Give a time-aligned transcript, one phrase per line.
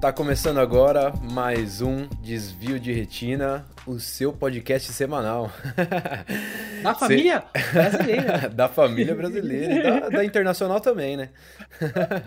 [0.00, 5.50] Tá começando agora mais um Desvio de Retina, o seu podcast semanal.
[6.84, 7.72] Da família Cê...
[7.72, 8.48] brasileira.
[8.54, 11.30] da família brasileira e da, da internacional também, né?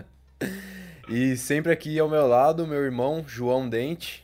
[1.08, 4.22] e sempre aqui ao meu lado, meu irmão João Dente.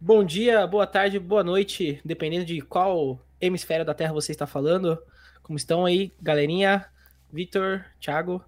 [0.00, 4.96] Bom dia, boa tarde, boa noite, dependendo de qual hemisfério da Terra você está falando.
[5.42, 6.86] Como estão aí, galerinha?
[7.32, 8.44] Vitor, Thiago?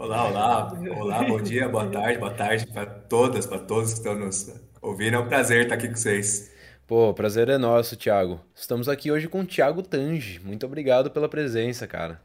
[0.00, 4.14] Olá, olá, olá, bom dia, boa tarde, boa tarde para todas, para todos que estão
[4.14, 4.48] nos
[4.80, 5.16] ouvindo.
[5.16, 6.52] É um prazer estar aqui com vocês.
[6.86, 8.40] Pô, prazer é nosso, Thiago.
[8.54, 10.38] Estamos aqui hoje com o Thiago Tange.
[10.38, 12.20] Muito obrigado pela presença, cara.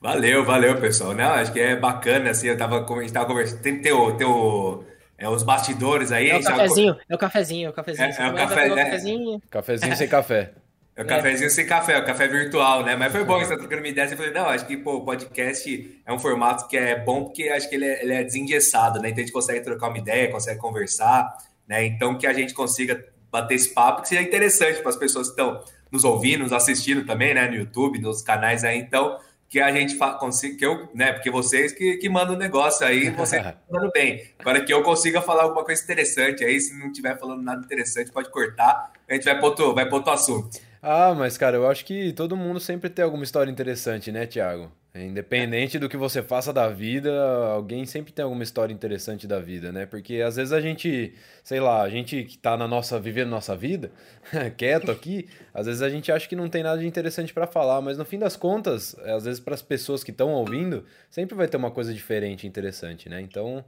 [0.00, 1.12] Valeu, valeu, pessoal.
[1.12, 3.92] Não, acho que é bacana, assim, eu tava, a gente tava conversando, tem que ter,
[3.92, 4.82] o, ter o,
[5.18, 6.30] é, os bastidores aí.
[6.30, 8.08] É o cafezinho, é o cafezinho, é o cafezinho.
[8.08, 8.74] É, é o café, é...
[8.76, 9.42] cafezinho.
[9.50, 10.54] Cafezinho sem café.
[11.00, 12.94] É o cafezinho sem café, o café virtual, né?
[12.94, 14.06] Mas foi bom que você tá trocando uma ideia.
[14.06, 17.48] Você falou, não, acho que pô, o podcast é um formato que é bom porque
[17.48, 19.08] acho que ele é, ele é desengessado, né?
[19.08, 21.34] Então a gente consegue trocar uma ideia, consegue conversar,
[21.66, 21.86] né?
[21.86, 25.40] Então que a gente consiga bater esse papo, que seja interessante para as pessoas que
[25.40, 27.48] estão nos ouvindo, nos assistindo também, né?
[27.48, 28.78] No YouTube, nos canais aí.
[28.78, 31.14] Então, que a gente consiga, que eu, né?
[31.14, 34.22] Porque vocês que, que mandam o negócio aí, vocês mandando bem.
[34.38, 38.12] Agora que eu consiga falar alguma coisa interessante aí, se não estiver falando nada interessante,
[38.12, 40.69] pode cortar, a gente vai para outro, vai para outro assunto.
[40.82, 44.72] Ah, mas cara, eu acho que todo mundo sempre tem alguma história interessante, né, Thiago?
[44.94, 47.12] Independente do que você faça da vida,
[47.52, 49.86] alguém sempre tem alguma história interessante da vida, né?
[49.86, 51.14] Porque às vezes a gente,
[51.44, 53.92] sei lá, a gente que tá na nossa vivendo nossa vida,
[54.56, 57.80] quieto aqui, às vezes a gente acha que não tem nada de interessante para falar,
[57.80, 61.46] mas no fim das contas, às vezes para as pessoas que estão ouvindo, sempre vai
[61.46, 63.20] ter uma coisa diferente, interessante, né?
[63.20, 63.64] Então,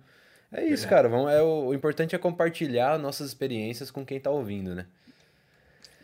[0.50, 1.08] é isso, cara.
[1.08, 4.86] Vamos, é o, o importante é compartilhar nossas experiências com quem tá ouvindo, né?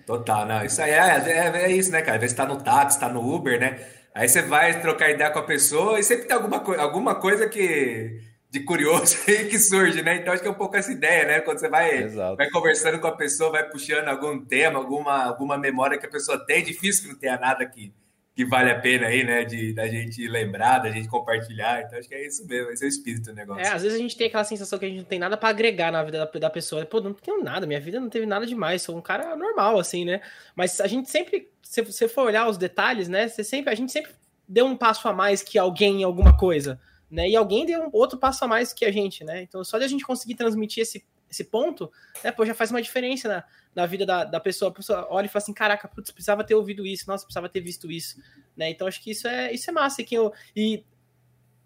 [0.08, 0.64] Total, não.
[0.64, 2.16] Isso aí é, é, é isso, né, cara?
[2.16, 3.78] Às vezes tá no táxi, tá no Uber, né?
[4.14, 7.46] Aí você vai trocar ideia com a pessoa e sempre tem alguma, co alguma coisa
[7.46, 8.18] que
[8.50, 10.16] de curioso aí que surge, né?
[10.16, 11.40] Então acho que é um pouco essa ideia, né?
[11.42, 15.98] Quando você vai, vai conversando com a pessoa, vai puxando algum tema, alguma, alguma memória
[15.98, 17.92] que a pessoa tem, é difícil que não tenha nada que
[18.38, 19.44] que vale a pena aí, né?
[19.44, 21.82] De da gente lembrar, da gente compartilhar.
[21.82, 23.64] Então acho que é isso mesmo, esse é o espírito do negócio.
[23.64, 25.48] É, às vezes a gente tem aquela sensação que a gente não tem nada para
[25.48, 26.86] agregar na vida da, da pessoa.
[26.86, 30.04] Pô, não tenho nada, minha vida não teve nada demais, sou um cara normal, assim,
[30.04, 30.20] né?
[30.54, 33.26] Mas a gente sempre, se você for olhar os detalhes, né?
[33.26, 34.12] Você sempre, a gente sempre
[34.46, 37.28] deu um passo a mais que alguém em alguma coisa, né?
[37.28, 39.42] E alguém deu um outro passo a mais que a gente, né?
[39.42, 41.90] Então só de a gente conseguir transmitir esse esse ponto,
[42.24, 43.44] né, pô, já faz uma diferença na,
[43.78, 44.72] na vida da, da pessoa.
[44.72, 47.60] A pessoa olha e fala assim, caraca, putz, precisava ter ouvido isso, nossa, precisava ter
[47.60, 48.20] visto isso,
[48.56, 48.68] né?
[48.70, 50.02] Então acho que isso é, isso é massa.
[50.02, 50.84] Que eu, e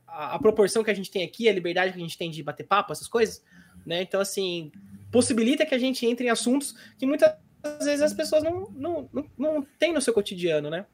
[0.07, 2.43] a, a, proporção que a gente tem aqui, a liberdade que a gente tem de
[2.43, 3.43] bater papo, essas coisas,
[3.87, 4.03] né?
[4.03, 4.71] Então, assim,
[5.11, 7.35] possibilita que a gente entre em assuntos que muitas
[7.83, 10.85] vezes as pessoas não, não, não, não têm no seu cotidiano, né?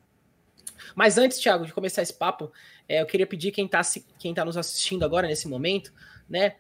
[0.95, 2.53] Mas antes, Thiago, de começar esse papo,
[2.89, 3.81] é, eu queria pedir quem está
[4.21, 5.93] quem tá nos assistindo agora nesse momento,
[6.29, 6.55] né?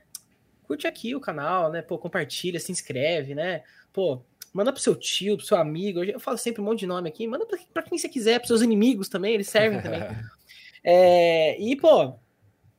[0.69, 1.81] curte aqui o canal, né?
[1.81, 3.63] Pô, compartilha, se inscreve, né?
[3.91, 4.21] Pô,
[4.53, 6.03] manda pro seu tio, pro seu amigo.
[6.03, 7.27] Eu falo sempre um monte de nome aqui.
[7.27, 10.03] Manda pra, pra quem você quiser, pros seus inimigos também, eles servem também.
[10.83, 12.15] é, e, pô,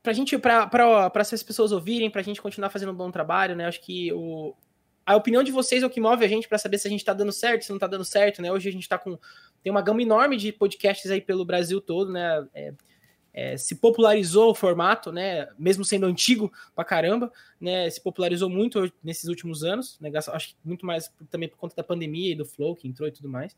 [0.02, 3.54] pra gente, pra, pra, pra essas pessoas ouvirem, pra gente continuar fazendo um bom trabalho,
[3.54, 3.66] né?
[3.66, 4.54] Acho que o,
[5.04, 7.04] a opinião de vocês é o que move a gente para saber se a gente
[7.04, 8.52] tá dando certo, se não tá dando certo, né?
[8.52, 9.18] Hoje a gente tá com.
[9.62, 12.46] Tem uma gama enorme de podcasts aí pelo Brasil todo, né?
[12.54, 12.72] É,
[13.32, 15.48] é, se popularizou o formato, né?
[15.58, 17.90] Mesmo sendo antigo pra caramba, né?
[17.90, 20.10] Se popularizou muito nesses últimos anos, né?
[20.14, 23.12] Acho que muito mais também por conta da pandemia e do flow que entrou e
[23.12, 23.54] tudo mais.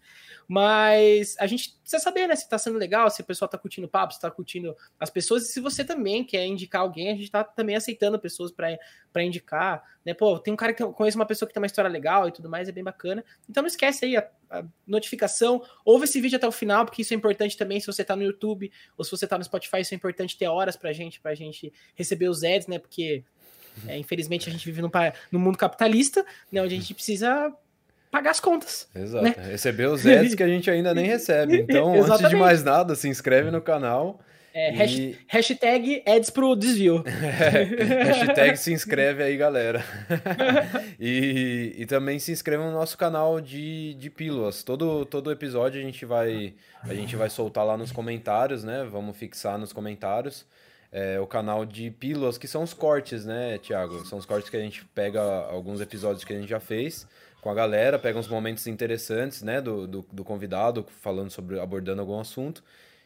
[0.49, 2.35] Mas a gente precisa saber, né?
[2.35, 5.09] Se tá sendo legal, se o pessoal tá curtindo o papo, se tá curtindo as
[5.09, 9.23] pessoas, e se você também quer indicar alguém, a gente tá também aceitando pessoas para
[9.23, 10.13] indicar, né?
[10.15, 12.33] Pô, tem um cara que eu conheço uma pessoa que tem uma história legal e
[12.33, 13.25] tudo mais, é bem bacana.
[13.49, 17.15] Então não esquece aí a, a notificação, ouve esse vídeo até o final, porque isso
[17.15, 19.95] é importante também se você tá no YouTube ou se você tá no Spotify, isso
[19.95, 22.81] é importante ter horas pra gente, pra gente receber os ads, né?
[22.81, 23.25] Porque
[23.87, 24.91] é, infelizmente a gente vive num,
[25.31, 26.63] num mundo capitalista, né?
[26.63, 27.53] Onde a gente precisa
[28.11, 28.87] pagar as contas.
[28.95, 29.25] Exato.
[29.25, 29.35] Né?
[29.51, 31.63] Receber os ads que a gente ainda nem recebe.
[31.73, 34.21] Então, antes de mais nada, se inscreve no canal.
[34.55, 35.17] É, e...
[35.27, 37.03] Hashtag ads pro desvio.
[37.09, 39.83] É, hashtag se inscreve aí, galera.
[41.01, 44.63] e, e também se inscreva no nosso canal de, de pílulas.
[44.63, 48.87] Todo, todo episódio a gente, vai, a gente vai soltar lá nos comentários, né?
[48.91, 50.45] Vamos fixar nos comentários.
[50.93, 54.05] É, o canal de pílulas, que são os cortes, né, Thiago?
[54.05, 57.07] São os cortes que a gente pega alguns episódios que a gente já fez
[57.41, 62.01] com a galera, pega uns momentos interessantes, né, do, do, do convidado, falando sobre, abordando
[62.01, 62.63] algum assunto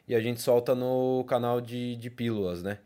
[0.09, 2.79] e a gente solta no canal de, de pílulas, né?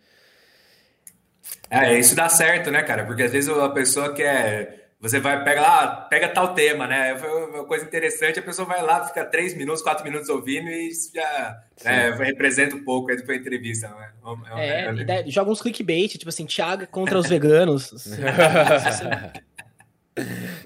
[1.68, 3.04] É, isso dá certo, né, cara?
[3.04, 7.14] Porque às vezes a pessoa quer você vai, pega lá, pega tal tema, né?
[7.14, 11.58] Uma coisa interessante, a pessoa vai lá, fica três minutos, quatro minutos ouvindo e já
[11.82, 13.88] né, representa um pouco aí depois da entrevista.
[13.88, 14.10] Né?
[14.56, 17.90] É, é, é, joga uns clickbait, tipo assim, Thiago contra os veganos.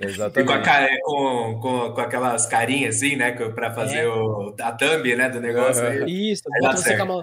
[0.00, 0.46] Exatamente.
[0.46, 3.30] Com, a, com, com, com, aquelas carinhas assim, né?
[3.30, 4.08] Para fazer é.
[4.08, 5.84] o, a thumb né, do negócio.
[5.84, 5.90] Uhum.
[5.90, 7.22] Aí, Isso, aí você com,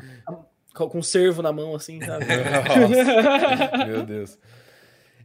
[0.73, 2.23] com, com um servo na mão, assim, sabe?
[3.67, 4.39] Nossa, meu Deus.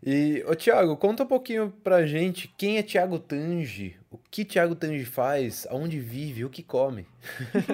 [0.06, 4.76] E, ô Thiago, conta um pouquinho pra gente quem é Thiago Tange, o que Thiago
[4.76, 7.08] Tange faz, aonde vive, o que come.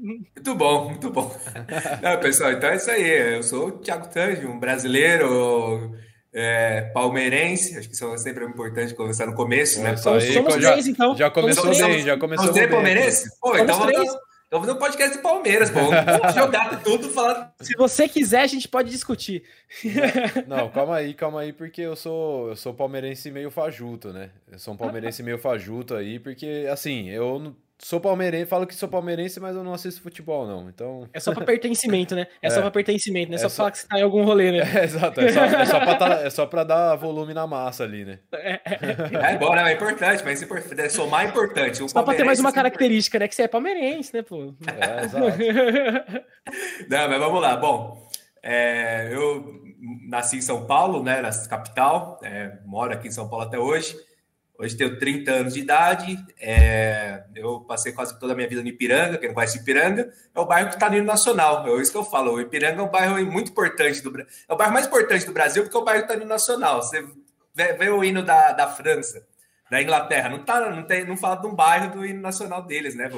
[0.00, 1.36] muito bom, muito bom.
[2.00, 3.34] Não, pessoal, então é isso aí.
[3.34, 5.96] Eu sou o Thiago Tange, um brasileiro
[6.32, 9.96] é, palmeirense, acho que isso é sempre importante começar no começo, né?
[9.96, 11.16] Somos, somos já, três, então.
[11.16, 13.30] Já começou bem, já começou Você é palmeirense?
[13.40, 13.98] Pô, somos então três.
[13.98, 15.80] Vamos fazer um podcast de Palmeiras, pô.
[15.80, 17.50] Vamos jogar tudo falando.
[17.60, 19.42] Se você quiser, a gente pode discutir.
[20.46, 24.30] Não, calma aí, calma aí, porque eu sou, eu sou palmeirense meio fajuto, né?
[24.50, 28.88] Eu sou um palmeirense meio fajuto aí, porque, assim, eu Sou palmeirense, falo que sou
[28.88, 30.68] palmeirense, mas eu não assisto futebol, não.
[30.68, 31.08] Então.
[31.12, 32.26] É só pra pertencimento, né?
[32.42, 32.50] É, é.
[32.50, 33.36] só pra pertencimento, né?
[33.36, 34.58] É só, só falar que você tá em algum rolê, né?
[34.58, 35.20] É, exato.
[35.20, 38.18] É só, é, só pra tá, é só pra dar volume na massa ali, né?
[38.32, 38.60] É,
[39.32, 39.70] é bom, né?
[39.70, 41.80] É importante, mas é somar é importante.
[41.80, 43.28] Um só pra ter mais uma característica, né?
[43.28, 44.54] Que você é palmeirense, né, pô?
[44.66, 45.38] É, exato.
[46.90, 47.56] não, mas vamos lá.
[47.56, 48.08] Bom,
[48.42, 49.54] é, eu
[50.08, 51.20] nasci em São Paulo, né?
[51.20, 52.18] Na capital.
[52.24, 53.96] É, moro aqui em São Paulo até hoje.
[54.60, 58.66] Hoje tenho 30 anos de idade, é, eu passei quase toda a minha vida no
[58.66, 61.92] Ipiranga, quem não conhece Ipiranga, é o bairro que está no hino nacional, é isso
[61.92, 64.86] que eu falo, o Ipiranga é um bairro muito importante, do, é o bairro mais
[64.88, 67.06] importante do Brasil, porque é o bairro que está no hino nacional, você
[67.54, 69.24] vê, vê, o hino da, da França,
[69.70, 72.96] da Inglaterra, não, tá, não, tem, não fala de um bairro do hino nacional deles,
[72.96, 73.08] né,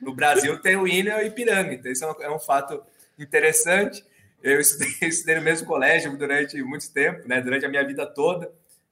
[0.00, 2.80] no Brasil tem o hino e o Ipiranga, então isso é um, é um fato
[3.18, 4.04] interessante,
[4.44, 8.48] eu estudei, estudei no mesmo colégio durante muito tempo, né, durante a minha vida toda,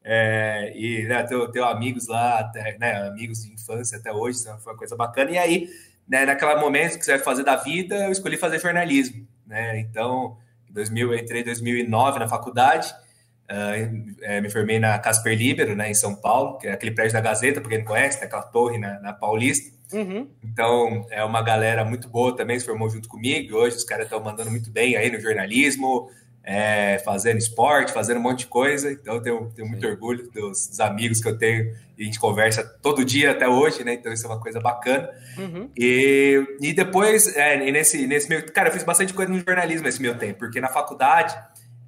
[0.08, 4.72] é, e né, tenho, tenho amigos lá, até, né, amigos de infância até hoje, foi
[4.72, 5.32] uma coisa bacana.
[5.32, 5.68] E aí,
[6.08, 9.26] né, naquele momento que você vai fazer da vida, eu escolhi fazer jornalismo.
[9.44, 9.80] Né?
[9.80, 10.36] Então,
[10.70, 12.94] em 2000, eu entrei em 2009 na faculdade,
[13.50, 17.14] uh, é, me formei na Casper Libero, né, em São Paulo, que é aquele prédio
[17.14, 19.74] da Gazeta, para quem não conhece, tem aquela torre na, na Paulista.
[19.92, 20.30] Uhum.
[20.44, 23.56] Então, é uma galera muito boa também, se formou junto comigo.
[23.56, 26.08] Hoje os caras estão mandando muito bem aí no jornalismo,
[26.48, 28.92] é, fazendo esporte, fazendo um monte de coisa.
[28.92, 32.20] Então, eu tenho, tenho muito orgulho dos, dos, amigos que eu tenho e a gente
[32.20, 33.94] conversa todo dia até hoje, né?
[33.94, 35.10] Então, isso é uma coisa bacana.
[35.36, 35.68] Uhum.
[35.76, 38.46] E, e depois, é, nesse, nesse meu.
[38.52, 41.36] Cara, eu fiz bastante coisa no jornalismo nesse meu tempo, porque na faculdade.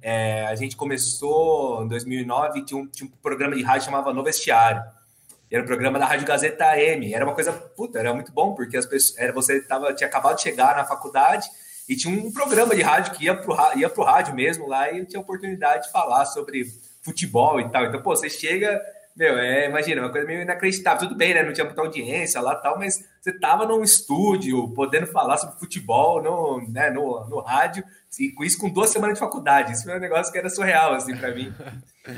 [0.01, 4.23] É, a gente começou em 2009 tinha um, tinha um programa de rádio chamava No
[4.23, 4.81] Vestiário.
[5.51, 7.13] Era um programa da Rádio Gazeta AM.
[7.13, 10.37] Era uma coisa, puta, era muito bom, porque as pessoas, era, você tava, tinha acabado
[10.37, 11.49] de chegar na faculdade
[11.89, 14.99] e tinha um programa de rádio que ia pro, ia pro rádio mesmo lá e
[14.99, 16.67] eu tinha oportunidade de falar sobre
[17.01, 17.85] futebol e tal.
[17.85, 18.79] Então, pô, você chega,
[19.17, 21.07] meu, é, imagina, uma coisa meio inacreditável.
[21.07, 21.41] Tudo bem, né?
[21.41, 26.21] Não tinha muita audiência lá tal, mas você tava num estúdio podendo falar sobre futebol
[26.21, 27.83] no, né, no, no rádio,
[28.19, 29.73] e com isso com duas semanas de faculdade.
[29.73, 31.51] Isso foi um negócio que era surreal, assim, para mim.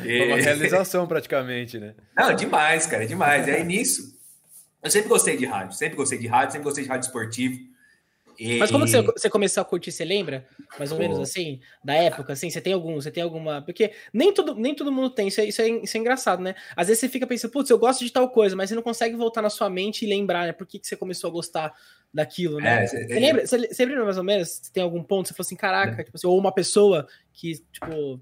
[0.06, 0.24] E...
[0.24, 1.94] Uma realização, praticamente, né?
[2.15, 3.45] Não, demais, cara, demais.
[3.45, 4.17] E aí nisso,
[4.81, 7.70] eu sempre gostei de rádio, sempre gostei de rádio, sempre gostei de rádio esportivo.
[8.41, 8.57] E...
[8.57, 10.48] Mas como você, você começou a curtir, você lembra?
[10.79, 13.62] Mais ou menos assim, da época, assim, você tem algum, você tem alguma.
[13.62, 16.55] Porque nem todo, nem todo mundo tem, isso é, isso, é, isso é engraçado, né?
[16.75, 19.15] Às vezes você fica pensando, putz, eu gosto de tal coisa, mas você não consegue
[19.15, 20.53] voltar na sua mente e lembrar, né?
[20.53, 21.71] Por que, que você começou a gostar
[22.12, 22.83] daquilo, né?
[22.83, 24.50] É, você, você, lembra, você, você lembra mais ou menos?
[24.50, 25.27] Você tem algum ponto?
[25.27, 28.19] Você falou assim, caraca, tipo assim, ou uma pessoa que, tipo,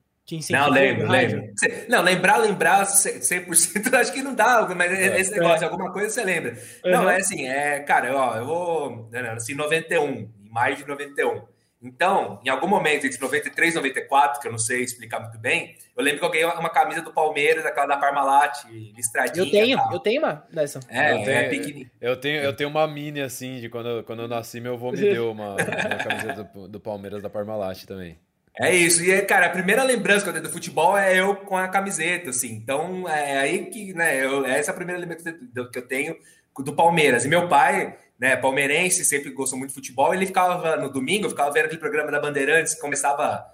[0.50, 1.54] não, lembro, lembro.
[1.88, 5.68] Não, lembrar, lembrar 100% acho que não dá, mas é, esse negócio, é.
[5.70, 6.52] alguma coisa você lembra.
[6.84, 6.92] Uhum.
[6.92, 11.42] Não, é assim, é, cara, ó, eu vou, né, assim, 91, em maio de 91.
[11.82, 15.78] Então, em algum momento, entre 93 e 94, que eu não sei explicar muito bem,
[15.96, 19.46] eu lembro que eu ganhei uma camisa do Palmeiras, aquela da Parmalat, listradinha.
[19.46, 20.82] Eu tenho, eu tenho uma dessa.
[20.90, 21.92] É, eu tenho, é pequenininha.
[22.02, 24.98] Eu tenho, eu tenho uma mini, assim, de quando, quando eu nasci, meu avô me
[25.00, 28.20] deu uma, uma camisa do, do Palmeiras da Parmalat também.
[28.60, 29.02] É isso.
[29.02, 32.32] E, cara, a primeira lembrança que eu tenho do futebol é eu com a camiseta,
[32.32, 32.52] assim.
[32.52, 36.18] Então, é aí que, né, eu, essa é a primeira lembrança que eu tenho
[36.58, 37.24] do Palmeiras.
[37.24, 41.50] E meu pai, né, palmeirense, sempre gostou muito de futebol, ele ficava no domingo, ficava
[41.52, 43.46] vendo aquele programa da Bandeirantes, que começava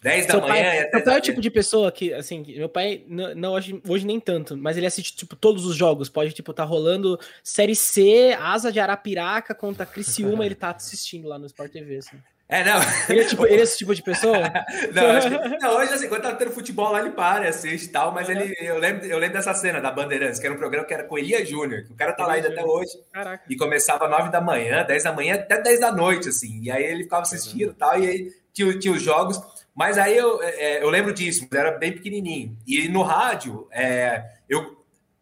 [0.00, 0.96] 10 da manhã pai, e até.
[0.96, 4.06] Meu pai é o tipo de pessoa que, assim, meu pai, não, não, hoje, hoje
[4.06, 6.08] nem tanto, mas ele assiste, tipo, todos os jogos.
[6.08, 11.36] Pode, tipo, tá rolando Série C, Asa de Arapiraca contra Criciúma, ele tá assistindo lá
[11.36, 12.16] no Sport TV, assim.
[12.48, 12.80] É, não.
[13.08, 14.38] Ele é, tipo, ele é esse tipo de pessoa?
[14.94, 18.12] não, que, não, hoje, assim, quando tá tendo futebol lá, ele para, assiste e tal,
[18.12, 20.94] mas ele, eu lembro, eu lembro dessa cena da Bandeirantes, que era um programa que
[20.94, 22.92] era com Elia Júnior, que o cara tá lá ainda até hoje.
[23.12, 23.44] Caraca.
[23.48, 26.60] E começava 9 da manhã, 10 da manhã, até 10 da noite, assim.
[26.62, 29.40] E aí ele ficava assistindo e tal, e aí tinha, tinha os jogos.
[29.74, 32.56] Mas aí eu, é, eu lembro disso, era bem pequenininho.
[32.66, 34.76] E no rádio, é, eu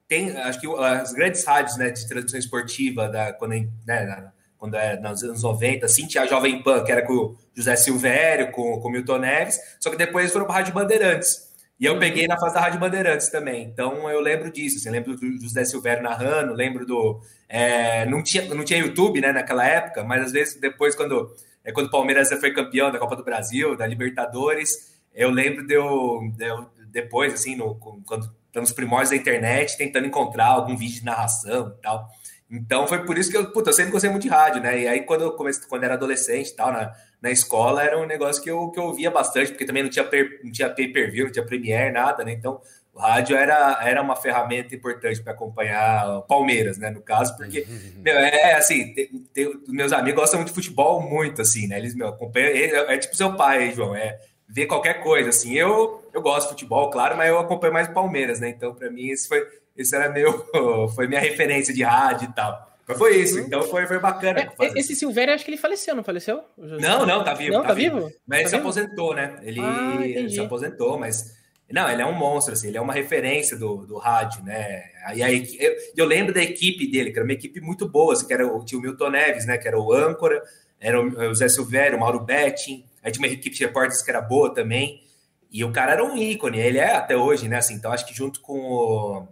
[0.06, 3.52] tem, acho que as grandes rádios né, de transmissão esportiva, da, quando,
[3.86, 4.32] né,
[4.64, 7.76] quando é nos anos 90, assim, tinha a Jovem Pan, que era com o José
[7.76, 11.52] Silvério, com, com o Milton Neves, só que depois foram para a Rádio Bandeirantes.
[11.78, 13.64] E eu peguei na fase da Rádio Bandeirantes também.
[13.64, 14.78] Então eu lembro disso.
[14.78, 17.20] Assim, lembro do José Silvério narrando, lembro do.
[17.46, 21.30] É, não, tinha, não tinha YouTube né, naquela época, mas às vezes depois, quando,
[21.62, 25.74] é, quando o Palmeiras foi campeão da Copa do Brasil, da Libertadores, eu lembro de
[25.74, 27.74] eu, de eu depois, assim, no,
[28.06, 32.08] quando nos primórdios da internet, tentando encontrar algum vídeo de narração e tal.
[32.54, 34.80] Então foi por isso que eu, puta, eu sempre gostei muito de rádio, né?
[34.80, 38.06] E aí quando eu comecei, quando era adolescente e tal, na, na escola, era um
[38.06, 41.24] negócio que eu, que eu ouvia bastante, porque também não tinha, per, não tinha pay-per-view,
[41.26, 42.32] não tinha Premiere, nada, né?
[42.32, 42.60] Então
[42.94, 46.90] o rádio era, era uma ferramenta importante para acompanhar Palmeiras, né?
[46.90, 51.42] No caso, porque, meu, é assim, tem, tem, meus amigos gostam muito de futebol, muito,
[51.42, 51.76] assim, né?
[51.76, 54.16] Eles, meu, acompanham, é, é tipo seu pai, João, é
[54.48, 55.54] ver qualquer coisa, assim.
[55.54, 58.50] Eu, eu gosto de futebol, claro, mas eu acompanho mais o Palmeiras, né?
[58.50, 59.44] Então, para mim, esse foi,
[59.76, 60.46] esse era meu,
[60.94, 62.72] foi minha referência de rádio e tal.
[62.86, 64.40] Mas foi isso, então foi, foi bacana.
[64.60, 66.42] É, esse Silvério, acho que ele faleceu, não faleceu?
[66.58, 67.52] Não, não, tá vivo.
[67.52, 68.12] Não, tá, tá vivo?
[68.26, 68.48] Mas tá ele vivo?
[68.48, 69.38] se aposentou, né?
[69.42, 71.42] Ele, ah, se aposentou, mas.
[71.72, 74.82] Não, ele é um monstro, assim, ele é uma referência do, do rádio, né?
[75.14, 78.26] E aí, eu, eu lembro da equipe dele, que era uma equipe muito boa, assim,
[78.26, 79.56] que era o tio Milton Neves, né?
[79.56, 80.42] Que era o âncora,
[80.78, 84.20] era o Zé Silvério, o Mauro Betting, aí tinha uma equipe de repórteres que era
[84.20, 85.02] boa também.
[85.50, 87.56] E o cara era um ícone, ele é até hoje, né?
[87.56, 89.28] Assim, então acho que junto com o.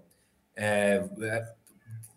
[0.56, 1.44] É, é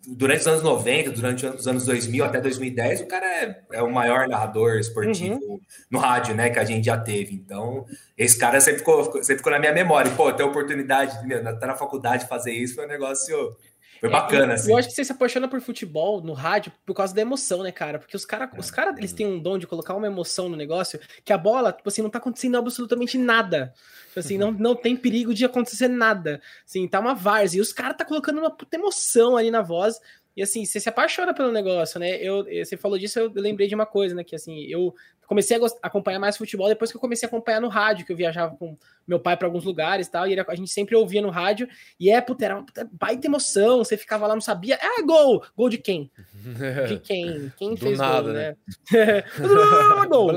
[0.06, 3.92] durante os anos 90, durante os anos 2000 até 2010, o cara é, é o
[3.92, 5.60] maior narrador esportivo uhum.
[5.90, 7.34] no rádio, né, que a gente já teve.
[7.34, 7.84] Então,
[8.16, 10.10] esse cara sempre ficou, sempre ficou na minha memória.
[10.12, 13.56] Pô, ter a oportunidade de estar tá na faculdade fazer isso foi um negócio
[14.00, 14.70] foi bacana, é, assim.
[14.70, 17.72] Eu acho que você se apaixona por futebol no rádio por causa da emoção, né,
[17.72, 17.98] cara?
[17.98, 21.00] Porque os caras, os cara, eles têm um dom de colocar uma emoção no negócio
[21.24, 23.72] que a bola, tipo assim, não tá acontecendo absolutamente nada.
[24.16, 26.40] Tipo assim, não, não tem perigo de acontecer nada.
[26.64, 27.58] Assim, tá uma várzea.
[27.58, 30.00] E os caras tá colocando uma puta emoção ali na voz.
[30.34, 32.16] E assim, você se apaixona pelo negócio, né?
[32.16, 34.24] Eu, você falou disso, eu lembrei de uma coisa, né?
[34.24, 34.94] Que assim, eu
[35.26, 38.16] comecei a acompanhar mais futebol depois que eu comecei a acompanhar no rádio, que eu
[38.16, 41.20] viajava com meu pai para alguns lugares e tal, e ele, a gente sempre ouvia
[41.20, 41.68] no rádio,
[41.98, 45.44] e é, puta, era uma baita emoção, você ficava lá, não sabia, é gol!
[45.56, 46.10] Gol de quem?
[46.88, 47.52] De quem?
[47.56, 48.56] Quem Do fez nada, gol, né?
[48.92, 49.24] né?
[50.08, 50.30] gol!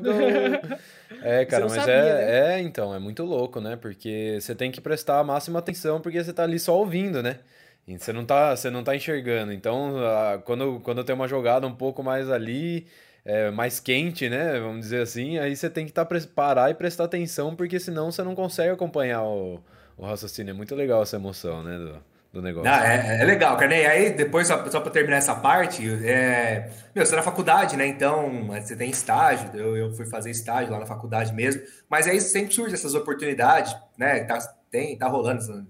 [1.26, 2.34] É, cara, mas não é, sabia, né?
[2.58, 3.76] é, então, é muito louco, né?
[3.76, 7.40] Porque você tem que prestar a máxima atenção, porque você tá ali só ouvindo, né?
[7.88, 9.50] E você não tá, você não tá enxergando.
[9.52, 12.86] Então, a- quando, quando tem uma jogada um pouco mais ali,
[13.24, 14.58] é, mais quente, né?
[14.60, 18.22] Vamos dizer assim, aí você tem que tá, parar e prestar atenção, porque senão você
[18.22, 19.62] não consegue acompanhar o,
[19.96, 20.50] o raciocínio.
[20.50, 21.78] É muito legal essa emoção, né?
[21.78, 22.02] Do,
[22.34, 22.68] do negócio.
[22.68, 23.74] É, é legal, cara.
[23.74, 26.68] E aí, depois, só, só para terminar essa parte, é...
[26.92, 27.86] Meu, você tá na faculdade, né?
[27.86, 32.20] Então, você tem estágio, eu, eu fui fazer estágio lá na faculdade mesmo, mas aí
[32.20, 34.24] sempre surgem essas oportunidades, né?
[34.24, 34.38] Tá,
[34.68, 35.64] tem, tá rolando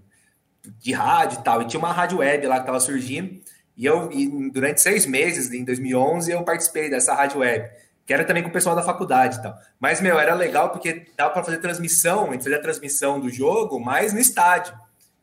[0.78, 3.38] de rádio e tal, e tinha uma rádio web lá que tava surgindo,
[3.76, 7.68] e eu, e durante seis meses, em 2011, eu participei dessa rádio web,
[8.06, 9.54] que era também com o pessoal da faculdade e tal.
[9.78, 13.28] Mas, meu, era legal porque dava para fazer transmissão, a gente fazia a transmissão do
[13.28, 14.74] jogo, mas no estádio.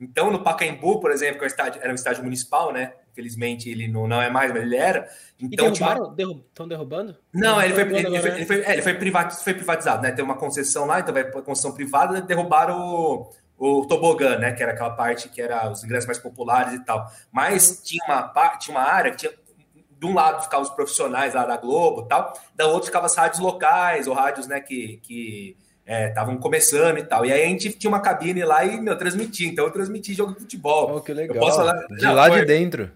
[0.02, 2.94] Então, no Pacaembu, por exemplo, que é um estádio, era um estádio municipal, né?
[3.12, 5.08] Infelizmente ele não, não é mais, mas ele era.
[5.40, 6.16] E Então, uma- derrubaram?
[6.16, 6.46] Derru...
[6.50, 7.18] Estão derrubando?
[7.32, 8.38] não, ele foi, ele, foi, né?
[8.38, 8.94] ele, foi, é, ele foi,
[9.44, 10.12] foi privatizado, né?
[10.12, 14.54] Tem uma concessão lá, então vai para concessão privada, derrubaram o, o tobogã, né?
[14.54, 17.06] Que era aquela parte que era os ingressos mais populares e tal.
[17.32, 19.32] Mas tinha uma, tinha uma área que tinha.
[20.00, 23.16] De um lado ficavam os profissionais lá da Globo e tal, da outra ficavam as
[23.16, 24.98] rádios locais, ou rádios, né, que.
[25.04, 25.56] que
[25.92, 27.26] estavam começando e tal.
[27.26, 29.48] E aí a gente tinha uma cabine lá e, meu, transmitia.
[29.48, 30.96] Então eu transmiti jogo de futebol.
[30.96, 31.36] Oh, que legal.
[31.36, 32.92] Eu posso falar- De Não, lá foi- de dentro.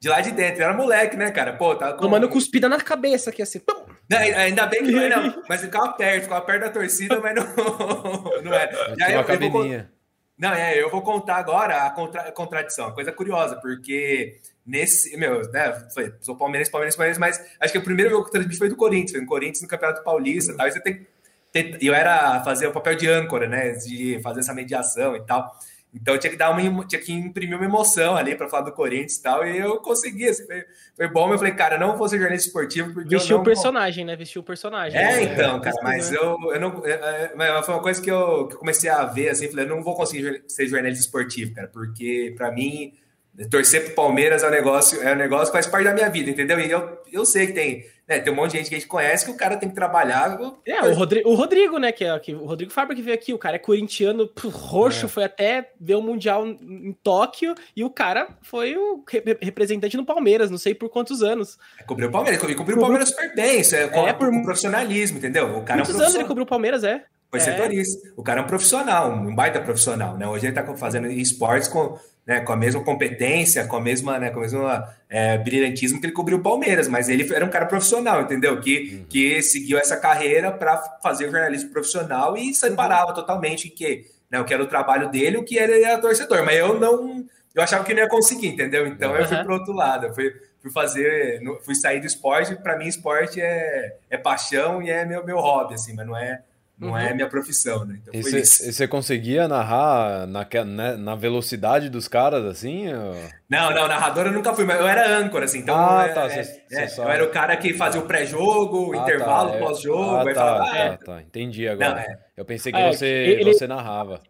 [0.00, 0.60] De lá de dentro.
[0.62, 1.54] Eu era moleque, né, cara?
[1.54, 2.00] Pô, tava com...
[2.00, 3.58] Tomando cuspida na cabeça aqui, assim.
[3.58, 3.84] Pum!
[4.10, 7.46] Não, ainda bem que não, não, mas ficava perto, ficava perto da torcida, mas não,
[8.44, 8.94] não era.
[8.96, 9.64] Tinha uma eu- eu vou
[10.36, 15.48] não, é, eu vou contar agora a, contra- a contradição, coisa curiosa, porque nesse, meu,
[15.52, 18.58] né, foi, sou palmeirense, palmeirense, palmeirense, mas acho que o primeiro jogo que eu transmiti
[18.58, 21.06] foi do Corinthians, foi no Corinthians no Campeonato Paulista e tal, e você tem
[21.80, 25.56] eu era fazer o papel de âncora, né, de fazer essa mediação e tal,
[25.94, 28.72] então eu tinha que dar uma, tinha que imprimir uma emoção ali para falar do
[28.72, 30.64] Corinthians e tal, e eu consegui, assim, foi,
[30.96, 33.44] foi bom, eu falei, cara, eu não vou ser jornalista esportivo, porque Vestiu não o
[33.44, 34.16] personagem, né?
[34.16, 34.98] Vestiu o personagem.
[34.98, 35.22] é, né?
[35.22, 36.18] então, cara, Isso, mas né?
[36.20, 36.84] eu, eu não.
[36.84, 39.66] é, é, mas foi uma coisa que eu, que eu comecei a ver, assim, falei,
[39.66, 42.92] eu não vou conseguir ser jornalista esportivo, cara, porque pra mim,
[43.48, 46.28] torcer pro Palmeiras é um negócio, é um negócio que faz parte da minha vida,
[46.28, 46.58] entendeu?
[46.58, 48.88] E eu, eu sei que tem, né, tem um monte de gente que a gente
[48.88, 50.38] conhece que o cara tem que trabalhar.
[50.66, 51.90] É, o, Rodri- o Rodrigo, né?
[51.92, 54.50] Que é que, o Rodrigo Fábio que veio aqui, o cara é corintiano pô, É.
[54.52, 59.96] roxo, foi até ver o Mundial em Tóquio e o cara foi o re- representante
[59.96, 61.58] no Palmeiras, não sei por quantos anos.
[61.86, 65.18] Cobriu o Palmeiras, e cobriu o Palmeiras super bem, isso é, com, É, por- profissionalismo,
[65.18, 65.56] entendeu?
[65.56, 67.04] O cara Quantos é um anos ele cobriu o Palmeiras, é?
[67.30, 67.42] Foi é.
[67.42, 68.12] setorista.
[68.16, 70.28] O cara é um profissional, um baita profissional, né?
[70.28, 74.30] Hoje ele está fazendo esportes com, né, com a mesma competência, com a mesma, né,
[74.30, 74.62] com o mesmo
[75.08, 78.58] é, brilhantismo que ele cobriu o Palmeiras, mas ele era um cara profissional, entendeu?
[78.60, 79.04] Que, uhum.
[79.08, 83.14] que seguiu essa carreira para fazer jornalismo profissional e separava uhum.
[83.14, 86.42] totalmente que, né, o que era o trabalho dele, o que era, era torcedor.
[86.44, 88.86] Mas eu não, eu achava que não ia conseguir, entendeu?
[88.86, 89.18] Então uhum.
[89.18, 92.56] eu fui para outro lado, eu fui, fui fazer, fui sair do esporte.
[92.56, 96.40] Para mim, esporte é, é paixão e é meu, meu hobby, assim, mas não é
[96.78, 96.98] não uhum.
[96.98, 98.00] é minha profissão, né?
[98.02, 102.92] Então e você conseguia narrar na, na, né, na, velocidade dos caras, assim?
[102.92, 103.14] Ou...
[103.54, 105.60] Não, não, narrador eu nunca fui, mas eu era âncora, assim.
[105.60, 108.90] Então, ah, tá, é, cê, é, cê eu era o cara que fazia o pré-jogo,
[108.90, 110.16] o ah, intervalo, tá, pós-jogo.
[110.16, 111.90] Ah, tá, falava, tá, ah, tá, entendi agora.
[111.90, 112.24] Não, é.
[112.36, 113.52] Eu pensei que é, você, ele...
[113.52, 114.20] você narrava.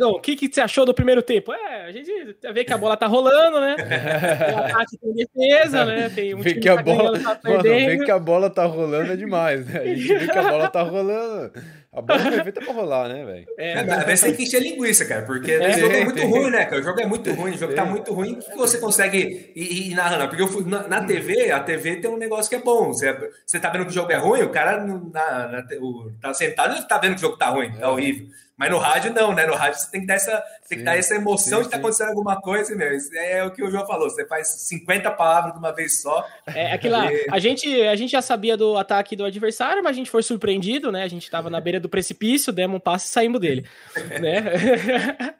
[0.00, 1.52] o que, que você achou do primeiro tempo?
[1.52, 2.10] É, a gente
[2.54, 3.76] vê que a bola tá rolando, né?
[3.84, 6.08] Tem ataque, tem defesa, né?
[6.08, 9.12] Tem um vê que a tá bola, tá mano, vê que a bola tá rolando
[9.12, 9.78] é demais, né?
[9.78, 11.52] A gente vê que a bola tá rolando.
[11.94, 13.46] A bola foi feita pra rolar, né, velho?
[13.56, 16.50] É, é, vezes tem que encher linguiça, cara, porque é, o jogo é muito ruim,
[16.50, 16.80] né, cara?
[16.80, 18.32] O jogo é muito ruim, o jogo tá muito ruim.
[18.32, 20.28] O que você consegue ir, ir narrando?
[20.28, 22.88] Porque eu fui, na, na, TV, a TV tem um negócio que é bom.
[22.88, 26.34] Você, você tá vendo que o jogo é ruim, o cara na, na, o, tá
[26.34, 28.26] sentado e tá vendo que o jogo tá ruim, tá horrível.
[28.56, 29.46] Mas no rádio não, né?
[29.46, 31.70] No rádio você tem que dar essa, tem que dar essa emoção sim, de estar
[31.70, 32.94] tá acontecendo alguma coisa, meu.
[32.94, 34.08] Isso é o que o João falou.
[34.08, 36.24] Você faz 50 palavras de uma vez só.
[36.46, 37.08] É aquilo lá.
[37.32, 40.92] A gente, a gente já sabia do ataque do adversário, mas a gente foi surpreendido,
[40.92, 41.02] né?
[41.02, 43.66] A gente estava na beira do precipício, demos um passo e saímos dele.
[44.20, 45.34] né?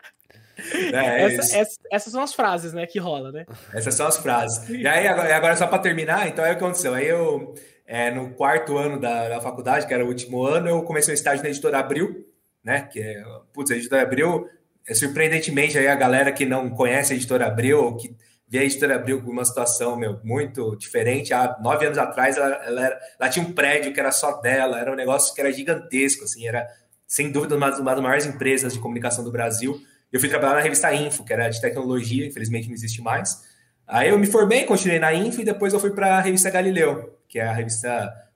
[0.92, 3.44] É, essa, essa, essas são as frases, né, que rola, né?
[3.72, 4.68] Essas são as frases.
[4.68, 6.94] E aí, agora, agora só para terminar, então aí o que aconteceu?
[6.94, 7.54] Aí eu,
[7.86, 11.14] é, no quarto ano da, da faculdade, que era o último ano, eu comecei um
[11.14, 12.24] estágio na editora Abril,
[12.64, 12.88] né?
[12.90, 14.48] Que é, putz, a editora Abril,
[14.88, 18.16] é, surpreendentemente, aí a galera que não conhece a editora Abril, ou que
[18.48, 21.34] vê a editora Abril com uma situação meu, muito diferente.
[21.34, 24.80] Há nove anos atrás, ela, ela, era, ela, tinha um prédio que era só dela,
[24.80, 26.66] era um negócio que era gigantesco, assim, era
[27.06, 29.78] sem dúvida uma, uma das maiores empresas de comunicação do Brasil.
[30.10, 33.42] Eu fui trabalhar na revista Info, que era de tecnologia, infelizmente não existe mais.
[33.86, 37.18] Aí eu me formei, continuei na Info e depois eu fui para a revista Galileu,
[37.28, 37.88] que é a revista,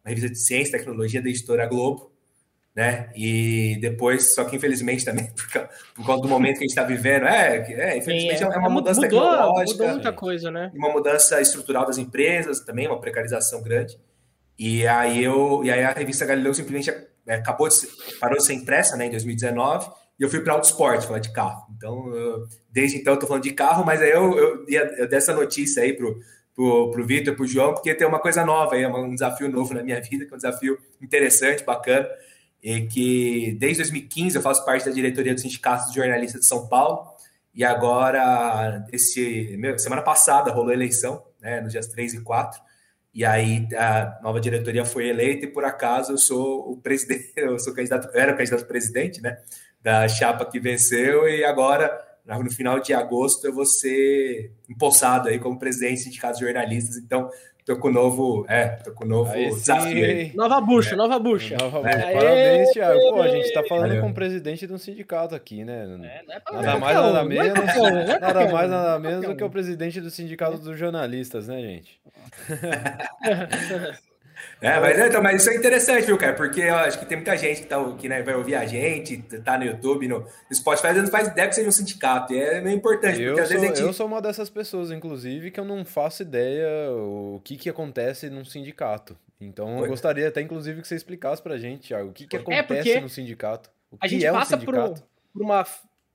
[0.05, 2.18] uma revista de ciência e tecnologia da editora Globo
[2.79, 3.11] né?
[3.13, 6.71] E depois, só que infelizmente também, por causa, por causa do momento que a gente
[6.71, 9.79] está vivendo, é, é infelizmente é, é uma mudança mudou, tecnológica.
[9.79, 10.71] Mudou muita coisa, né?
[10.77, 13.99] Uma mudança estrutural das empresas também, uma precarização grande.
[14.57, 16.89] E aí eu, e aí a revista Galileu simplesmente
[17.27, 17.89] é, acabou de ser,
[18.21, 21.67] parou de ser impressa, né, em 2019, e eu fui para Autosport, falar de carro.
[21.77, 24.65] Então, eu, desde então eu tô falando de carro, mas aí eu, eu,
[24.99, 26.17] eu dei essa notícia aí pro
[26.55, 29.83] pro, pro Vitor, pro João, porque tem uma coisa nova aí, um desafio novo na
[29.83, 32.09] minha vida, que é um desafio interessante, bacana
[32.63, 36.67] e que desde 2015 eu faço parte da diretoria do Sindicato de Jornalistas de São
[36.67, 37.07] Paulo,
[37.55, 42.61] e agora, esse, meu, semana passada rolou a eleição, né, nos dias 3 e 4,
[43.13, 47.59] e aí a nova diretoria foi eleita e por acaso eu sou o presidente, eu
[47.59, 49.39] sou candidato, era candidato presidente, né,
[49.83, 51.29] da chapa que venceu.
[51.29, 51.91] E agora
[52.25, 56.97] no final de agosto eu vou ser empossado aí como presidente do Sindicato de Jornalistas,
[56.97, 57.31] então
[57.69, 58.47] Tô com o novo.
[58.49, 60.33] É, tô com o novo Aí desafio aí.
[60.35, 60.97] Nova bucha, é.
[60.97, 61.55] nova bucha.
[61.59, 61.99] Nova bucha.
[61.99, 62.13] É.
[62.15, 62.99] Parabéns, Thiago.
[63.11, 64.03] Pô, a gente tá falando Valeu.
[64.05, 65.87] com o presidente de um sindicato aqui, né?
[66.03, 67.59] É, é nada mais, nada menos.
[68.23, 72.01] Nada mais, nada menos do que o presidente do sindicato dos jornalistas, né, gente?
[74.61, 76.35] É, mas, então, mas isso é interessante, viu, cara?
[76.35, 79.19] Porque eu acho que tem muita gente que, tá, que né, vai ouvir a gente,
[79.45, 82.35] tá no YouTube, no, Spotify, não faz ideia que seja um sindicato.
[82.35, 83.81] E é meio importante, eu porque às vezes a gente...
[83.81, 88.29] Eu sou uma dessas pessoas, inclusive, que eu não faço ideia o que, que acontece
[88.29, 89.17] num sindicato.
[89.41, 92.41] Então, eu gostaria até, inclusive, que você explicasse pra gente, Thiago, o que, que é,
[92.41, 93.71] acontece é no sindicato.
[93.93, 95.65] O a gente é passa um por, por uma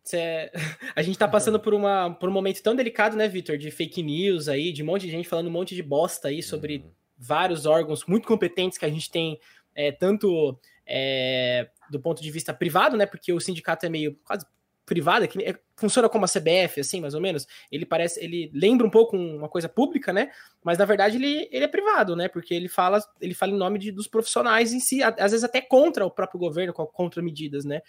[0.97, 3.57] a gente tá passando por, uma, por um momento tão delicado, né, Vitor?
[3.57, 6.43] De fake news aí, de um monte de gente falando um monte de bosta aí
[6.43, 9.39] sobre uhum vários órgãos muito competentes que a gente tem,
[9.75, 13.05] é, tanto é, do ponto de vista privado, né?
[13.05, 14.45] Porque o sindicato é meio quase
[14.85, 17.47] privado, é que é, funciona como a CBF, assim, mais ou menos.
[17.71, 20.31] Ele parece, ele lembra um pouco uma coisa pública, né?
[20.63, 22.27] Mas na verdade ele, ele é privado, né?
[22.27, 25.61] Porque ele fala, ele fala em nome de, dos profissionais em si, às vezes até
[25.61, 27.81] contra o próprio governo, contra medidas, né?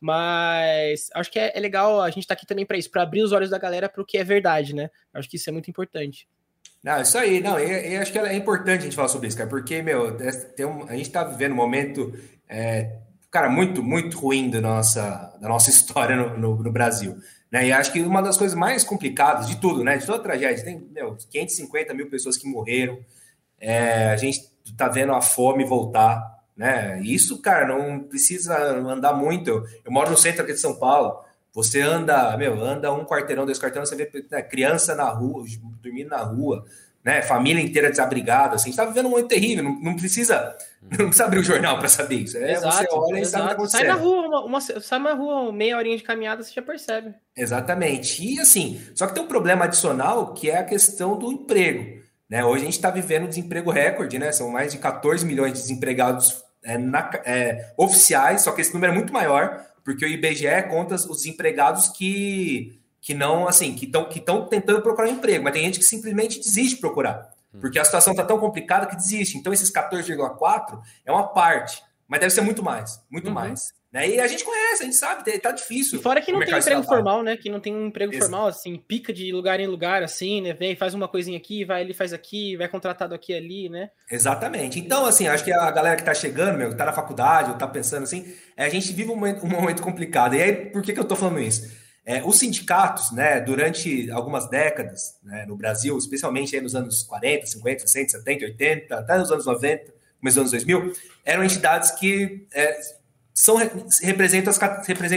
[0.00, 3.02] Mas acho que é, é legal a gente estar tá aqui também para isso, para
[3.02, 4.90] abrir os olhos da galera para o que é verdade, né?
[5.12, 6.28] Acho que isso é muito importante.
[6.82, 9.50] Não, isso aí, não, e, acho que é importante a gente falar sobre isso, cara,
[9.50, 12.12] porque, meu, é, tem um, a gente tá vivendo um momento,
[12.48, 12.98] é,
[13.30, 17.16] cara, muito, muito ruim da nossa, da nossa história no, no, no, Brasil,
[17.50, 20.64] né, e acho que uma das coisas mais complicadas de tudo, né, de toda tragédia,
[20.64, 22.98] tem, meu, 550 mil pessoas que morreram,
[23.58, 24.42] é, a gente
[24.76, 26.22] tá vendo a fome voltar,
[26.56, 30.78] né, isso, cara, não precisa andar muito, eu, eu moro no centro aqui de São
[30.78, 31.25] Paulo,
[31.56, 35.42] Você anda, meu, anda um quarteirão, dois quarteirão, você vê né, criança na rua,
[35.82, 36.66] dormindo na rua,
[37.02, 37.22] né?
[37.22, 41.38] Família inteira desabrigada, assim, está vivendo um momento terrível, não, não, precisa, não precisa abrir
[41.38, 42.36] o jornal para saber isso.
[42.36, 43.64] É, exato, você olha exato.
[43.64, 46.52] e sabe Sai na rua, uma, uma, sai na rua, meia horinha de caminhada, você
[46.52, 47.14] já percebe.
[47.34, 48.22] Exatamente.
[48.22, 52.02] E assim, só que tem um problema adicional que é a questão do emprego.
[52.28, 52.44] Né?
[52.44, 54.30] Hoje a gente está vivendo desemprego recorde, né?
[54.30, 58.92] São mais de 14 milhões de desempregados é, na, é, oficiais, só que esse número
[58.92, 64.08] é muito maior, porque o IBGE conta os empregados que, que não, assim, que estão
[64.08, 64.18] que
[64.50, 67.60] tentando procurar emprego, mas tem gente que simplesmente desiste de procurar, hum.
[67.60, 69.38] porque a situação está tão complicada que desiste.
[69.38, 73.34] Então, esses 14,4 é uma parte, mas deve ser muito mais, muito uhum.
[73.34, 73.72] mais.
[73.96, 74.10] Né?
[74.10, 75.98] E a gente conhece, a gente sabe, tá difícil.
[75.98, 77.34] E fora que não tem emprego formal, né?
[77.34, 78.30] Que não tem um emprego Exato.
[78.30, 80.52] formal, assim, pica de lugar em lugar, assim, né?
[80.52, 83.88] Vem, faz uma coisinha aqui, vai ali, faz aqui, vai contratado aqui ali, né?
[84.10, 84.78] Exatamente.
[84.78, 87.56] Então, assim, acho que a galera que tá chegando, meu, que tá na faculdade, ou
[87.56, 90.34] tá pensando assim, é, a gente vive um momento, um momento complicado.
[90.34, 91.74] E aí, por que, que eu tô falando isso?
[92.04, 97.46] É, os sindicatos, né, durante algumas décadas, né, no Brasil, especialmente aí nos anos 40,
[97.46, 100.92] 50, 60, 70, 80, até nos anos 90, começo dos anos 2000,
[101.24, 102.78] eram entidades que é,
[103.36, 103.56] são
[104.00, 104.58] representam, as,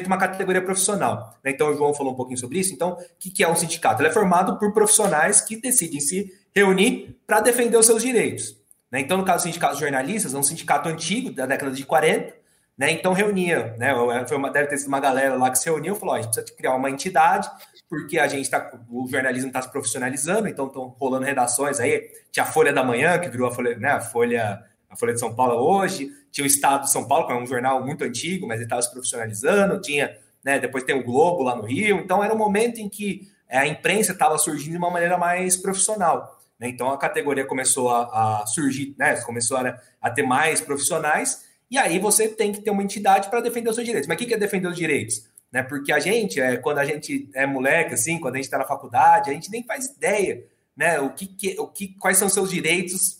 [0.05, 1.39] uma categoria profissional.
[1.41, 1.51] Né?
[1.51, 2.73] Então, o João falou um pouquinho sobre isso.
[2.73, 4.01] Então, o que, que é um sindicato?
[4.01, 8.58] Ele é formado por profissionais que decidem se reunir para defender os seus direitos.
[8.91, 8.99] Né?
[8.99, 12.34] Então, no caso do sindicato de jornalistas, é um sindicato antigo, da década de 40,
[12.77, 12.91] né?
[12.91, 13.93] então reunia, né?
[14.27, 16.34] Foi uma, deve ter sido uma galera lá que se reuniu e falou: a gente
[16.34, 17.49] precisa criar uma entidade,
[17.89, 22.10] porque a gente tá, o jornalismo está se profissionalizando, então estão rolando redações aí.
[22.32, 23.91] Tinha a Folha da Manhã, que virou a Folha, né?
[23.91, 27.34] a Folha a Folha de São Paulo hoje, tinha o Estado de São Paulo, que
[27.34, 31.04] é um jornal muito antigo, mas ele estava se profissionalizando, tinha, né, depois tem o
[31.04, 34.71] Globo lá no Rio, então era um momento em que é, a imprensa estava surgindo
[34.71, 36.39] de uma maneira mais profissional.
[36.60, 36.69] Né?
[36.69, 41.78] Então a categoria começou a, a surgir, né, começou a, a, ter mais profissionais, e
[41.78, 44.08] aí você tem que ter uma entidade para defender os seus direitos.
[44.08, 45.28] Mas o que é defender os direitos?
[45.52, 45.62] Né?
[45.62, 48.65] Porque a gente, é, quando a gente é moleque, assim, quando a gente está na
[48.65, 50.43] faculdade, a gente nem faz ideia
[50.75, 53.18] né, o que, que, o que, quais são os seus direitos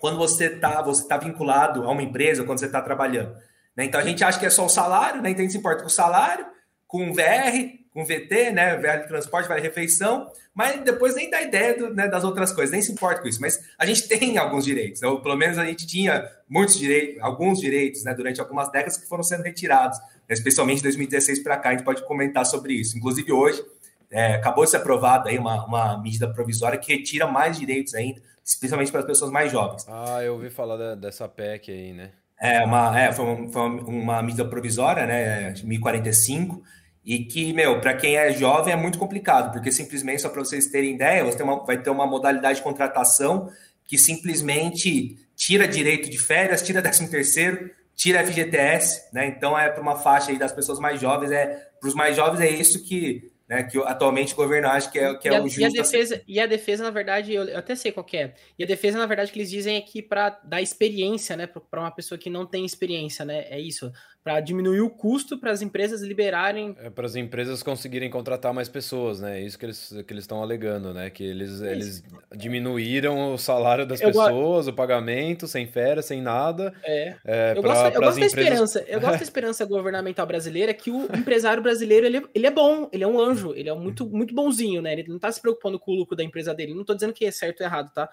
[0.00, 3.34] quando você está você tá vinculado a uma empresa, quando você está trabalhando.
[3.76, 3.84] Né?
[3.84, 5.30] Então a gente acha que é só o salário, né?
[5.30, 6.46] então a gente se importa com o salário,
[6.86, 8.76] com o VR, com o VT, né?
[8.76, 12.72] VR de transporte, vale refeição, mas depois nem dá ideia do, né, das outras coisas,
[12.72, 13.40] nem se importa com isso.
[13.40, 15.08] Mas a gente tem alguns direitos, né?
[15.08, 19.08] ou pelo menos a gente tinha muitos direitos, alguns direitos né, durante algumas décadas que
[19.08, 20.34] foram sendo retirados, né?
[20.34, 22.96] especialmente de 2016 para cá, a gente pode comentar sobre isso.
[22.96, 23.62] Inclusive hoje,
[24.10, 28.22] é, acabou de ser aprovada aí uma, uma medida provisória que retira mais direitos ainda
[28.48, 29.84] especialmente para as pessoas mais jovens.
[29.86, 32.12] Ah, eu ouvi falar da, dessa PEC aí, né?
[32.40, 36.62] É, uma, é foi, uma, foi uma medida provisória, né, de 1045,
[37.04, 40.66] e que, meu, para quem é jovem é muito complicado, porque simplesmente, só para vocês
[40.66, 43.50] terem ideia, você uma, vai ter uma modalidade de contratação
[43.84, 49.26] que simplesmente tira direito de férias, tira 13 terceiro, tira FGTS, né?
[49.26, 52.40] Então é para uma faixa aí das pessoas mais jovens, é para os mais jovens
[52.40, 55.60] é isso que né, que atualmente o governo acha que é, que é o justo.
[55.60, 58.34] E a, defesa, e a defesa, na verdade, eu, eu, até sei qual é.
[58.58, 61.80] E a defesa, na verdade, que eles dizem é que para dar experiência, né, para
[61.80, 63.90] uma pessoa que não tem experiência, né, é isso
[64.28, 66.76] para diminuir o custo para as empresas liberarem.
[66.82, 69.40] É, para as empresas conseguirem contratar mais pessoas, né?
[69.40, 71.08] É isso que eles que eles estão alegando, né?
[71.08, 72.04] Que eles, é eles
[72.36, 74.70] diminuíram o salário das eu pessoas, go...
[74.70, 76.74] o pagamento, sem férias, sem nada.
[76.84, 77.16] É.
[77.24, 78.18] é eu, pra, gosto, eu gosto empresas...
[78.18, 78.84] da esperança.
[78.86, 83.04] Eu gosto da esperança governamental brasileira que o empresário brasileiro ele, ele é bom, ele
[83.04, 84.92] é um anjo, ele é muito, muito bonzinho, né?
[84.92, 86.74] Ele não está se preocupando com o lucro da empresa dele.
[86.74, 88.10] Não estou dizendo que é certo ou errado, tá?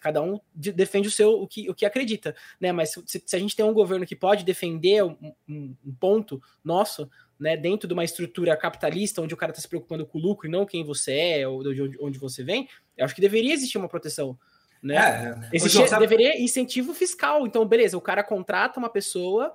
[0.00, 2.72] Cada um defende o seu o que, o que acredita, né?
[2.72, 5.02] Mas se, se a gente tem um governo que pode defender
[5.48, 10.06] um, ponto nosso, né, dentro de uma estrutura capitalista, onde o cara está se preocupando
[10.06, 13.14] com o lucro e não quem você é ou de onde, você vem, eu acho
[13.14, 14.38] que deveria existir uma proteção.
[14.82, 14.96] Né?
[14.96, 16.06] É, Existir, sabe...
[16.06, 17.46] Deveria incentivo fiscal.
[17.46, 19.54] Então, beleza, o cara contrata uma pessoa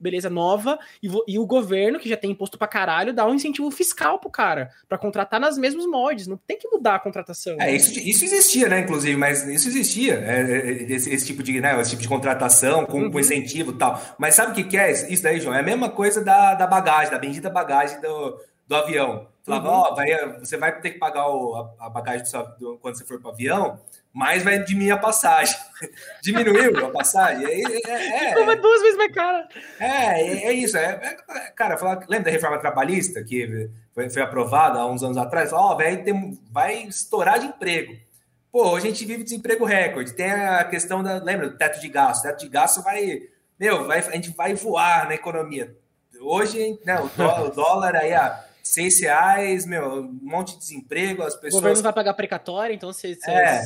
[0.00, 3.70] beleza nova, e, e, o governo, que já tem imposto pra caralho, dá um incentivo
[3.70, 7.56] fiscal pro cara, para contratar nas mesmos moldes, não tem que mudar a contratação.
[7.60, 11.60] É, isso, isso existia, né, inclusive, mas isso existia, é, é, esse, esse, tipo de,
[11.60, 13.10] né, esse tipo de contratação com, uhum.
[13.10, 14.00] com incentivo e tal.
[14.18, 15.54] Mas sabe o que, que é isso daí, João?
[15.54, 19.26] É a mesma coisa da, da bagagem, da bendita bagagem do, do avião.
[19.44, 20.36] Falava, ó, uhum.
[20.36, 23.18] oh, você vai ter que pagar o, a, a bagagem do do, quando você for
[23.18, 23.80] para o avião,
[24.18, 25.56] mas vai diminuir a passagem.
[26.20, 27.46] Diminuiu a passagem?
[27.46, 29.48] É, é, é, duas vezes mais cara.
[29.78, 30.76] É, é, é isso.
[30.76, 35.16] É, é, cara, fala, lembra da reforma trabalhista que foi, foi aprovada há uns anos
[35.16, 35.52] atrás?
[35.52, 36.04] Ó, oh, vai,
[36.50, 37.96] vai estourar de emprego.
[38.50, 40.12] Pô, a gente vive desemprego recorde.
[40.12, 41.22] Tem a questão da.
[41.22, 42.24] Lembra do teto de gasto?
[42.24, 43.22] O teto de gasto vai.
[43.56, 45.76] Meu, vai, a gente vai voar na economia.
[46.20, 51.22] Hoje, né, o, dólar, o dólar aí a seis reais, meu, um monte de desemprego,
[51.22, 51.54] as pessoas.
[51.54, 53.62] O governo vai pagar precatória, então se, se, é.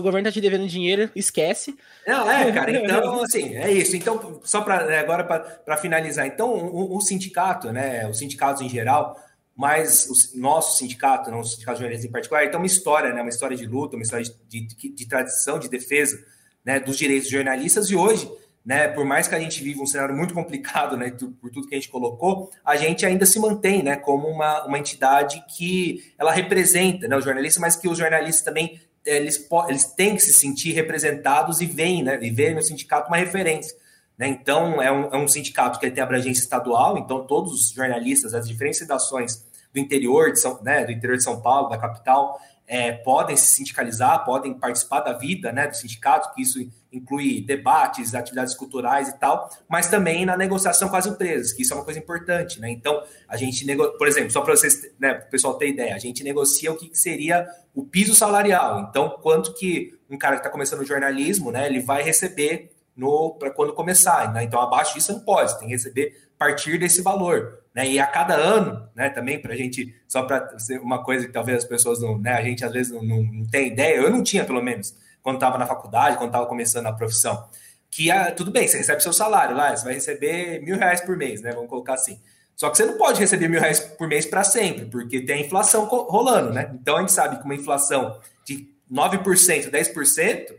[0.00, 1.76] governo tá te devendo dinheiro, esquece.
[2.06, 3.96] Não, é, cara, então, assim, é isso.
[3.96, 8.68] Então, só para né, agora para finalizar, então, o, o, sindicato, né, os sindicatos em
[8.68, 9.16] geral,
[9.56, 13.20] mas o nosso sindicato, não o sindicato de jornalistas em particular, então uma história, né,
[13.20, 16.18] uma história de luta, uma história de, de, de, de tradição, de defesa,
[16.64, 18.28] né, dos direitos dos jornalistas, e hoje
[18.64, 21.74] né, por mais que a gente viva um cenário muito complicado, né, por tudo que
[21.74, 26.30] a gente colocou, a gente ainda se mantém, né, como uma, uma entidade que ela
[26.30, 30.72] representa, né, os jornalistas, mas que os jornalistas também eles, eles têm que se sentir
[30.72, 33.74] representados e veem, né, e veem no sindicato uma referência.
[34.18, 34.28] Né?
[34.28, 38.46] Então, é um, é um sindicato que tem abrangência estadual, então todos os jornalistas das
[38.46, 39.42] diferentes redações
[39.72, 43.46] do interior de São, né, do interior de São Paulo, da capital, é, podem se
[43.46, 46.60] sindicalizar, podem participar da vida né, do sindicato, que isso
[46.92, 51.72] inclui debates, atividades culturais e tal, mas também na negociação com as empresas, que isso
[51.72, 52.70] é uma coisa importante, né?
[52.70, 53.64] Então, a gente
[53.96, 56.90] por exemplo, só para vocês, né, o pessoal ter ideia, a gente negocia o que
[56.96, 58.88] seria o piso salarial.
[58.88, 63.36] Então, quanto que um cara que está começando o jornalismo, né, ele vai receber no
[63.38, 64.42] para quando começar, né?
[64.42, 67.60] Então, abaixo disso não pode, tem que receber a partir desse valor.
[67.74, 67.88] Né?
[67.88, 71.32] E a cada ano, né, também para a gente, só para ser uma coisa que
[71.32, 74.10] talvez as pessoas não, né, a gente às vezes não, não, não tem ideia, eu
[74.10, 77.48] não tinha pelo menos, quando estava na faculdade, quando estava começando a profissão,
[77.90, 81.16] que ah, tudo bem, você recebe seu salário lá, você vai receber mil reais por
[81.16, 82.20] mês, né, vamos colocar assim.
[82.60, 85.46] Só que você não pode receber mil reais por mês para sempre, porque tem a
[85.46, 86.70] inflação rolando, né?
[86.74, 90.54] Então a gente sabe que uma inflação de 9%, 10%,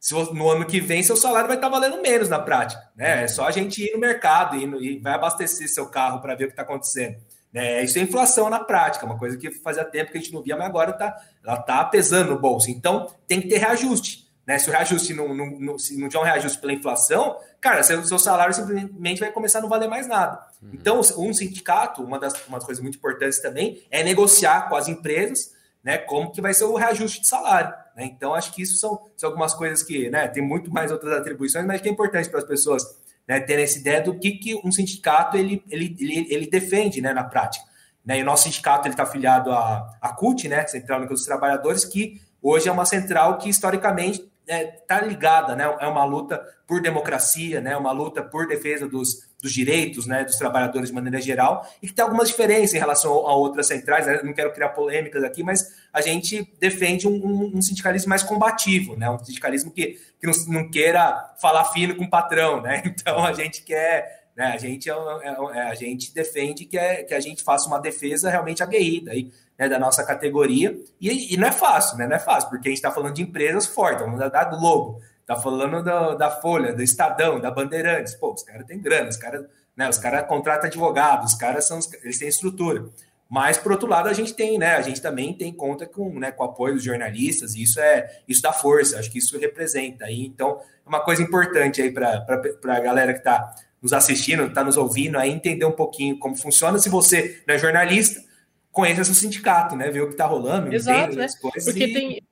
[0.00, 3.22] se no ano que vem seu salário vai estar valendo menos na prática, né?
[3.22, 6.44] É só a gente ir no mercado e, e vai abastecer seu carro para ver
[6.44, 7.18] o que está acontecendo.
[7.54, 7.84] Né?
[7.84, 10.56] Isso é inflação na prática, uma coisa que fazia tempo que a gente não via,
[10.56, 12.68] mas agora tá, ela está pesando no bolso.
[12.68, 14.24] Então tem que ter reajuste.
[14.44, 14.58] Né?
[14.58, 18.04] Se o reajuste não, não, não, se não tiver um reajuste pela inflação, cara, seu,
[18.04, 20.44] seu salário simplesmente vai começar a não valer mais nada.
[20.60, 20.70] Uhum.
[20.74, 24.88] Então, um sindicato, uma das, uma das coisas muito importantes também, é negociar com as
[24.88, 27.72] empresas né, como que vai ser o reajuste de salário.
[27.96, 28.04] Né?
[28.06, 31.64] Então, acho que isso são, são algumas coisas que né, tem muito mais outras atribuições,
[31.64, 32.82] mas que é importante para as pessoas
[33.26, 37.12] né, terem essa ideia do que, que um sindicato ele, ele, ele, ele defende né,
[37.12, 37.64] na prática.
[38.04, 38.18] Né?
[38.18, 42.20] E o nosso sindicato está afiliado à, à CUT, né, Central Única dos Trabalhadores, que
[42.42, 45.64] hoje é uma central que historicamente está é, tá ligada, né?
[45.80, 47.76] É uma luta por democracia, né?
[47.76, 50.24] Uma luta por defesa dos, dos direitos, né?
[50.24, 54.06] Dos trabalhadores de maneira geral e que tem algumas diferenças em relação a outras centrais.
[54.06, 54.20] Né?
[54.22, 58.96] Não quero criar polêmicas aqui, mas a gente defende um, um, um sindicalismo mais combativo,
[58.96, 59.08] né?
[59.08, 62.82] Um sindicalismo que, que não, não, queira falar fino com o patrão, né?
[62.94, 64.46] Então a gente quer né?
[64.46, 67.78] A, gente, é, é, é, a gente defende que, é, que a gente faça uma
[67.78, 70.78] defesa realmente aguerrida aí, né, da nossa categoria.
[71.00, 72.06] E, e, não é fácil, né?
[72.06, 75.00] Não é fácil, porque a gente está falando de empresas fortes, estamos falando da Globo,
[75.20, 78.14] está falando do, da Folha, do Estadão, da Bandeirantes.
[78.14, 81.78] Pô, os caras têm grana, os caras né, os caras contratam advogados, os caras são,
[82.02, 82.86] eles têm estrutura.
[83.28, 84.76] Mas, por outro lado, a gente tem, né?
[84.76, 88.20] A gente também tem conta com, né, com o apoio dos jornalistas, e isso é
[88.28, 90.04] isso dá força, acho que isso representa.
[90.04, 92.24] aí então, é uma coisa importante aí para
[92.64, 96.78] a galera que está nos assistindo, está nos ouvindo, aí entender um pouquinho como funciona.
[96.78, 98.22] Se você não é jornalista,
[98.74, 99.90] conheça seu sindicato, né?
[99.90, 101.26] Ver o que está rolando, Exato, né?
[101.40, 101.94] Porque e...
[101.94, 102.22] tem.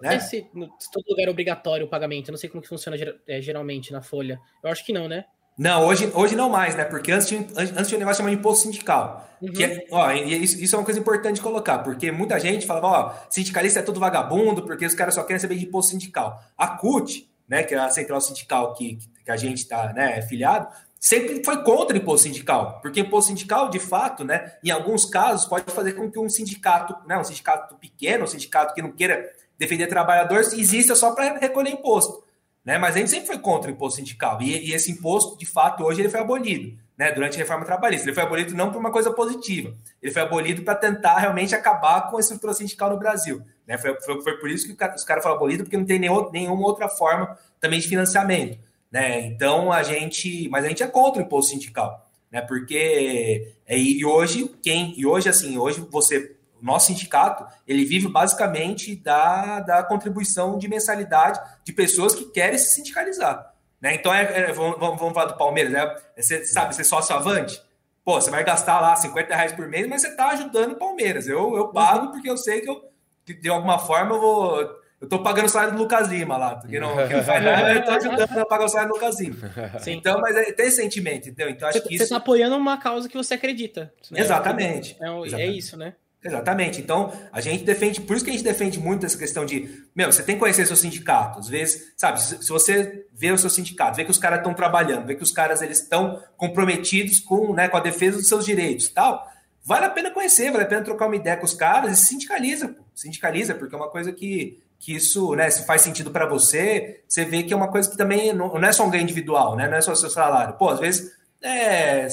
[0.00, 0.18] Né?
[0.20, 0.46] Se,
[0.92, 4.00] todo lugar é obrigatório o pagamento, eu não sei como que funciona é, geralmente na
[4.00, 4.38] Folha.
[4.62, 5.24] Eu acho que não, né?
[5.58, 6.84] Não, hoje, hoje não mais, né?
[6.84, 9.26] Porque antes tinha, antes tinha um negócio chamado imposto sindical.
[9.40, 9.52] Uhum.
[9.52, 12.86] Que é, ó, isso, isso, é uma coisa importante de colocar, porque muita gente falava,
[12.86, 16.42] ó, sindicalista é tudo vagabundo, porque os caras só querem saber de imposto sindical.
[16.58, 20.68] A CUT, né, que é a central sindical que, que a gente está né, filiado,
[20.98, 25.46] sempre foi contra o imposto sindical, porque imposto sindical, de fato, né, em alguns casos,
[25.46, 29.30] pode fazer com que um sindicato, né, um sindicato pequeno, um sindicato que não queira
[29.58, 32.24] defender trabalhadores, exista só para recolher imposto.
[32.64, 32.78] Né?
[32.78, 35.84] Mas a gente sempre foi contra o imposto sindical, e, e esse imposto, de fato,
[35.84, 36.76] hoje ele foi abolido.
[36.98, 38.06] Né, durante a reforma trabalhista.
[38.06, 39.70] Ele foi abolido não por uma coisa positiva,
[40.02, 43.42] ele foi abolido para tentar realmente acabar com a estrutura sindical no Brasil.
[43.66, 43.76] Né?
[43.76, 46.66] Foi, foi, foi por isso que os caras foram abolidos, porque não tem nenhum, nenhuma
[46.66, 48.58] outra forma também de financiamento.
[48.90, 49.26] Né?
[49.26, 52.40] Então a gente, mas a gente é contra o imposto sindical, né?
[52.40, 58.08] Porque é, e hoje quem e hoje assim, hoje você o nosso sindicato ele vive
[58.08, 63.52] basicamente da, da contribuição de mensalidade de pessoas que querem se sindicalizar.
[63.80, 63.94] Né?
[63.94, 65.96] Então, é, é vamos, vamos falar do Palmeiras, né?
[66.16, 67.60] Você sabe, você é sócio avante,
[68.04, 71.26] pô, você vai gastar lá 50 reais por mês, mas você está ajudando o Palmeiras.
[71.26, 72.90] Eu, eu pago porque eu sei que eu,
[73.24, 76.80] de alguma forma, eu vou eu tô pagando o salário do Lucas Lima lá, porque
[76.80, 79.36] não, não faz nada, eu tô ajudando a pagar o salário do Lucas Lima.
[79.78, 79.92] Sim.
[79.92, 81.48] Então, mas é, tem esse sentimento, entendeu?
[81.48, 82.04] Então, acho você, que isso...
[82.04, 83.92] Você tá apoiando uma causa que você acredita.
[84.10, 84.20] Né?
[84.20, 84.96] Exatamente.
[85.00, 85.34] É, é, Exatamente.
[85.36, 85.94] é, isso, né?
[86.24, 86.80] Exatamente.
[86.80, 90.10] Então, a gente defende, por isso que a gente defende muito essa questão de, meu,
[90.10, 91.38] você tem que conhecer seu sindicato.
[91.38, 95.06] Às vezes, sabe, se você vê o seu sindicato, vê que os caras estão trabalhando,
[95.06, 98.88] vê que os caras eles estão comprometidos com, né, com a defesa dos seus direitos,
[98.88, 99.24] tal,
[99.66, 102.06] vale a pena conhecer, vale a pena trocar uma ideia com os caras e se
[102.06, 102.84] sindicaliza, pô.
[102.94, 107.24] sindicaliza, porque é uma coisa que, que isso, né, se faz sentido para você, você
[107.24, 109.68] vê que é uma coisa que também não, não é só um ganho individual, né,
[109.68, 110.54] não é só seu salário.
[110.54, 111.12] Pô, às vezes
[111.42, 112.08] é,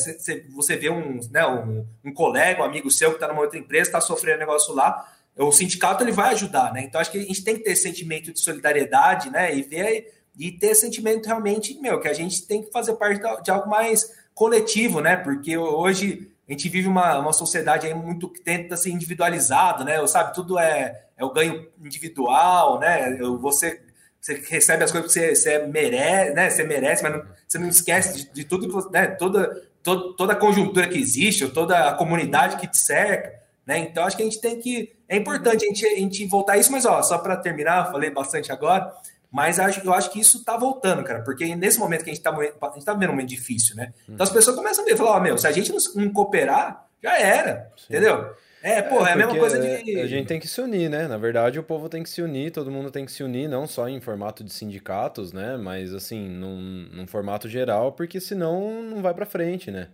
[0.54, 3.90] você vê um, né, um, um colega, um amigo seu que está numa outra empresa,
[3.90, 6.84] está sofrendo negócio lá, o sindicato ele vai ajudar, né?
[6.84, 9.56] Então acho que a gente tem que ter sentimento de solidariedade, né?
[9.56, 13.52] E ver e ter sentimento realmente, meu, que a gente tem que fazer parte de
[13.52, 15.16] algo mais coletivo, né?
[15.16, 20.06] Porque hoje a gente vive uma, uma sociedade aí muito que tenta ser individualizado, né?
[20.08, 23.18] Sabe, tudo é, é o ganho individual, né?
[23.42, 23.82] Você,
[24.20, 26.50] você recebe as coisas que você, você merece, né?
[26.50, 29.08] Você merece, mas não, você não esquece de, de tudo que você, né?
[29.08, 33.34] Toda, toda, toda a conjuntura que existe, toda a comunidade que te cerca,
[33.66, 33.80] né?
[33.80, 34.96] Então acho que a gente tem que.
[35.08, 38.10] É importante a gente, a gente voltar a isso, mas ó, só para terminar, falei
[38.10, 38.92] bastante agora.
[39.32, 42.30] Mas eu acho que isso está voltando, cara, porque nesse momento que a gente está
[42.30, 43.92] a gente tá vendo um momento difícil, né?
[44.08, 46.86] Então as pessoas começam a ver, falar, ó, meu, se a gente não, não cooperar,
[47.02, 47.86] já era, Sim.
[47.90, 48.32] entendeu?
[48.64, 50.00] É, porra, é, é a mesma coisa de.
[50.00, 51.06] A gente tem que se unir, né?
[51.06, 53.68] Na verdade, o povo tem que se unir, todo mundo tem que se unir, não
[53.68, 55.58] só em formato de sindicatos, né?
[55.58, 59.90] Mas assim, num, num formato geral, porque senão não vai para frente, né?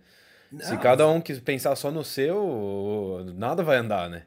[0.52, 0.60] Não.
[0.60, 4.22] Se cada um que pensar só no seu, nada vai andar, né?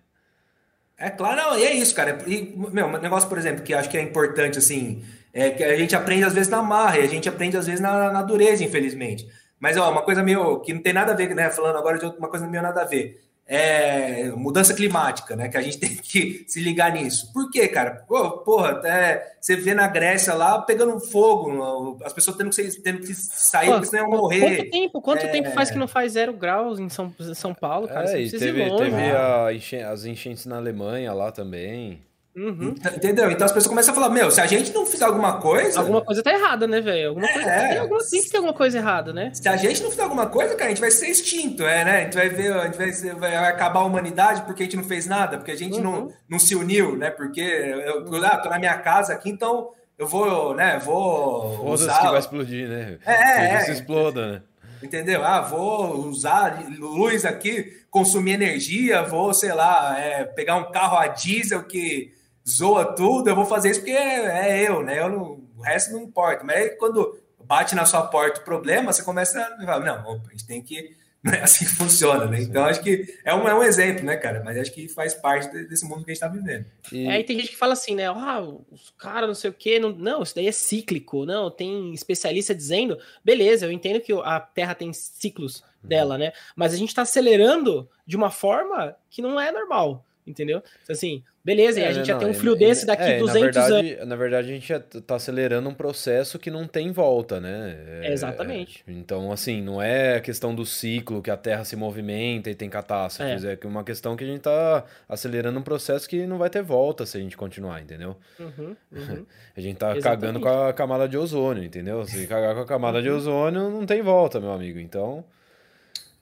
[0.98, 2.20] É claro, não, e é isso, cara.
[2.28, 5.78] E, meu, um negócio, por exemplo, que acho que é importante, assim, é que a
[5.78, 8.62] gente aprende às vezes na marra, e a gente aprende às vezes na, na dureza,
[8.62, 9.26] infelizmente.
[9.58, 11.50] Mas, ó, uma coisa meio que não tem nada a ver, né?
[11.50, 15.50] Falando agora de uma coisa meio nada a ver é, mudança climática, né?
[15.50, 17.32] Que a gente tem que se ligar nisso.
[17.34, 18.04] Por quê, cara?
[18.08, 23.00] Pô, porra, é, você vê na Grécia lá pegando fogo, as pessoas tendo que, tendo
[23.00, 24.58] que sair, Pô, porque senão iam morrer.
[24.58, 25.28] Quanto tempo, quanto é...
[25.28, 28.12] tempo faz que não faz zero graus em São, São Paulo, cara?
[28.12, 32.02] É, e teve, teve a enche, as enchentes na Alemanha lá também.
[32.36, 32.74] Uhum.
[32.96, 33.30] Entendeu?
[33.30, 35.80] Então as pessoas começam a falar: Meu, se a gente não fizer alguma coisa.
[35.80, 37.10] Alguma coisa tá errada, né, velho?
[37.10, 37.50] Alguma é, coisa.
[37.50, 39.32] Tem, alguma, tem que ter alguma coisa errada, né?
[39.34, 41.98] Se a gente não fizer alguma coisa, cara, a gente vai ser extinto, é, né?
[41.98, 44.78] A gente vai ver, a gente vai, ser, vai acabar a humanidade porque a gente
[44.78, 45.84] não fez nada, porque a gente uhum.
[45.84, 47.12] não, não se uniu, né?
[47.12, 50.80] Porque eu, eu ah, tô na minha casa aqui, então eu vou, né?
[50.80, 51.56] Vou.
[51.58, 52.00] Foda-se usar...
[52.00, 52.98] que vai explodir, né?
[53.06, 53.60] É, é.
[53.60, 54.42] Se exploda, né?
[54.82, 55.24] Entendeu?
[55.24, 61.08] Ah, vou usar luz aqui, consumir energia, vou, sei lá, é, pegar um carro a
[61.08, 62.12] diesel que
[62.48, 65.00] zoa tudo, eu vou fazer isso porque é, é eu, né?
[65.00, 66.44] Eu não, o resto não importa.
[66.44, 70.32] Mas aí, quando bate na sua porta o problema, você começa a falar, não, a
[70.32, 70.96] gente tem que.
[71.24, 72.42] Não é assim que funciona, né?
[72.42, 74.44] Então, acho que é um, é um exemplo, né, cara?
[74.44, 76.66] Mas acho que faz parte desse mundo que a gente tá vivendo.
[76.92, 77.08] E...
[77.08, 78.08] É, tem gente que fala assim, né?
[78.08, 79.80] Ah, os caras não sei o quê.
[79.80, 81.26] Não, não, isso daí é cíclico.
[81.26, 85.88] Não, tem especialista dizendo, beleza, eu entendo que a Terra tem ciclos uhum.
[85.88, 86.34] dela, né?
[86.58, 90.64] Mas a gente tá acelerando de uma forma que não é normal entendeu?
[90.84, 93.20] Então, assim, beleza, é, e a gente não, já tem um frio desse daqui é,
[93.20, 94.08] 200 na verdade, anos.
[94.08, 98.02] Na verdade, a gente já tá acelerando um processo que não tem volta, né?
[98.04, 98.84] É, Exatamente.
[98.88, 102.70] Então, assim, não é a questão do ciclo que a Terra se movimenta e tem
[102.70, 106.50] catástrofes, é, é uma questão que a gente tá acelerando um processo que não vai
[106.50, 108.16] ter volta se a gente continuar, entendeu?
[108.40, 109.26] Uhum, uhum.
[109.56, 110.04] a gente tá Exatamente.
[110.04, 112.06] cagando com a camada de ozônio, entendeu?
[112.06, 113.04] Se cagar com a camada uhum.
[113.04, 114.80] de ozônio, não tem volta, meu amigo.
[114.80, 115.24] Então...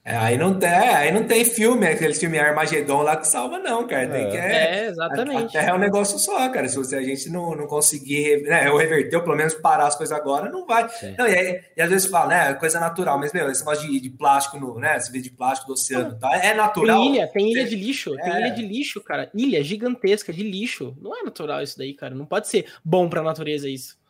[0.04, 3.60] É, aí, não tem, é, aí não tem filme, aquele filme Armagedon lá que salva,
[3.60, 4.08] não, cara.
[4.08, 4.32] Tem é.
[4.32, 5.44] que, é, é exatamente.
[5.44, 6.68] A, a Terra é um negócio só, cara.
[6.68, 9.96] Se você, a gente não, não conseguir né, ou reverter, ou pelo menos parar as
[9.96, 10.90] coisas agora, não vai.
[11.20, 12.54] Não, e, aí, e às vezes fala, né?
[12.56, 15.00] Coisa natural, mas, meu, esse negócio de, de plástico, no, né?
[15.00, 16.36] Você vê de plástico do oceano, tá?
[16.36, 17.00] É natural.
[17.00, 19.30] Tem ilha, tem ilha de lixo, tem ilha de lixo, cara.
[19.36, 20.98] Ilha gigantesca de lixo.
[21.00, 22.16] Não é natural isso daí, cara.
[22.16, 24.01] Não pode ser bom pra natureza isso.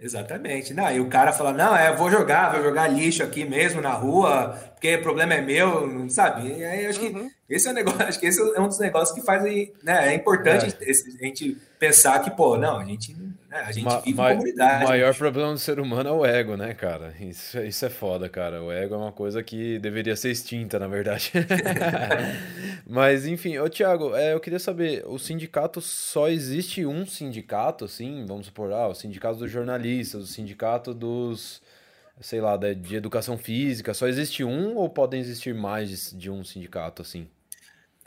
[0.00, 0.72] Exatamente.
[0.72, 3.92] Não, e o cara fala, não, é, vou jogar, vou jogar lixo aqui mesmo na
[3.92, 6.56] rua, porque o problema é meu, sabe?
[6.56, 7.28] E aí acho uhum.
[7.28, 9.42] que esse é um negócio, acho que esse é um dos negócios que faz,
[9.82, 10.90] né, é importante é.
[10.90, 14.84] a gente pensar que, pô, não, a gente, né, a gente ma vive ma comunidade.
[14.84, 17.14] O maior problema do ser humano é o ego, né, cara?
[17.20, 18.62] Isso, isso é foda, cara.
[18.62, 21.32] O ego é uma coisa que deveria ser extinta, na verdade.
[22.86, 28.24] Mas, enfim, ô Thiago, é, eu queria saber, o sindicato só existe um sindicato, assim,
[28.26, 31.62] vamos supor, ah, o sindicato dos jornalistas, o sindicato dos
[32.20, 37.02] sei lá, de educação física, só existe um ou podem existir mais de um sindicato
[37.02, 37.28] assim?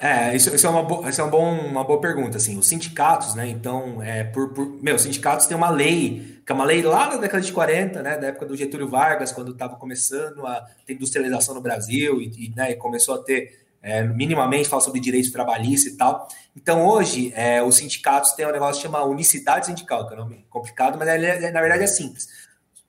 [0.03, 2.67] É, isso, isso é, uma, bo, isso é uma, bom, uma boa pergunta, assim, os
[2.67, 6.65] sindicatos, né, então, é, por, por, meu, os sindicatos têm uma lei, que é uma
[6.65, 10.43] lei lá da década de 40, né, da época do Getúlio Vargas, quando estava começando
[10.47, 14.99] a ter industrialização no Brasil e, e, né, começou a ter, é, minimamente, falar sobre
[14.99, 16.27] direitos trabalhistas e tal.
[16.57, 20.21] Então, hoje, é, os sindicatos têm um negócio que chama unicidade sindical, que é um
[20.21, 22.27] nome complicado, mas ele, é, na verdade é simples.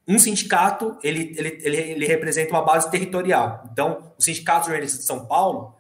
[0.09, 3.69] Um sindicato, ele, ele, ele, ele representa uma base territorial.
[3.71, 5.77] Então, o Sindicato de São Paulo,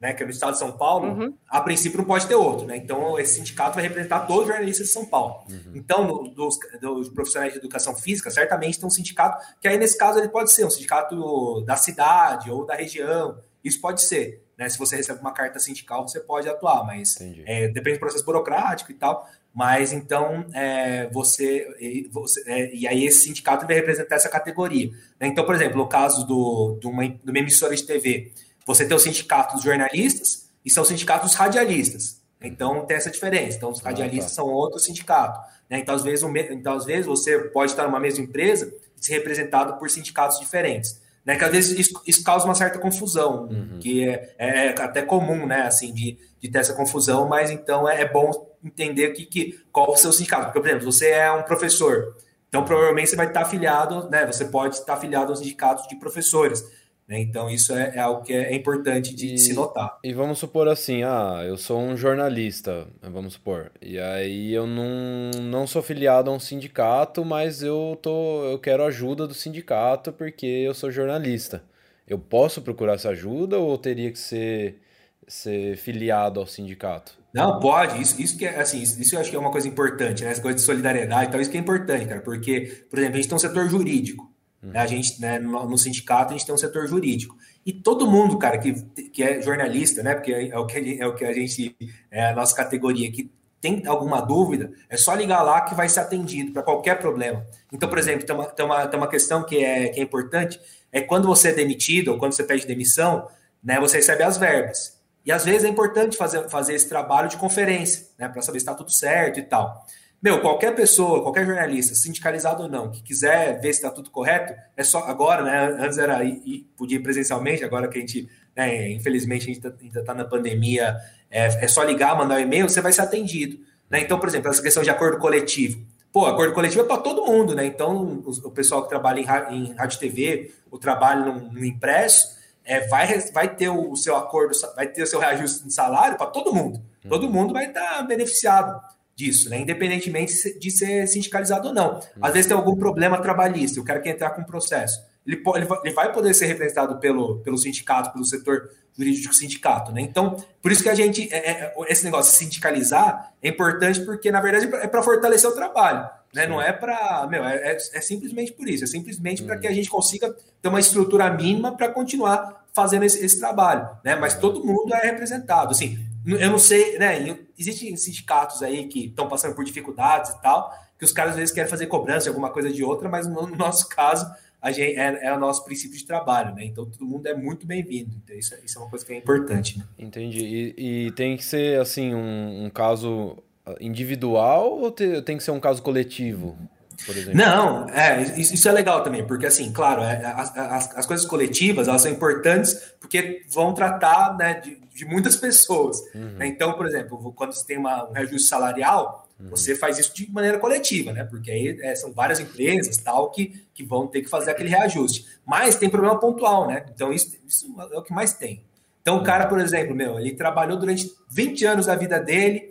[0.00, 1.34] né, que é no estado de São Paulo, uhum.
[1.46, 2.76] a princípio não pode ter outro, né?
[2.76, 5.44] Então esse sindicato vai representar todos os jornalistas de São Paulo.
[5.48, 5.72] Uhum.
[5.74, 9.98] Então, no, dos, dos, profissionais de educação física, certamente tem um sindicato, que aí nesse
[9.98, 14.42] caso ele pode ser um sindicato da cidade ou da região, isso pode ser.
[14.56, 14.70] né?
[14.70, 18.90] Se você recebe uma carta sindical, você pode atuar, mas é, depende do processo burocrático
[18.90, 19.28] e tal.
[19.52, 24.90] Mas então é, você, você é, e aí esse sindicato vai representar essa categoria.
[25.18, 25.26] Né?
[25.26, 28.32] Então, por exemplo, no caso do, de, uma, de uma emissora de TV,
[28.74, 32.20] você tem o sindicato dos jornalistas e são sindicatos radialistas.
[32.42, 33.56] Então tem essa diferença.
[33.56, 34.42] Então, os radialistas ah, tá.
[34.42, 35.40] são outro sindicato.
[35.68, 35.78] Né?
[35.78, 39.78] Então, às vezes, então, às vezes, você pode estar numa mesma empresa e ser representado
[39.78, 41.00] por sindicatos diferentes.
[41.24, 41.36] Né?
[41.36, 43.78] Que às vezes isso, isso causa uma certa confusão, uhum.
[43.78, 45.62] que é, é, até comum, né?
[45.62, 48.30] Assim, de, de ter essa confusão, mas então é, é bom
[48.64, 50.46] entender que, que, qual o seu sindicato.
[50.46, 52.16] Porque, por exemplo, você é um professor,
[52.48, 54.26] então provavelmente você vai estar afiliado, né?
[54.26, 56.64] Você pode estar afiliado aos sindicatos de professores.
[57.10, 57.18] Né?
[57.18, 59.98] Então, isso é, é, algo que é, é importante de, e, se notar.
[60.04, 65.32] E vamos supor assim, ah, eu sou um jornalista, vamos supor, e aí eu não,
[65.42, 70.46] não sou filiado a um sindicato, mas eu, tô, eu quero ajuda do sindicato porque
[70.46, 71.64] eu sou jornalista.
[72.06, 74.80] Eu posso procurar essa ajuda ou teria que ser,
[75.26, 77.18] ser filiado ao sindicato?
[77.34, 78.00] Não, pode.
[78.00, 80.30] Isso, isso que é assim, isso, isso eu acho que é uma coisa importante, né?
[80.30, 83.28] Essa coisa de solidariedade, então isso que é importante, cara, porque, por exemplo, a gente
[83.28, 84.29] tem um setor jurídico.
[84.62, 84.72] Uhum.
[84.74, 87.36] A gente, né, no, sindicato, a gente tem um setor jurídico.
[87.64, 88.74] E todo mundo, cara, que,
[89.10, 90.14] que é jornalista, né?
[90.14, 91.76] Porque é o que, é o que a gente,
[92.10, 93.30] é a nossa categoria, que
[93.60, 97.44] tem alguma dúvida, é só ligar lá que vai ser atendido para qualquer problema.
[97.70, 100.58] Então, por exemplo, tem uma, tem uma, tem uma questão que é, que é importante,
[100.90, 103.28] é quando você é demitido ou quando você pede demissão,
[103.62, 104.98] né, você recebe as verbas.
[105.26, 108.62] E às vezes é importante fazer, fazer esse trabalho de conferência, né, para saber se
[108.62, 109.84] está tudo certo e tal.
[110.22, 114.52] Meu, qualquer pessoa, qualquer jornalista, sindicalizado ou não, que quiser ver se está tudo correto,
[114.76, 115.78] é só agora, né?
[115.82, 119.72] Antes era ir, podia ir presencialmente, agora que a gente, né, infelizmente, a gente tá,
[119.80, 120.94] ainda está na pandemia,
[121.30, 123.60] é, é, só ligar, mandar um e-mail, você vai ser atendido.
[123.88, 124.00] Né?
[124.00, 125.82] Então, por exemplo, essa questão de acordo coletivo.
[126.12, 127.64] Pô, acordo coletivo é para todo mundo, né?
[127.64, 132.36] Então, o, o pessoal que trabalha em, em rádio TV, o trabalho no, no impresso,
[132.62, 136.26] é, vai, vai ter o seu acordo, vai ter o seu reajuste de salário para
[136.26, 136.82] todo mundo.
[137.08, 138.78] Todo mundo vai estar tá beneficiado
[139.20, 139.60] disso, né?
[139.60, 142.00] Independentemente de ser sindicalizado ou não.
[142.20, 144.98] Às vezes tem algum problema trabalhista, o cara quer entrar com um processo.
[145.26, 149.92] Ele, pode, ele vai poder ser representado pelo, pelo sindicato, pelo setor jurídico do sindicato,
[149.92, 150.00] né?
[150.00, 154.30] Então, por isso que a gente, é, é, esse negócio de sindicalizar é importante porque,
[154.30, 156.46] na verdade, é para fortalecer o trabalho, né?
[156.46, 159.72] Não é para, meu, é, é, é, simplesmente por isso, é simplesmente para que a
[159.72, 164.16] gente consiga ter uma estrutura mínima para continuar fazendo esse, esse, trabalho, né?
[164.16, 167.38] Mas todo mundo é representado, assim, eu não sei, né?
[167.60, 171.54] Existem sindicatos aí que estão passando por dificuldades e tal, que os caras às vezes
[171.54, 174.26] querem fazer cobrança de alguma coisa de outra, mas no nosso caso,
[174.62, 176.64] a gente, é, é o nosso princípio de trabalho, né?
[176.64, 178.16] Então todo mundo é muito bem-vindo.
[178.24, 179.78] Então isso, isso, é uma coisa que é importante.
[179.78, 179.84] Né?
[179.98, 180.74] Entendi.
[180.76, 183.36] E, e tem que ser assim um, um caso
[183.78, 186.56] individual ou te, tem que ser um caso coletivo?
[187.04, 187.36] Por exemplo?
[187.36, 191.88] Não, é, isso é legal também, porque assim, claro, é, as, as, as, coisas coletivas
[191.88, 196.00] elas são importantes porque vão tratar né, de, de muitas pessoas.
[196.14, 196.36] Uhum.
[196.38, 196.46] Né?
[196.46, 199.50] Então, por exemplo, quando você tem uma, um reajuste salarial, uhum.
[199.50, 201.24] você faz isso de maneira coletiva, né?
[201.24, 205.26] Porque aí é, são várias empresas tal que, que vão ter que fazer aquele reajuste.
[205.46, 206.84] Mas tem problema pontual, né?
[206.94, 208.62] Então, isso, isso é o que mais tem.
[209.02, 212.70] Então, o cara, por exemplo, meu, ele trabalhou durante 20 anos da vida dele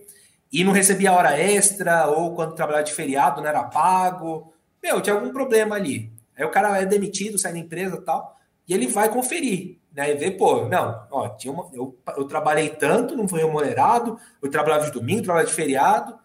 [0.52, 4.54] e não recebia hora extra, ou quando trabalhava de feriado não era pago.
[4.82, 6.12] Meu, tinha algum problema ali.
[6.36, 8.38] Aí o cara é demitido, sai da empresa e tal,
[8.68, 10.12] e ele vai conferir, né?
[10.12, 14.50] E vê, pô, não, ó, tinha uma, eu, eu trabalhei tanto, não fui remunerado, eu
[14.50, 16.18] trabalhava de domingo, trabalhava de feriado,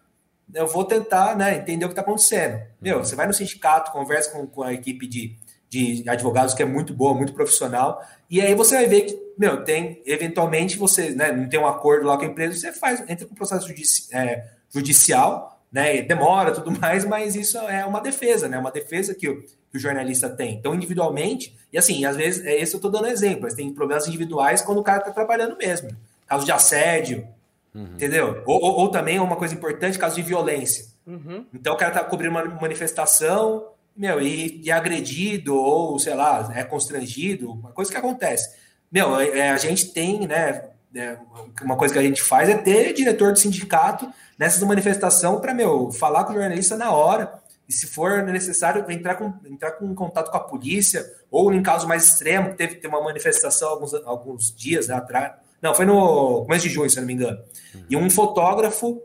[0.52, 2.62] eu vou tentar, né, entender o que está acontecendo.
[2.80, 5.36] Meu, você vai no sindicato, conversa com, com a equipe de,
[5.68, 8.00] de advogados que é muito boa, muito profissional,
[8.30, 12.06] e aí você vai ver que, meu, tem, eventualmente você, né, não tem um acordo
[12.06, 16.70] lá com a empresa, você faz, entra com processo judici é, judicial, né, demora tudo
[16.78, 20.54] mais, mas isso é uma defesa, né, uma defesa que o, que o jornalista tem.
[20.54, 24.06] Então, individualmente, e assim, às vezes, é esse eu estou dando exemplo, mas tem problemas
[24.06, 25.90] individuais quando o cara está trabalhando mesmo,
[26.26, 27.26] caso de assédio,
[27.74, 27.84] uhum.
[27.94, 28.42] entendeu?
[28.46, 30.86] Ou, ou, ou, também uma coisa importante, caso de violência.
[31.04, 31.44] Uhum.
[31.52, 36.64] Então, o cara está cobrindo uma manifestação, meu, e, e agredido, ou sei lá, é
[36.64, 38.56] constrangido, uma coisa que acontece.
[38.90, 40.70] Meu, é, é, a gente tem, né?
[40.96, 41.16] É,
[41.62, 45.90] uma coisa que a gente faz é ter diretor de sindicato nessas manifestações para, meu,
[45.90, 47.42] falar com o jornalista na hora.
[47.68, 51.88] E se for necessário, entrar com, entrar com contato com a polícia, ou em caso
[51.88, 55.32] mais extremo, teve, teve uma manifestação alguns, alguns dias né, atrás.
[55.60, 57.38] Não, foi no começo de junho, se não me engano.
[57.88, 59.02] E um fotógrafo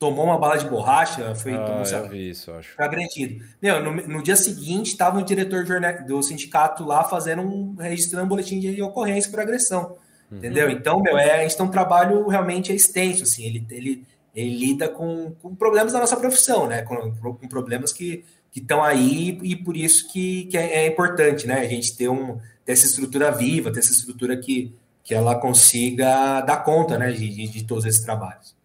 [0.00, 2.74] tomou uma bala de borracha, foi, ah, sabe, vi isso, acho.
[2.74, 3.44] foi agredido.
[3.60, 5.62] Meu, no, no dia seguinte, estava o diretor
[6.06, 9.98] do sindicato lá fazendo um, registrando um boletim de ocorrência por agressão.
[10.30, 10.38] Uhum.
[10.38, 10.70] Entendeu?
[10.70, 14.88] Então, meu, é, a gente tem um trabalho realmente extenso, assim, ele, ele, ele lida
[14.88, 16.80] com, com problemas da nossa profissão, né?
[16.80, 18.24] Com, com problemas que
[18.56, 21.60] estão aí e por isso que, que é, é, importante, né?
[21.60, 24.74] A gente ter, um, ter essa estrutura viva, ter essa estrutura que,
[25.04, 28.58] que ela consiga dar conta, né, de, de, de todos esses trabalhos.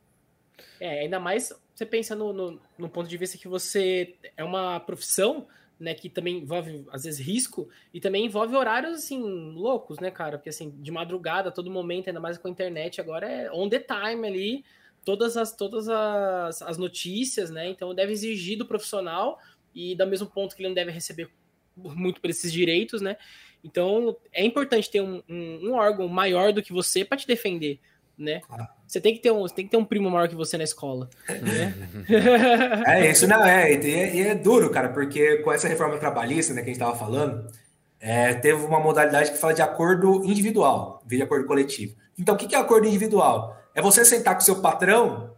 [0.80, 4.80] É, ainda mais você pensa no, no, no, ponto de vista que você é uma
[4.80, 5.48] profissão,
[5.78, 10.38] né, que também envolve, às vezes, risco, e também envolve horários, assim, loucos, né, cara?
[10.38, 13.68] Porque, assim, de madrugada, a todo momento, ainda mais com a internet, agora é on
[13.68, 14.64] the time ali,
[15.04, 17.68] todas as, todas as, as notícias, né?
[17.68, 19.38] Então, deve exigir do profissional,
[19.76, 21.30] e do mesmo ponto que ele não deve receber
[21.76, 23.18] muito por esses direitos, né?
[23.62, 27.80] Então, é importante ter um, um, um órgão maior do que você para te defender,
[28.18, 28.42] né?
[28.50, 28.70] Ah.
[28.88, 31.10] Você tem que ter um, tem que ter um primo maior que você na escola.
[31.28, 31.74] Né?
[32.88, 34.16] é isso, não é e, é.
[34.16, 37.50] e, é duro, cara, porque com essa reforma trabalhista, né, que a gente estava falando,
[38.00, 41.96] é, teve uma modalidade que fala de acordo individual, de acordo coletivo.
[42.18, 43.60] Então, o que é acordo individual?
[43.74, 45.36] É você sentar com o seu patrão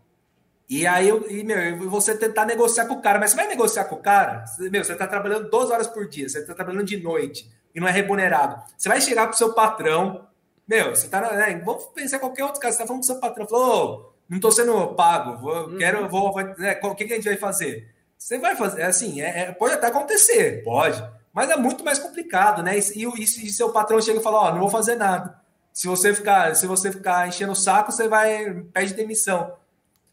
[0.69, 3.19] e aí e, meu, você tentar negociar com o cara.
[3.19, 4.43] Mas você vai negociar com o cara?
[4.59, 7.87] Meu, você está trabalhando 12 horas por dia, você está trabalhando de noite e não
[7.87, 8.61] é remunerado.
[8.77, 10.26] Você vai chegar pro seu patrão,
[10.67, 11.21] meu, você tá.
[11.33, 14.13] Né, vamos pensar em qualquer outro caso, você tá falando pro seu patrão, falou, oh,
[14.29, 15.77] não tô sendo pago, vou, uhum.
[15.77, 17.89] quero, vou, né, o que, que a gente vai fazer?
[18.17, 22.63] Você vai fazer, assim, é, é, pode até acontecer, pode, mas é muito mais complicado,
[22.63, 22.77] né?
[22.77, 25.39] E, e, e seu patrão chega e fala, ó, oh, não vou fazer nada.
[25.71, 29.53] Se você ficar, se você ficar enchendo o saco, você vai pede demissão.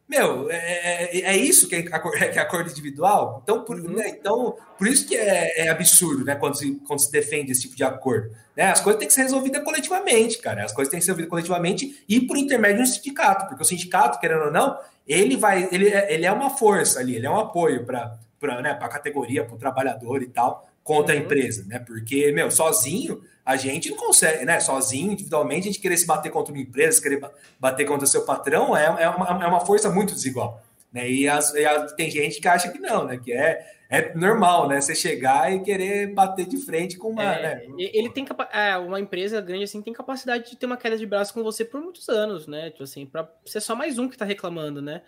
[0.06, 3.40] Meu, é, é, é, isso que é, que é acordo individual?
[3.42, 3.94] Então por, uhum.
[3.94, 7.62] né, então, por isso que é, é, absurdo, né, quando se, quando se defende esse
[7.62, 8.30] tipo de acordo.
[8.54, 8.64] Né?
[8.70, 10.64] As coisas têm que ser resolvidas coletivamente, cara.
[10.64, 14.20] As coisas têm que ser resolvidas coletivamente e por intermédio do sindicato, porque o sindicato,
[14.20, 14.78] querendo ou não,
[15.08, 18.78] ele vai, ele, é, ele é uma força ali, ele é um apoio para né,
[18.78, 21.22] a categoria, para o trabalhador e tal, contra uhum.
[21.22, 21.78] a empresa, né?
[21.78, 24.58] Porque, meu, sozinho a gente não consegue, né?
[24.58, 27.20] Sozinho, individualmente, a gente querer se bater contra uma empresa, querer
[27.60, 30.62] bater contra seu patrão é, é, uma, é uma força muito desigual.
[30.90, 31.10] Né?
[31.10, 33.18] E, as, e tem gente que acha que não, né?
[33.22, 34.80] Que é, é normal, né?
[34.80, 37.22] Você chegar e querer bater de frente com uma.
[37.22, 37.66] É, né?
[37.76, 41.34] Ele tem é, uma empresa grande assim tem capacidade de ter uma queda de braço
[41.34, 42.70] com você por muitos anos, né?
[42.70, 45.02] Tipo assim, para ser só mais um que tá reclamando, né?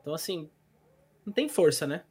[0.00, 0.48] Então, assim,
[1.26, 2.02] não tem força, né?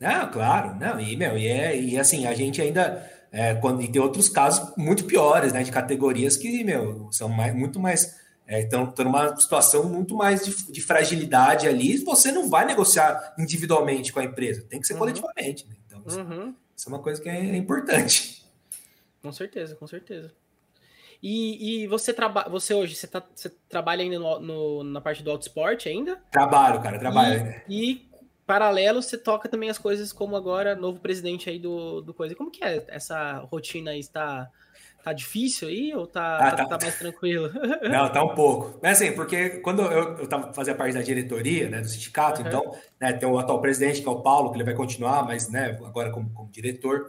[0.00, 3.88] Não, claro, não, e, meu, e, é, e assim, a gente ainda é, quando, e
[3.88, 5.62] tem outros casos muito piores, né?
[5.62, 8.18] De categorias que, meu, são mais, muito mais.
[8.48, 11.98] Estão é, numa situação muito mais de, de, fragilidade ali.
[11.98, 14.98] Você não vai negociar individualmente com a empresa, tem que ser uhum.
[14.98, 15.68] coletivamente.
[15.68, 15.76] Né?
[15.86, 16.54] Então, uhum.
[16.76, 18.44] isso é uma coisa que é, é importante.
[19.22, 20.32] Com certeza, com certeza.
[21.22, 25.22] E, e você trabalha, você hoje, você, tá, você trabalha ainda no, no, na parte
[25.22, 26.16] do autosport ainda?
[26.32, 27.62] Trabalho, cara, trabalho.
[27.68, 28.09] E, e
[28.50, 32.34] paralelo, você toca também as coisas como agora, novo presidente aí do, do Coisa.
[32.34, 34.00] Como que é essa rotina aí?
[34.00, 34.50] Está
[35.04, 37.48] tá difícil aí ou tá, ah, tá, tá, mais tranquilo?
[37.88, 38.76] Não, tá um pouco.
[38.82, 42.48] Mas assim, porque quando eu, eu tava fazendo parte da diretoria, né, do sindicato, uhum.
[42.48, 45.48] então, né, tem o atual presidente, que é o Paulo, que ele vai continuar, mas,
[45.48, 47.06] né, agora como, como diretor.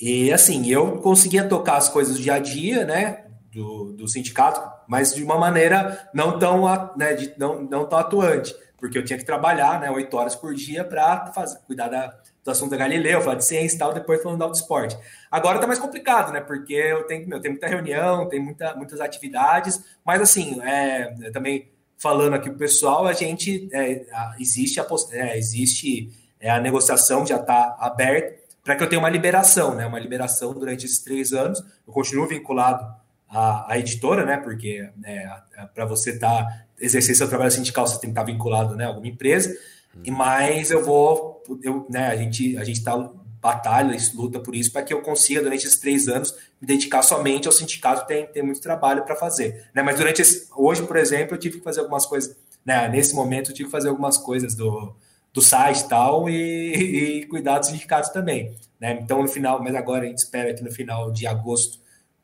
[0.00, 4.60] E assim, eu conseguia tocar as coisas do dia a dia, né, do, do sindicato,
[4.86, 6.62] mas de uma maneira não tão,
[6.96, 10.54] né, de, não, não tão atuante porque eu tinha que trabalhar, né, oito horas por
[10.54, 11.32] dia para
[11.66, 12.14] cuidar da,
[12.44, 14.96] do assunto da Galileu, falar de ciência e tal, depois falando do esporte.
[15.30, 19.00] Agora tá mais complicado, né, porque eu tenho, eu tenho muita reunião, tem muita, muitas
[19.00, 24.06] atividades, mas assim, é, também falando aqui pro pessoal, a gente, é,
[24.38, 26.10] existe a, é, existe
[26.40, 30.52] é, a negociação já está aberta para que eu tenha uma liberação, né, uma liberação
[30.52, 32.84] durante esses três anos, eu continuo vinculado
[33.28, 35.30] à, à editora, né, porque né,
[35.74, 38.88] para você estar tá exercer seu trabalho sindical, você tem que estar vinculado né, a
[38.88, 39.56] alguma empresa.
[40.04, 42.96] E mais eu vou, eu, né, a gente a gente está
[43.40, 47.46] batalha, luta por isso para que eu consiga durante esses três anos me dedicar somente
[47.46, 48.06] ao sindicato.
[48.06, 49.82] Tem tem muito trabalho para fazer, né?
[49.82, 52.88] Mas durante esse, hoje, por exemplo, eu tive que fazer algumas coisas, né?
[52.88, 54.94] Nesse momento eu tive que fazer algumas coisas do
[55.32, 58.98] do site e tal e, e cuidar dos sindicatos também, né?
[59.02, 61.78] Então no final, mas agora a gente espera que no final de agosto,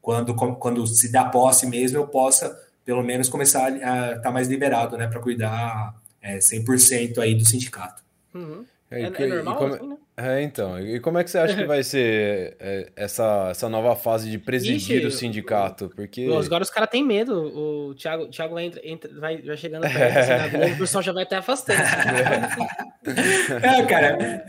[0.05, 4.47] quando quando se dá posse mesmo, eu possa pelo menos começar a estar tá mais
[4.47, 8.03] liberado, né, para cuidar é, 100% aí do sindicato.
[8.35, 8.67] Uhum.
[8.91, 9.75] É, é, é, normal, como...
[9.75, 9.97] assim, né?
[10.17, 10.79] É, então.
[10.79, 14.39] E como é que você acha que vai ser é, essa, essa nova fase de
[14.39, 15.91] presidir Ixi, o sindicato?
[15.95, 16.27] Porque...
[16.27, 17.35] Agora os caras têm medo.
[17.35, 21.37] O Thiago, Thiago entra, entra, vai, vai chegando perto, assim, o pessoal já vai até
[21.37, 21.81] afastando.
[23.05, 24.47] É, cara.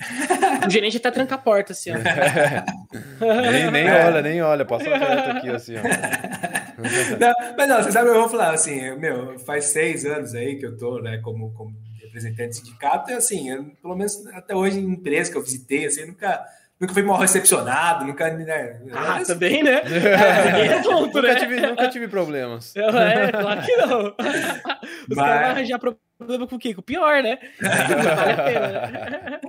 [0.65, 1.95] O gerente até tranca a porta, assim, ó.
[3.51, 4.63] nem, nem olha, nem olha.
[4.63, 5.81] Passa perto aqui, assim, ó.
[7.19, 10.65] Não, mas não, você sabe, eu vou falar assim, meu, faz seis anos aí que
[10.65, 11.73] eu tô, né, como, como
[12.15, 15.85] representante do sindicato, é assim, eu, pelo menos até hoje em empresa que eu visitei,
[15.85, 16.45] assim, nunca,
[16.79, 18.31] nunca fui mal recepcionado, nunca.
[18.31, 19.33] Né, ah, assim.
[19.33, 19.81] também, né?
[19.85, 21.35] É, é ponto, nunca, né?
[21.35, 22.73] tive, nunca tive problemas.
[22.75, 24.15] É, claro que não.
[25.09, 25.17] Os Mas...
[25.17, 26.73] caras vão arranjar problema com o quê?
[26.73, 27.37] Com o pior, né?
[27.59, 29.39] vale a pena, né?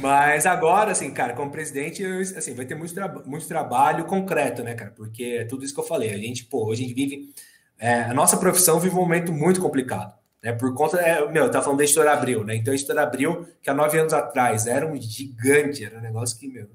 [0.00, 4.64] Mas agora, assim, cara, como presidente, eu, assim, vai ter muito, tra muito trabalho concreto,
[4.64, 4.90] né, cara?
[4.90, 6.12] Porque é tudo isso que eu falei.
[6.12, 7.32] A gente, pô, hoje a gente vive
[7.78, 10.14] é, a nossa profissão vive um momento muito complicado.
[10.46, 12.54] Né, por conta, é, meu, tá falando da Editora Abril, né?
[12.54, 16.38] Então a Editora Abril, que há nove anos atrás era um gigante, era um negócio
[16.38, 16.68] que, meu,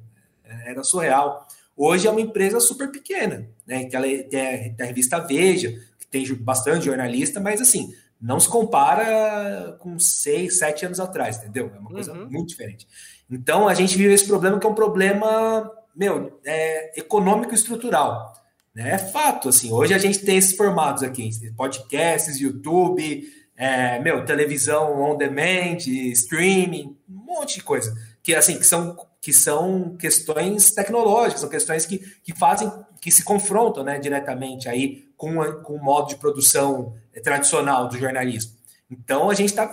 [0.43, 1.47] era surreal.
[1.77, 3.85] Hoje é uma empresa super pequena, né?
[3.85, 8.49] Que ela é, tem a revista Veja, que tem bastante jornalista, mas assim, não se
[8.49, 11.71] compara com seis, sete anos atrás, entendeu?
[11.73, 12.29] É uma coisa uhum.
[12.29, 12.85] muito diferente.
[13.31, 18.33] Então a gente vive esse problema que é um problema, meu, é, econômico e estrutural.
[18.75, 18.91] Né?
[18.91, 24.99] É fato, assim, hoje a gente tem esses formatos aqui, podcasts, YouTube, é, meu, televisão
[24.99, 25.77] on demand,
[26.13, 27.95] streaming, um monte de coisa.
[28.23, 33.23] Que assim, que são que são questões tecnológicas, são questões que, que fazem, que se
[33.23, 38.53] confrontam né, diretamente aí com, a, com o modo de produção tradicional do jornalismo.
[38.89, 39.67] Então a gente está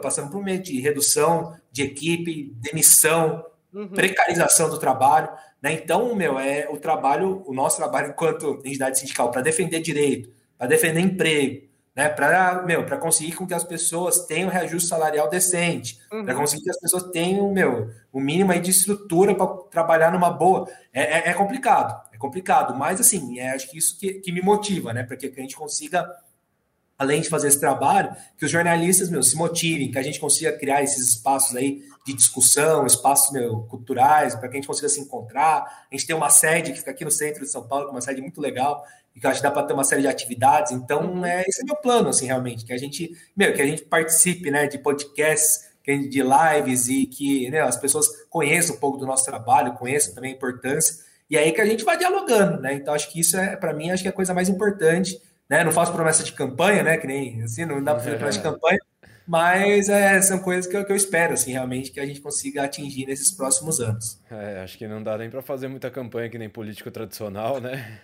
[0.00, 3.88] passando por um meio de redução de equipe, demissão, uhum.
[3.88, 5.28] precarização do trabalho.
[5.60, 5.74] Né?
[5.74, 10.66] Então, meu, é o trabalho, o nosso trabalho enquanto entidade sindical, para defender direito, para
[10.66, 16.24] defender emprego, né, para conseguir com que as pessoas tenham reajuste salarial decente, uhum.
[16.24, 20.30] para conseguir que as pessoas tenham, meu, o mínimo aí de estrutura para trabalhar numa
[20.30, 20.68] boa.
[20.92, 24.42] É, é, é, complicado, é complicado, mas assim, é, acho que isso que, que me
[24.42, 26.10] motiva, né, para que a gente consiga,
[26.98, 30.50] além de fazer esse trabalho, que os jornalistas, meu, se motivem, que a gente consiga
[30.52, 35.00] criar esses espaços aí de discussão, espaços meu, culturais, para que a gente consiga se
[35.00, 35.86] encontrar.
[35.90, 38.00] A gente tem uma sede que fica aqui no centro de São Paulo, é uma
[38.00, 38.84] sede muito legal,
[39.14, 40.72] e que eu acho que dá para ter uma série de atividades.
[40.72, 41.24] Então, uhum.
[41.24, 44.50] é, esse é meu plano, assim, realmente, que a gente, meu, que a gente participe,
[44.50, 49.24] né, de podcasts, de lives e que né, as pessoas conheçam um pouco do nosso
[49.24, 52.74] trabalho, conheçam também a importância, e aí que a gente vai dialogando, né?
[52.74, 55.64] Então, acho que isso é, para mim, acho que é a coisa mais importante, né?
[55.64, 56.96] Não faço promessa de campanha, né?
[56.96, 58.78] Que nem assim, não dá para fazer promessa de campanha,
[59.26, 62.62] mas é, são coisas que eu, que eu, espero, assim, realmente, que a gente consiga
[62.62, 64.20] atingir nesses próximos anos.
[64.30, 68.00] É, acho que não dá nem para fazer muita campanha que nem político tradicional, né?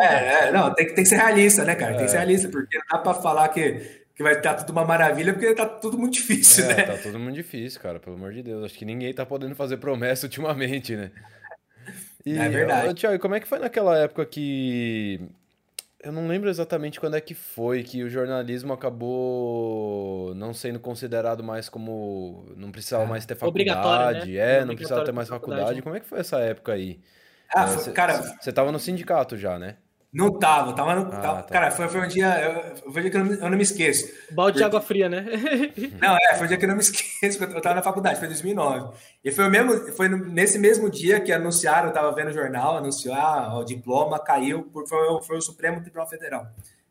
[0.00, 1.94] é, é, não, tem, tem que ser realista, né, cara?
[1.94, 2.20] Tem que ser é.
[2.20, 5.66] realista, porque não dá para falar que, que vai estar tudo uma maravilha, porque tá
[5.66, 6.82] tudo muito difícil, é, né?
[6.82, 8.64] Tá tudo muito difícil, cara, pelo amor de Deus.
[8.64, 11.12] Acho que ninguém tá podendo fazer promessa ultimamente, né?
[12.26, 12.94] E, é verdade.
[12.94, 15.20] Tiago, como é que foi naquela época que
[16.02, 21.44] eu não lembro exatamente quando é que foi que o jornalismo acabou não sendo considerado
[21.44, 22.44] mais como.
[22.56, 23.06] Não precisava é.
[23.06, 24.32] mais ter faculdade.
[24.32, 24.58] Né?
[24.58, 25.60] É, não precisava ter mais faculdade.
[25.60, 25.82] faculdade.
[25.82, 27.00] Como é que foi essa época aí?
[27.54, 28.14] Ah, é, cê, cara.
[28.40, 29.76] Você estava no sindicato já, né?
[30.12, 31.06] Não tava, tava no.
[31.06, 31.48] Ah, tava, tá.
[31.48, 32.38] Cara, foi, foi um dia.
[32.38, 34.12] Eu, foi um dia que eu não, eu não me esqueço.
[34.30, 35.24] Balde de água fria, né?
[35.98, 38.28] não, é, foi um dia que eu não me esqueço, eu tava na faculdade, foi
[38.28, 38.94] 2009.
[39.24, 42.76] E foi o mesmo, foi nesse mesmo dia que anunciaram, eu tava vendo o jornal,
[42.76, 46.46] anunciou, ah, o diploma caiu, por, foi, foi o Supremo Tribunal Federal.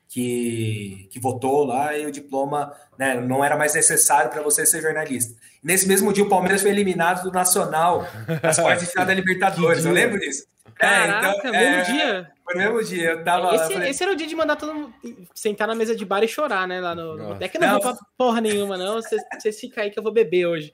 [0.10, 4.82] Que, que votou lá e o diploma né, não era mais necessário para você ser
[4.82, 5.40] jornalista.
[5.64, 8.06] Nesse mesmo dia, o Palmeiras foi eliminado do Nacional,
[8.42, 9.86] das quartas de final da Libertadores.
[9.86, 10.51] Eu lembro disso.
[10.76, 12.32] Caraca, é, então, mesmo é, dia.
[12.44, 13.10] Foi no mesmo dia.
[13.12, 13.56] Eu tava.
[13.56, 13.90] Esse, falei...
[13.90, 14.94] esse, era o dia de mandar todo mundo
[15.34, 16.80] sentar na mesa de bar e chorar, né?
[16.80, 17.38] Lá no.
[17.40, 18.96] É que não, não, vou pra porra nenhuma, não.
[18.96, 20.74] Vocês, vocês ficam aí que eu vou beber hoje.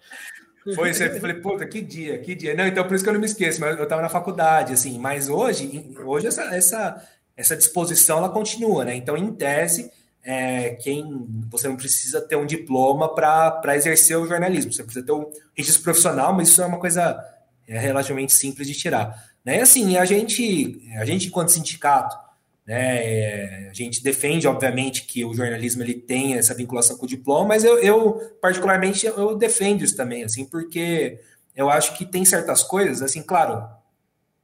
[0.75, 2.53] Foi, eu falei, puta, que dia, que dia.
[2.53, 4.99] Não, então por isso que eu não me esqueço, mas eu tava na faculdade, assim,
[4.99, 7.07] mas hoje, hoje essa, essa,
[7.37, 8.93] essa disposição ela continua, né?
[8.93, 9.89] Então, em tese,
[10.23, 15.13] é, quem você não precisa ter um diploma para exercer o jornalismo, você precisa ter
[15.13, 17.17] um registro profissional, mas isso é uma coisa
[17.65, 19.23] é, relativamente simples de tirar.
[19.47, 19.61] Né?
[19.61, 22.17] Assim, a gente, a gente enquanto sindicato,
[22.65, 27.47] né, a gente defende, obviamente, que o jornalismo ele tem essa vinculação com o diploma,
[27.47, 31.21] mas eu, eu, particularmente, eu defendo isso também, assim, porque
[31.55, 33.65] eu acho que tem certas coisas, assim, claro,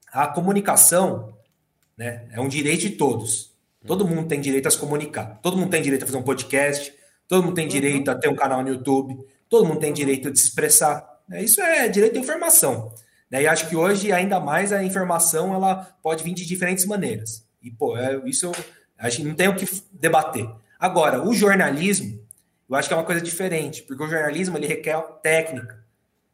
[0.10, 1.38] a comunicação
[1.98, 3.52] né, é um direito de todos.
[3.86, 6.94] Todo mundo tem direito a se comunicar, todo mundo tem direito a fazer um podcast,
[7.28, 8.16] todo mundo tem direito uhum.
[8.16, 11.22] a ter um canal no YouTube, todo mundo tem direito de se expressar.
[11.28, 11.44] Né?
[11.44, 12.94] Isso é direito à informação.
[13.42, 17.48] E acho que hoje, ainda mais, a informação ela pode vir de diferentes maneiras.
[17.62, 18.52] E, pô, é, isso
[18.98, 20.48] a gente não tem o que debater.
[20.80, 22.20] Agora, o jornalismo,
[22.70, 25.84] eu acho que é uma coisa diferente, porque o jornalismo ele requer técnica.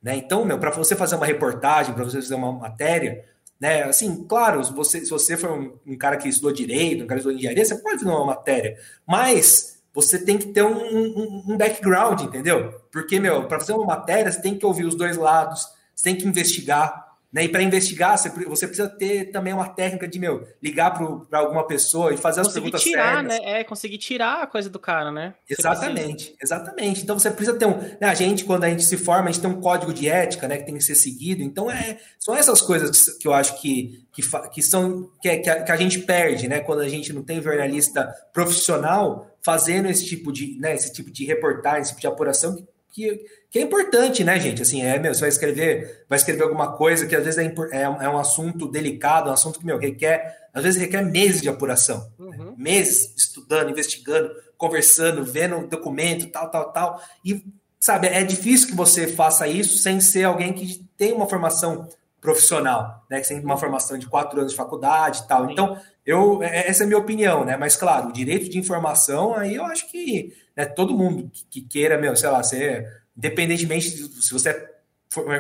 [0.02, 0.16] Né?
[0.16, 3.24] Então, meu, para você fazer uma reportagem, para você fazer uma matéria,
[3.60, 3.84] né?
[3.84, 7.20] Assim, claro, se você, se você for um, um, cara que estudou direito, um cara
[7.20, 11.44] que estudou engenharia, você pode fazer uma matéria, mas você tem que ter um, um,
[11.50, 12.72] um background, entendeu?
[12.92, 15.68] Porque, meu, para fazer uma matéria, você tem que ouvir os dois lados,
[16.00, 17.10] você tem que investigar.
[17.32, 17.44] Né?
[17.44, 20.98] E para investigar, você precisa ter também uma técnica de, meu, ligar
[21.30, 23.38] para alguma pessoa e fazer conseguir as perguntas tirar, Né?
[23.44, 25.36] É, conseguir tirar a coisa do cara, né?
[25.48, 27.04] Exatamente, exatamente.
[27.04, 27.78] Então você precisa ter um.
[27.78, 30.48] Né, a gente, quando a gente se forma, a gente tem um código de ética,
[30.48, 30.58] né?
[30.58, 31.44] Que tem que ser seguido.
[31.44, 35.64] Então, é, são essas coisas que eu acho que, que, que são que, que, a,
[35.64, 36.62] que a gente perde, né?
[36.62, 41.26] Quando a gente não tem jornalista profissional fazendo esse tipo de, né, esse tipo de
[41.26, 44.62] reportagem, esse tipo de apuração, que que, é importante, né, gente?
[44.62, 47.82] Assim, é, meu, você vai escrever, vai escrever alguma coisa que às vezes é, é,
[47.82, 52.12] é um assunto delicado, um assunto que, meu, requer, às vezes requer meses de apuração.
[52.20, 52.54] Uhum.
[52.56, 57.02] Meses estudando, investigando, conversando, vendo documento, tal, tal, tal.
[57.26, 57.44] E,
[57.80, 61.90] sabe, é difícil que você faça isso sem ser alguém que tem uma formação
[62.22, 63.22] profissional, né?
[63.22, 65.46] Que tem uma formação de quatro anos de faculdade e tal.
[65.46, 65.54] Sim.
[65.54, 67.56] Então, eu, é, essa é a minha opinião, né?
[67.58, 71.98] Mas, claro, o direito de informação, aí eu acho que né, todo mundo que queira,
[71.98, 74.80] meu, sei lá, ser, independentemente de, se você é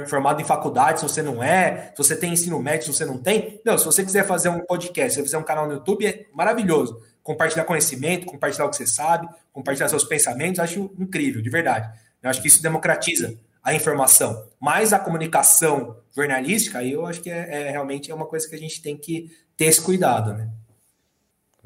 [0.08, 3.18] formado em faculdade, se você não é, se você tem ensino médio, se você não
[3.18, 3.62] tem.
[3.64, 6.26] Não, se você quiser fazer um podcast, se você fizer um canal no YouTube, é
[6.34, 7.02] maravilhoso.
[7.22, 11.88] Compartilhar conhecimento, compartilhar o que você sabe, compartilhar seus pensamentos, acho incrível, de verdade.
[12.24, 13.38] Eu acho que isso democratiza
[13.70, 14.48] a informação.
[14.60, 18.56] Mas a comunicação jornalística, aí eu acho que é, é realmente é uma coisa que
[18.56, 20.50] a gente tem que ter esse cuidado, né?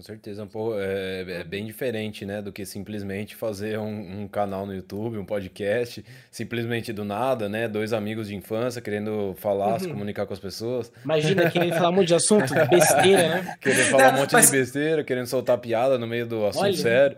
[0.04, 4.28] Com certeza, um pouco, é, é, bem diferente, né, do que simplesmente fazer um, um,
[4.28, 9.76] canal no YouTube, um podcast, simplesmente do nada, né, dois amigos de infância querendo falar,
[9.76, 9.80] uhum.
[9.80, 10.92] se comunicar com as pessoas.
[11.06, 13.56] Imagina, querendo falar um monte de assunto, besteira, né?
[13.62, 14.46] Querendo falar Não, um monte mas...
[14.48, 16.76] de besteira, querendo soltar piada no meio do assunto Olha.
[16.76, 17.18] sério.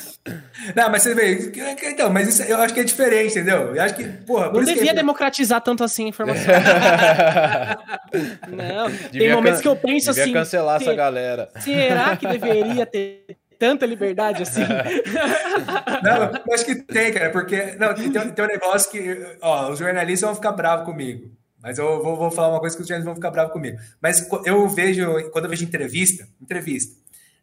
[0.74, 1.52] Não, mas você vê,
[1.90, 3.74] então, mas isso eu acho que é diferente, entendeu?
[3.74, 4.50] Eu acho que, porra...
[4.50, 4.94] Não devia que...
[4.94, 6.54] democratizar tanto assim a informação.
[8.48, 9.62] Não, devia tem momentos can...
[9.62, 10.32] que eu penso devia assim...
[10.32, 11.50] cancelar essa galera.
[11.60, 14.62] Será Será que deveria ter tanta liberdade assim?
[16.02, 20.26] Não, acho que tem, cara, porque não, tem, tem um negócio que ó, os jornalistas
[20.26, 21.30] vão ficar bravos comigo.
[21.62, 23.78] Mas eu vou, vou, falar uma coisa que os jornalistas vão ficar bravos comigo.
[24.02, 26.94] Mas eu vejo, quando eu vejo entrevista, entrevista,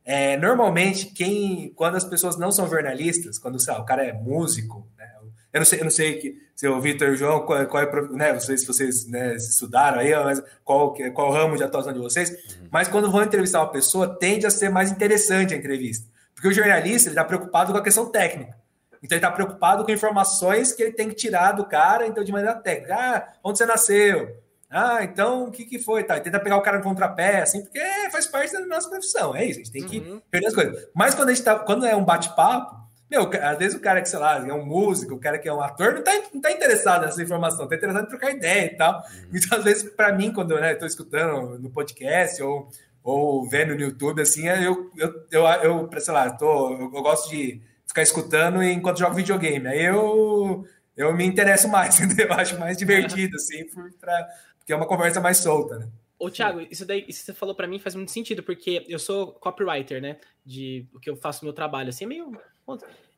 [0.03, 5.11] é, normalmente, quem, quando as pessoas não são jornalistas, quando o cara é músico, né,
[5.53, 7.83] eu não sei, eu não sei que, se o Vitor e o João, qual, qual
[7.83, 11.91] é, né, não sei se vocês né, estudaram aí, mas qual, qual ramo de atuação
[11.91, 12.67] de vocês, uhum.
[12.71, 16.09] mas quando vão entrevistar uma pessoa, tende a ser mais interessante a entrevista.
[16.33, 18.55] Porque o jornalista está preocupado com a questão técnica.
[19.03, 22.31] Então ele está preocupado com informações que ele tem que tirar do cara, então de
[22.31, 22.95] maneira técnica.
[22.95, 24.37] Ah, onde você nasceu?
[24.69, 26.03] Ah, então o que, que foi?
[26.03, 29.35] Tá, tenta pegar o cara no contrapé, assim, porque faz parte da nossa profissão.
[29.35, 30.21] É isso, a gente tem que uhum.
[30.31, 30.87] reunir as coisas.
[30.95, 32.80] Mas quando a gente tá, quando é um bate-papo,
[33.11, 35.53] meu, às vezes o cara que, sei lá, é um músico, o cara que é
[35.53, 38.77] um ator, não tá, não tá interessado nessa informação, tá interessado em trocar ideia e
[38.77, 38.95] tal.
[38.95, 39.29] Uhum.
[39.33, 42.69] Então, às vezes, para mim, quando né, eu tô escutando no podcast ou,
[43.03, 45.45] ou vendo no YouTube, assim, eu, eu, eu,
[45.91, 49.67] eu sei lá, tô, eu, eu gosto de ficar escutando enquanto jogo videogame.
[49.67, 52.27] Aí eu, eu me interesso mais, entendeu?
[52.27, 54.25] Eu acho mais divertido, assim, por, pra,
[54.57, 55.89] porque é uma conversa mais solta, né?
[56.17, 58.99] Ô, Thiago, isso daí, isso que você falou para mim faz muito sentido, porque eu
[58.99, 60.17] sou copywriter, né?
[60.45, 62.39] De o que eu faço no meu trabalho, assim, é meio.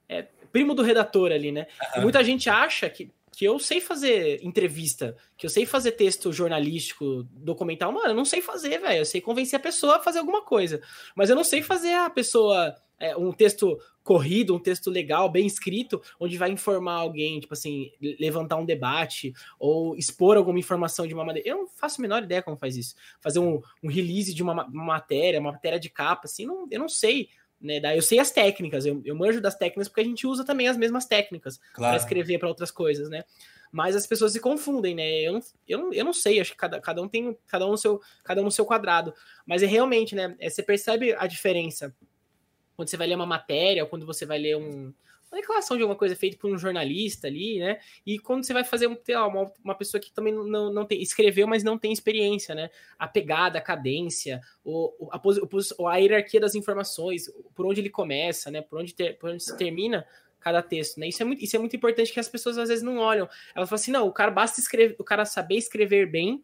[0.08, 1.68] É, primo do redator ali, né?
[1.96, 6.32] E muita gente acha que, que eu sei fazer entrevista, que eu sei fazer texto
[6.32, 7.92] jornalístico, documental.
[7.92, 9.00] Mano, eu não sei fazer, velho.
[9.00, 10.82] Eu sei convencer a pessoa a fazer alguma coisa.
[11.16, 12.76] Mas eu não sei fazer a pessoa.
[13.00, 17.92] É, um texto corrido, um texto legal, bem escrito, onde vai informar alguém, tipo assim,
[18.20, 21.50] levantar um debate ou expor alguma informação de uma maneira.
[21.50, 22.96] Eu não faço a menor ideia como faz isso.
[23.20, 26.80] Fazer um, um release de uma, uma, matéria, uma matéria de capa, assim, não, eu
[26.80, 27.30] não sei.
[27.64, 27.80] Né?
[27.96, 30.76] Eu sei as técnicas, eu, eu manjo das técnicas porque a gente usa também as
[30.76, 31.94] mesmas técnicas claro.
[31.94, 33.24] para escrever para outras coisas, né?
[33.72, 35.22] Mas as pessoas se confundem, né?
[35.22, 37.72] Eu não, eu não, eu não sei, acho que cada, cada um tem cada um
[37.72, 39.14] no seu cada um no seu quadrado.
[39.48, 40.36] Mas é realmente, né?
[40.40, 41.96] É, você percebe a diferença
[42.76, 44.94] quando você vai ler uma matéria, ou quando você vai ler um,
[45.34, 47.80] uma declaração de alguma coisa feita por um jornalista ali, né?
[48.06, 51.48] E quando você vai fazer um, uma, uma pessoa que também não, não tem, escreveu,
[51.48, 52.70] mas não tem experiência, né?
[52.98, 55.20] A pegada, a cadência, o, a,
[55.92, 58.62] a hierarquia das informações, por onde ele começa, né?
[58.62, 60.06] Por onde, ter, por onde se termina
[60.40, 61.08] cada texto, né?
[61.08, 63.28] Isso é, muito, isso é muito importante que as pessoas às vezes não olham.
[63.56, 66.44] Elas falam assim, não, o cara basta escrever, o cara saber escrever bem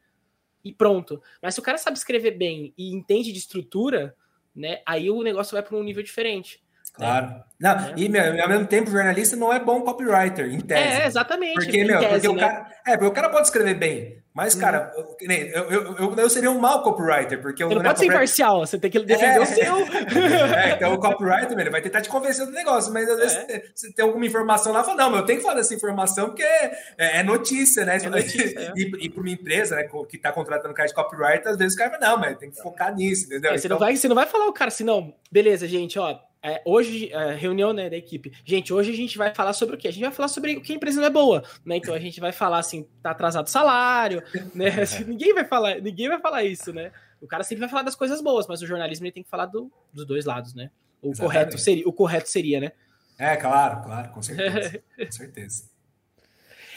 [0.63, 1.21] e pronto.
[1.41, 4.15] Mas se o cara sabe escrever bem e entende de estrutura,
[4.55, 4.81] né?
[4.85, 6.63] Aí o negócio vai para um nível diferente.
[6.93, 7.43] Claro.
[7.59, 7.93] Não, é.
[7.97, 11.01] E ao mesmo tempo, o jornalista não é bom copywriter, em tese.
[11.01, 11.55] É, exatamente.
[11.55, 12.33] Porque, meu, tese, porque né?
[12.33, 12.67] o cara.
[12.87, 14.19] É, porque o cara pode escrever bem.
[14.33, 14.61] Mas, uhum.
[14.61, 15.17] cara, eu,
[15.51, 18.89] eu, eu, eu, seria um mau copywriter, porque Você não pode ser imparcial, você tem
[18.89, 19.75] que defender é, o seu.
[20.55, 23.63] É, então o copywriter, ele vai tentar te convencer do negócio, mas às vezes é.
[23.73, 26.43] você tem alguma informação lá, fala, não, mas eu tenho que falar dessa informação porque
[26.43, 27.97] é, é notícia, né?
[27.97, 28.71] É notícia, é.
[28.77, 31.77] e, e para uma empresa né, que está contratando cara de copywriter, às vezes o
[31.77, 33.51] cara fala, não, mas tem que focar nisso, entendeu?
[33.51, 33.77] É, você, então...
[33.77, 37.13] não vai, você não vai falar o cara assim, não, beleza, gente, ó, é, hoje,
[37.13, 38.31] a reunião né, da equipe.
[38.45, 39.89] Gente, hoje a gente vai falar sobre o quê?
[39.89, 41.75] A gente vai falar sobre o que a empresa não é boa, né?
[41.77, 44.23] Então a gente vai falar assim, tá atrasado o salário,
[44.55, 44.69] né?
[44.81, 46.91] Assim, ninguém vai falar, ninguém vai falar isso, né?
[47.21, 49.47] O cara sempre vai falar das coisas boas, mas o jornalismo ele tem que falar
[49.47, 50.71] do, dos dois lados, né?
[51.01, 52.71] O correto seria, o correto seria, né?
[53.17, 54.81] É, claro, claro, com certeza.
[54.97, 55.69] com certeza.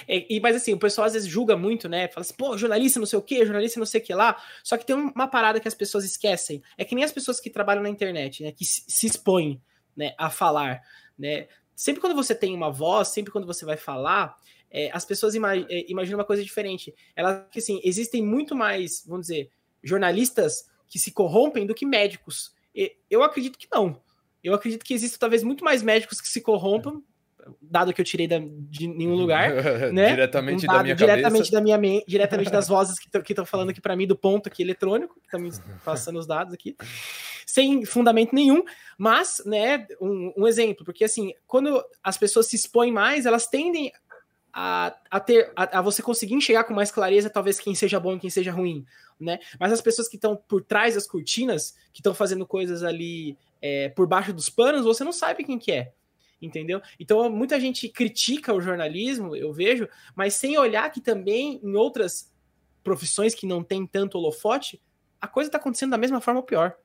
[0.06, 2.08] É, e, mas assim, o pessoal às vezes julga muito, né?
[2.08, 4.40] Fala assim, pô, jornalista não sei o quê, jornalista não sei o que lá.
[4.62, 6.62] Só que tem uma parada que as pessoas esquecem.
[6.76, 8.52] É que nem as pessoas que trabalham na internet, né?
[8.52, 9.60] Que se expõem
[9.96, 10.80] né, a falar.
[11.18, 11.46] Né?
[11.74, 14.36] sempre quando você tem uma voz, sempre quando você vai falar,
[14.70, 15.40] é, as pessoas é,
[15.88, 16.94] imaginam uma coisa diferente.
[17.16, 19.50] Elas, assim, existem muito mais, vamos dizer,
[19.82, 22.54] jornalistas que se corrompem do que médicos.
[22.74, 24.00] E eu acredito que não.
[24.42, 27.02] Eu acredito que existem talvez muito mais médicos que se corrompam,
[27.60, 29.50] dado que eu tirei da, de nenhum lugar,
[29.92, 30.10] né?
[30.10, 31.52] diretamente um da minha diretamente cabeça.
[31.52, 34.62] da minha mente, diretamente das vozes que estão falando aqui para mim do ponto aqui
[34.62, 35.50] eletrônico, que estão me
[35.84, 36.76] passando os dados aqui,
[37.46, 38.62] sem fundamento nenhum,
[38.96, 43.92] mas, né, um, um, exemplo, porque assim, quando as pessoas se expõem mais, elas tendem
[44.52, 48.16] a, a ter a, a, você conseguir enxergar com mais clareza, talvez quem seja bom
[48.16, 48.84] e quem seja ruim,
[49.18, 49.38] né?
[49.58, 53.88] Mas as pessoas que estão por trás das cortinas, que estão fazendo coisas ali é,
[53.88, 55.92] por baixo dos panos, você não sabe quem que é
[56.42, 56.82] entendeu?
[56.98, 62.30] Então muita gente critica o jornalismo, eu vejo, mas sem olhar que também em outras
[62.82, 64.82] profissões que não tem tanto holofote,
[65.20, 66.76] a coisa está acontecendo da mesma forma ou pior.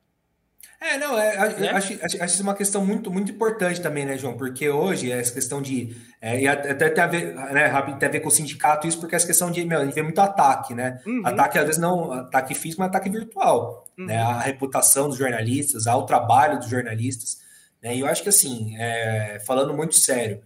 [0.80, 1.70] É, não, é, né?
[1.70, 4.36] acho, acho, uma questão muito, muito importante também, né, João?
[4.36, 5.96] Porque hoje essa questão de.
[6.20, 9.00] É, e até tem a ver, né, rápido, tem a ver com o sindicato, isso,
[9.00, 9.64] porque essa questão de.
[9.64, 11.00] Meu, a gente vê muito ataque, né?
[11.04, 11.22] Uhum.
[11.24, 13.88] Ataque, às vezes, não ataque físico, mas ataque virtual.
[13.98, 14.06] Uhum.
[14.06, 14.18] Né?
[14.18, 17.47] A reputação dos jornalistas, ao trabalho dos jornalistas.
[17.82, 17.96] Né?
[17.96, 20.40] E eu acho que, assim, é, falando muito sério,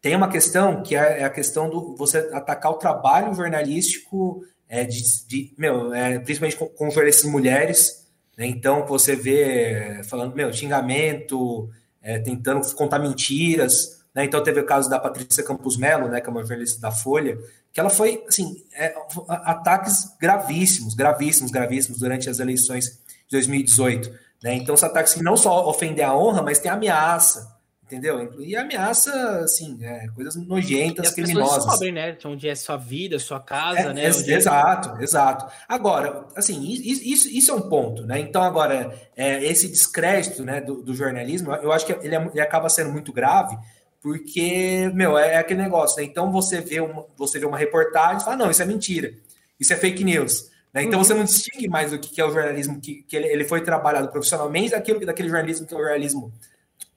[0.00, 4.84] tem uma questão que é, é a questão do você atacar o trabalho jornalístico é,
[4.84, 8.06] de, de, meu, é, principalmente com, com jornalistas mulheres.
[8.36, 8.46] Né?
[8.46, 11.68] Então, você vê falando, meu, xingamento,
[12.02, 14.04] é, tentando contar mentiras.
[14.14, 14.24] Né?
[14.24, 17.36] Então, teve o caso da Patrícia Campos Melo, né, que é uma jornalista da Folha,
[17.72, 18.94] que ela foi, assim, é,
[19.28, 22.86] ataques gravíssimos, gravíssimos, gravíssimos durante as eleições
[23.28, 24.25] de 2018.
[24.42, 24.54] Né?
[24.54, 27.56] Então, os ataques que não só ofendem a honra, mas tem ameaça,
[27.86, 28.34] entendeu?
[28.40, 31.64] E ameaça, assim, é, coisas nojentas, e criminosas.
[31.64, 32.16] Descobrem, né?
[32.24, 34.04] Onde é sua vida, sua casa, é, né?
[34.04, 35.46] Ex exato, exato.
[35.68, 38.18] Agora, assim, isso, isso é um ponto, né?
[38.18, 42.40] Então, agora, é, esse descrédito né, do, do, jornalismo, eu acho que ele, é, ele,
[42.40, 43.56] acaba sendo muito grave,
[44.02, 46.04] porque, meu, é, aquele negócio, né?
[46.04, 49.12] Então, você vê uma, você vê uma reportagem e fala, não, isso é mentira,
[49.58, 50.50] isso é fake news.
[50.76, 50.82] Né?
[50.82, 53.62] Então você não distingue mais o que é o jornalismo que, que ele, ele foi
[53.62, 56.30] trabalhado profissionalmente daquilo daquele jornalismo que é o jornalismo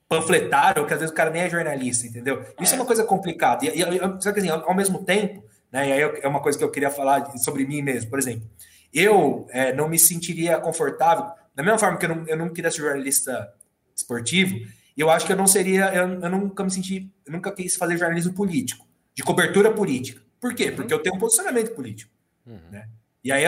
[0.06, 2.44] panfletário, que às vezes o cara nem é jornalista, entendeu?
[2.60, 3.64] Isso é, é uma coisa complicada.
[3.64, 6.58] E, e, só que assim, ao, ao mesmo tempo, né, e aí é uma coisa
[6.58, 8.46] que eu queria falar sobre mim mesmo, por exemplo,
[8.92, 11.24] eu é, não me sentiria confortável,
[11.54, 13.50] da mesma forma que eu não, eu não queria ser jornalista
[13.96, 14.58] esportivo,
[14.94, 17.96] eu acho que eu não seria, eu, eu nunca me senti, eu nunca quis fazer
[17.96, 20.20] jornalismo político, de cobertura política.
[20.38, 20.70] Por quê?
[20.70, 22.12] Porque eu tenho um posicionamento político,
[22.46, 22.60] uhum.
[22.70, 22.86] né?
[23.22, 23.44] E aí,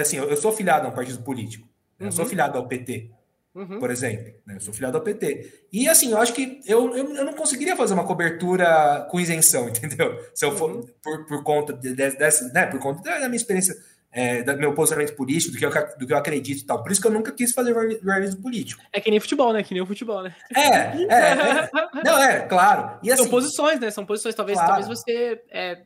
[0.00, 1.66] assim, eu sou filiado a um partido político.
[1.98, 2.06] Uhum.
[2.06, 2.30] Eu sou uhum.
[2.30, 3.10] filiado ao PT,
[3.54, 3.78] uhum.
[3.78, 4.34] por exemplo.
[4.46, 4.56] Né?
[4.56, 5.66] Eu sou filiado ao PT.
[5.72, 9.68] E, assim, eu acho que eu, eu, eu, não conseguiria fazer uma cobertura com isenção,
[9.70, 10.18] entendeu?
[10.34, 10.86] Se eu for, uhum.
[11.02, 12.66] por, por conta de, dessa, né?
[12.66, 13.74] Por conta da minha experiência,
[14.12, 16.82] é, do meu posicionamento político, do que, eu, do que eu acredito e tal.
[16.82, 18.82] Por isso que eu nunca quis fazer jornalismo político.
[18.92, 19.62] É que nem futebol, né?
[19.62, 20.34] Que nem o futebol, né?
[20.54, 21.06] É, é.
[21.10, 21.70] é.
[22.04, 22.98] Não, é, claro.
[23.02, 23.90] E, assim, São posições, né?
[23.90, 24.34] São posições.
[24.34, 24.72] Talvez, claro.
[24.72, 25.42] talvez você...
[25.50, 25.82] É,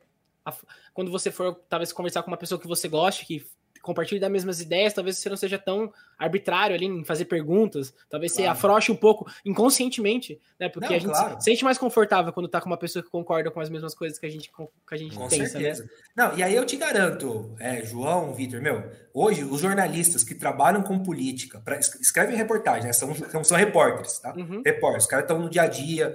[1.00, 3.42] quando você for, talvez, conversar com uma pessoa que você goste, que
[3.80, 8.34] compartilhe das mesmas ideias, talvez você não seja tão arbitrário ali em fazer perguntas, talvez
[8.34, 8.44] claro.
[8.44, 10.68] você afroche um pouco inconscientemente, né?
[10.68, 11.38] Porque não, a gente claro.
[11.38, 14.18] se sente mais confortável quando tá com uma pessoa que concorda com as mesmas coisas
[14.18, 15.48] que a gente, que a gente com pensa, né?
[15.48, 15.84] certeza.
[15.84, 15.88] né?
[16.14, 18.84] Não, e aí eu te garanto, é, João, Vitor, meu,
[19.14, 22.92] hoje os jornalistas que trabalham com política, pra, escrevem reportagem, né?
[22.92, 24.34] São, são, são repórteres, tá?
[24.36, 24.60] Uhum.
[24.62, 26.14] Repórteres, os caras estão no dia a dia,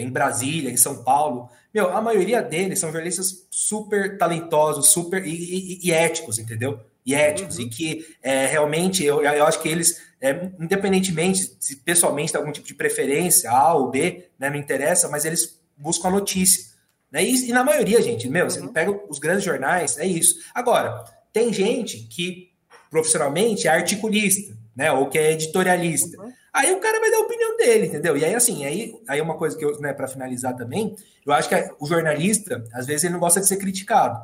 [0.00, 1.48] em Brasília, em São Paulo.
[1.72, 6.80] Meu, a maioria deles são jornalistas super talentosos, super e, e, e éticos, entendeu?
[7.04, 7.64] e éticos, uhum.
[7.64, 12.52] e que é, realmente eu, eu acho que eles, é, independentemente se pessoalmente tem algum
[12.52, 16.72] tipo de preferência, A ou B, né, não interessa, mas eles buscam a notícia.
[17.10, 17.24] Né?
[17.24, 18.50] E, e na maioria, gente, meu, uhum.
[18.50, 20.36] você pega os grandes jornais, é isso.
[20.54, 22.50] Agora, tem gente que
[22.90, 26.20] profissionalmente é articulista, né, ou que é editorialista.
[26.20, 26.32] Uhum.
[26.52, 28.16] Aí o cara vai dar a opinião dele, entendeu?
[28.16, 30.94] E aí, assim, aí, aí uma coisa que eu, né, para finalizar também,
[31.24, 34.20] eu acho que o jornalista, às vezes, ele não gosta de ser criticado.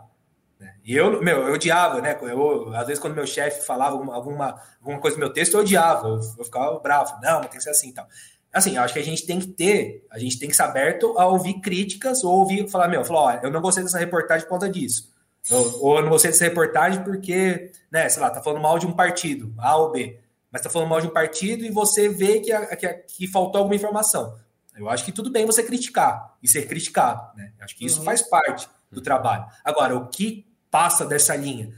[0.85, 2.19] E eu, meu, eu odiava, né?
[2.21, 6.09] Eu, às vezes, quando meu chefe falava alguma, alguma coisa no meu texto, eu odiava,
[6.09, 7.19] eu, eu ficava bravo.
[7.23, 8.07] Não, tem que ser assim e tal.
[8.53, 11.19] Assim, eu acho que a gente tem que ter, a gente tem que ser aberto
[11.19, 14.55] a ouvir críticas ou ouvir, falar, meu, falar, ó, eu não gostei dessa reportagem por
[14.55, 15.13] conta disso.
[15.51, 18.87] Ou, ou eu não gostei dessa reportagem porque, né, sei lá, tá falando mal de
[18.87, 20.19] um partido, A ou B.
[20.51, 23.27] Mas tá falando mal de um partido e você vê que, a, que, a, que
[23.27, 24.37] faltou alguma informação.
[24.77, 27.53] Eu acho que tudo bem você criticar e ser criticado, né?
[27.59, 28.05] Eu acho que isso uhum.
[28.05, 29.45] faz parte do trabalho.
[29.65, 31.73] Agora, o que passa dessa linha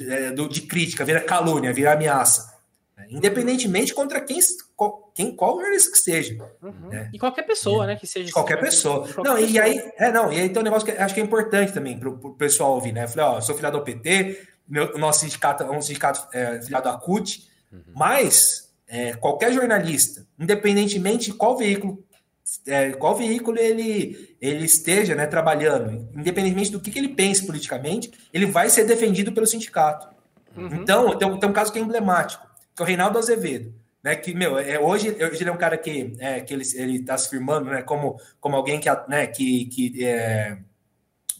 [0.00, 2.54] é, de crítica, vira calúnia, vira ameaça.
[2.96, 3.06] Né?
[3.10, 4.38] Independentemente contra quem,
[5.14, 6.38] quem qual jornalista que seja.
[6.62, 6.88] Uhum.
[6.88, 7.10] Né?
[7.12, 7.88] E qualquer pessoa, é.
[7.88, 7.96] né?
[7.96, 8.32] Que seja.
[8.32, 9.06] Qualquer pessoa.
[9.06, 9.50] Qualquer não, pessoa.
[9.50, 11.98] e aí, é, não, e aí tem um negócio que acho que é importante também
[11.98, 13.04] para o pessoal ouvir, né?
[13.04, 16.60] Eu falei, ó, sou filiado ao PT, meu, o nosso sindicato é um sindicato é,
[16.62, 17.80] filiado à CUT, uhum.
[17.94, 22.04] mas é, qualquer jornalista, independentemente de qual veículo
[22.66, 28.10] é, qual veículo ele, ele esteja né, trabalhando, independentemente do que, que ele pense politicamente,
[28.32, 30.08] ele vai ser defendido pelo sindicato.
[30.56, 30.82] Uhum.
[30.82, 33.74] Então, tem, tem um caso que é emblemático, que é o Reinaldo Azevedo.
[34.02, 36.62] Né, que, meu, é, hoje, hoje ele é um cara que, é, que ele
[36.96, 40.56] está se firmando né, como, como alguém que, né, que, que é,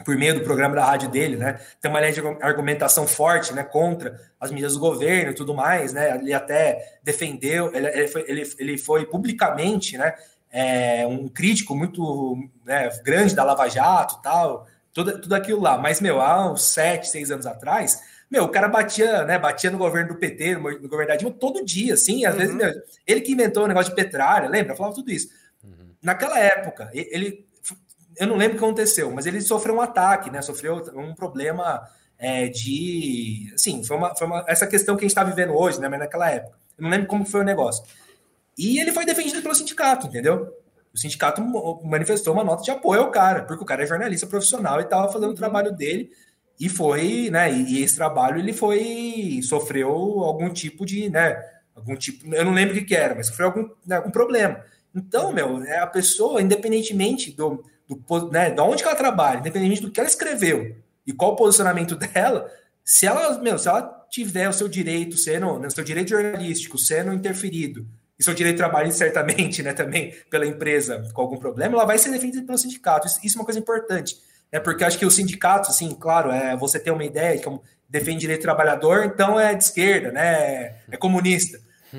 [0.04, 3.62] por meio do programa da rádio dele, né, tem uma linha de argumentação forte, né,
[3.62, 8.24] contra as medidas do governo e tudo mais, né, ele até defendeu, ele, ele, foi,
[8.28, 10.14] ele, ele foi publicamente, né,
[10.50, 16.00] é, um crítico muito né, grande da Lava Jato tal, tudo, tudo aquilo lá, mas,
[16.00, 20.14] meu, há uns sete, seis anos atrás, meu, o cara batia, né, batia no governo
[20.14, 22.40] do PT, no governo da Dilma, todo dia, assim, às uhum.
[22.40, 22.72] vezes, meu,
[23.06, 24.74] ele que inventou o negócio de petralha, lembra?
[24.74, 25.28] Falava tudo isso.
[25.62, 25.94] Uhum.
[26.02, 27.45] Naquela época, ele,
[28.18, 31.86] eu não lembro o que aconteceu, mas ele sofreu um ataque, né, sofreu um problema
[32.18, 35.80] é, de, assim, foi uma, foi uma, essa questão que a gente está vivendo hoje,
[35.80, 36.56] né, mas naquela época.
[36.78, 37.84] Eu não lembro como foi o negócio.
[38.58, 40.52] E ele foi defendido pelo sindicato, entendeu?
[40.94, 41.42] O sindicato
[41.84, 45.12] manifestou uma nota de apoio ao cara, porque o cara é jornalista profissional e estava
[45.12, 46.10] fazendo o trabalho dele
[46.58, 47.52] e foi, né?
[47.52, 51.38] E, esse trabalho ele foi sofreu algum tipo de, né?
[51.74, 54.64] Algum tipo, eu não lembro o que, que era, mas sofreu algum, né, algum problema.
[54.94, 59.82] Então, meu, é a pessoa, independentemente do, do né, de onde que ela trabalha, independentemente
[59.82, 60.76] do que ela escreveu
[61.06, 62.50] e qual o posicionamento dela,
[62.84, 66.78] se ela, meu, se ela tiver o seu direito sendo, né, o seu direito jornalístico
[66.78, 67.86] sendo interferido
[68.18, 72.10] e seu direito trabalho, certamente, né, também pela empresa com algum problema, ela vai ser
[72.10, 73.06] defendida pelo sindicato.
[73.06, 74.16] Isso, isso é uma coisa importante.
[74.50, 77.48] É porque acho que o sindicato, assim, claro, é você ter uma ideia que
[77.88, 80.76] defende direito do trabalhador, então é de esquerda, né?
[80.90, 81.58] É comunista.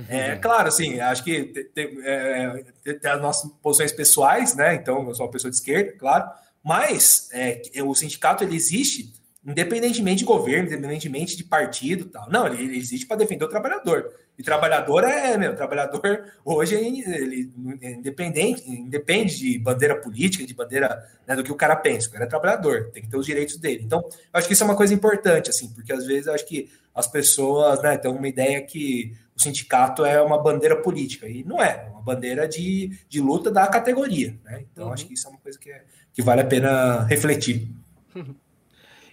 [0.09, 4.75] É claro, assim, acho que tem, é, tem as nossas posições pessoais, né?
[4.75, 6.29] Então, eu sou uma pessoa de esquerda, claro,
[6.63, 9.13] mas é, o sindicato ele existe
[9.47, 12.29] independentemente de governo, independentemente de partido tal.
[12.29, 14.13] Não, ele, ele existe para defender o trabalhador.
[14.37, 17.49] E trabalhador é, meu, trabalhador hoje ele,
[17.81, 22.09] é independente, independe de bandeira política, de bandeira né, do que o cara pensa.
[22.09, 23.83] O cara é trabalhador, tem que ter os direitos dele.
[23.83, 26.69] Então, acho que isso é uma coisa importante, assim, porque às vezes eu acho que
[26.93, 31.29] as pessoas né, têm uma ideia que o sindicato é uma bandeira política.
[31.29, 34.35] E não é, é uma bandeira de, de luta da categoria.
[34.43, 34.65] Né?
[34.71, 34.93] Então, uhum.
[34.93, 37.69] acho que isso é uma coisa que, é, que vale a pena refletir.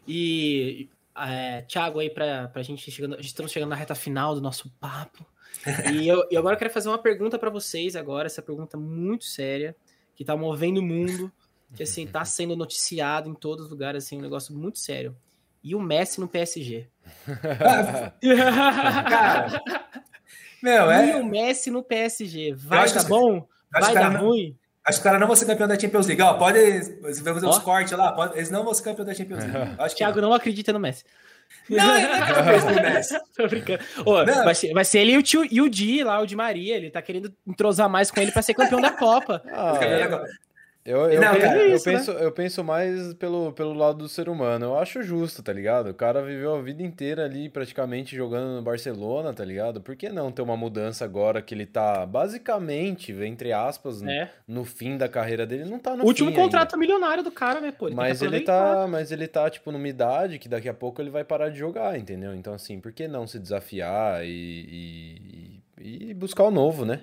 [0.07, 4.68] E, é, Thiago, aí, para a gente chegando, estamos chegando na reta final do nosso
[4.79, 5.25] papo.
[5.91, 9.25] E eu, e agora eu quero fazer uma pergunta para vocês agora, essa pergunta muito
[9.25, 9.75] séria,
[10.14, 11.33] que está movendo o mundo,
[11.75, 15.16] que assim, tá sendo noticiado em todos os lugares, assim, um negócio muito sério.
[15.62, 16.87] E o Messi no PSG?
[19.09, 19.62] Cara,
[20.71, 21.11] é...
[21.11, 22.55] E o Messi no PSG?
[22.57, 23.47] Vai dar bom?
[23.71, 24.57] Vai dar ruim?
[24.87, 26.21] Acho que o cara não vai ser campeão da Champions League.
[26.21, 26.59] Ó, pode
[27.23, 28.12] fazer uns cortes lá.
[28.12, 29.75] Pode, eles não vão ser campeão da Champions League.
[29.79, 30.29] Acho Thiago não.
[30.29, 31.05] não acredita no Messi.
[31.71, 33.19] Não, ele não no Messi.
[33.35, 33.83] Tô brincando.
[34.05, 36.37] Ô, vai, ser, vai ser ele e o, tio, e o Di lá, o Di
[36.37, 36.77] Maria.
[36.77, 39.43] Ele tá querendo entrosar mais com ele para ser campeão da Copa.
[39.47, 40.09] Ah, é.
[40.85, 42.24] Eu, eu, não, penso, é isso, eu, penso, né?
[42.24, 44.66] eu penso mais pelo, pelo lado do ser humano.
[44.66, 45.89] Eu acho justo, tá ligado?
[45.89, 49.80] O cara viveu a vida inteira ali praticamente jogando no Barcelona, tá ligado?
[49.80, 54.30] Por que não ter uma mudança agora que ele tá basicamente, entre aspas, é.
[54.47, 55.64] no, no, fim da carreira dele?
[55.64, 56.76] Não tá no Último contrato ainda.
[56.76, 57.87] milionário do cara, né, pô?
[57.87, 61.09] Ele mas ele tá, mas ele tá, tipo, numa idade que daqui a pouco ele
[61.09, 62.35] vai parar de jogar, entendeu?
[62.35, 67.01] Então, assim, por que não se desafiar e, e, e buscar o novo, né?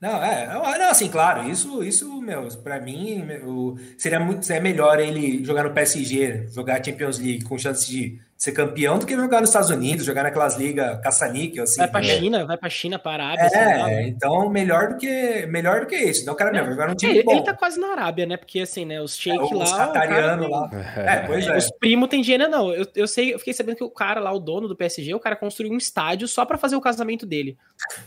[0.00, 5.00] Não, é, não, assim, claro, isso, isso, meu, para mim, meu, seria muito, seria melhor
[5.00, 9.40] ele jogar no PSG, jogar Champions League com chance de ser campeão do que jogar
[9.40, 11.78] nos Estados Unidos, jogar naquelas ligas caça-níquel, assim.
[11.78, 12.06] Vai pra né?
[12.06, 13.58] China, vai pra China, para a Arábia.
[13.58, 14.08] É, né?
[14.08, 16.22] então melhor do que melhor do que isso.
[16.22, 17.32] Então o cara, mesmo, jogar num time ele, bom.
[17.32, 18.36] Ele tá quase na Arábia, né?
[18.36, 19.64] Porque assim, né, os shake é, lá...
[19.64, 20.70] Os catarianos lá.
[20.96, 21.56] É, pois é.
[21.56, 22.72] Os primos tem dinheiro, não.
[22.72, 25.20] Eu, eu sei, eu fiquei sabendo que o cara lá, o dono do PSG, o
[25.20, 27.56] cara construiu um estádio só pra fazer o casamento dele.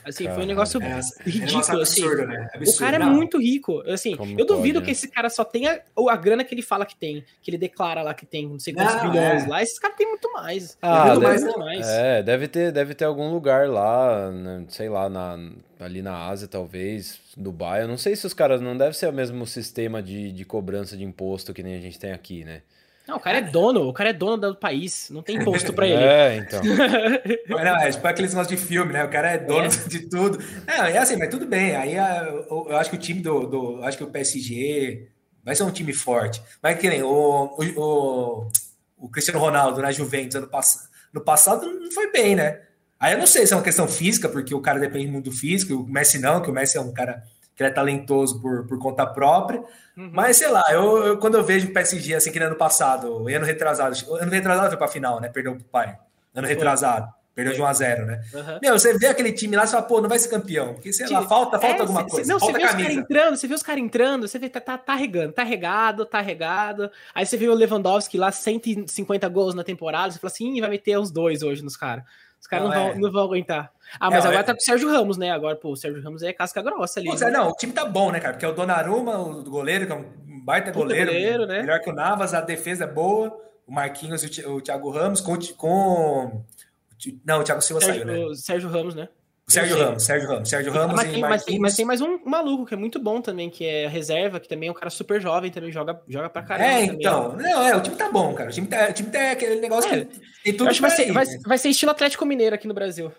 [0.06, 2.04] Assim, foi um negócio é, ridículo, assim.
[2.04, 2.28] absurdo.
[2.28, 2.48] Né?
[2.54, 3.08] Absurdo, o cara é não.
[3.08, 3.82] é muito rico.
[3.88, 4.92] Assim, Como eu duvido pode, que né?
[4.92, 8.14] esse cara só tenha a grana que ele fala que tem, que ele declara lá
[8.14, 9.48] que tem, não sei quantos bilhões é.
[9.48, 9.64] lá.
[9.64, 10.78] Esses caras têm muito mais.
[10.82, 15.10] Ah, ah, deve, mais, É, deve ter, deve ter algum lugar lá, né, sei lá,
[15.10, 15.38] na,
[15.80, 17.84] ali na Ásia, talvez, Dubai.
[17.84, 20.98] Eu não sei se os caras não deve ser o mesmo sistema de, de cobrança
[20.98, 22.62] de imposto que nem a gente tem aqui, né?
[23.08, 25.88] Não, o cara é dono, o cara é dono do país, não tem imposto para
[25.90, 26.04] ele.
[26.04, 26.62] É, então.
[27.50, 29.04] não, é tipo aqueles negócios de filme, né?
[29.04, 29.88] O cara é dono é.
[29.88, 30.38] de tudo.
[30.68, 31.76] Não, é assim, mas tudo bem.
[31.76, 33.84] Aí eu, eu acho que o time do, do.
[33.84, 35.08] Acho que o PSG
[35.44, 36.40] vai ser um time forte.
[36.62, 38.52] Mas que nem o, o, o,
[39.00, 42.62] o Cristiano Ronaldo na Juventus ano passado no passado não foi bem, né?
[43.00, 45.36] Aí eu não sei se é uma questão física, porque o cara depende muito do
[45.36, 47.24] físico, o Messi não, que o Messi é um cara
[47.56, 49.62] que é talentoso por, por conta própria.
[49.98, 50.12] Uhum.
[50.14, 53.28] Mas sei lá, eu, eu, quando eu vejo o PSG assim que no ano passado,
[53.28, 55.30] ano retrasado, ano retrasado foi pra final, né?
[55.30, 55.98] Perdeu pro pai.
[56.34, 57.12] Ano retrasado.
[57.36, 58.22] Perdeu de 1x0, né?
[58.34, 58.60] Uhum.
[58.62, 60.74] Meu, você vê aquele time lá e fala, pô, não vai ser campeão.
[60.74, 62.34] Porque, sei lá, falta, falta é, alguma cê, coisa.
[62.34, 62.78] Não, falta você vê camisa.
[62.78, 65.44] os caras entrando, você vê os caras entrando, você vê, tá, tá, tá regando, tá
[65.44, 66.92] regado, tá regado.
[67.16, 71.00] Aí você vê o Lewandowski lá, 150 gols na temporada, você fala assim, vai meter
[71.00, 72.04] uns dois hoje nos caras.
[72.42, 73.00] Os caras não, não, vão, é.
[73.00, 73.72] não vão aguentar.
[74.00, 74.44] Ah, mas é, agora é...
[74.44, 75.32] tá com o Sérgio Ramos, né?
[75.32, 77.10] Agora, pô, o Sérgio Ramos é casca grossa ali.
[77.10, 77.32] Pô, né?
[77.32, 78.34] Não, o time tá bom, né, cara?
[78.34, 80.06] Porque é o Donnarumma, o goleiro, que é um
[80.44, 81.62] baita goleiro, goleiro né?
[81.62, 85.38] melhor que o Navas, a defesa é boa, o Marquinhos e o Thiago Ramos com,
[85.58, 86.44] com
[87.26, 88.36] não, o Thiago Silva Sérgio, saiu, né?
[88.36, 89.10] Sérgio Ramos, né?
[89.50, 92.68] Sérgio Ramos, Sérgio Ramos, Sérgio Ramos mas, tem, mas, tem, mas tem mais um maluco
[92.68, 95.20] que é muito bom também, que é a reserva, que também é um cara super
[95.20, 96.70] jovem, também joga, joga pra caramba.
[96.70, 97.32] É, então.
[97.32, 97.52] Também.
[97.52, 98.50] Não, é, o time tá bom, cara.
[98.50, 100.70] O time tá, o time tá aquele negócio é, que tem tudo.
[100.70, 103.12] Acho que vai, ser, vai, vai ser estilo Atlético Mineiro aqui no Brasil.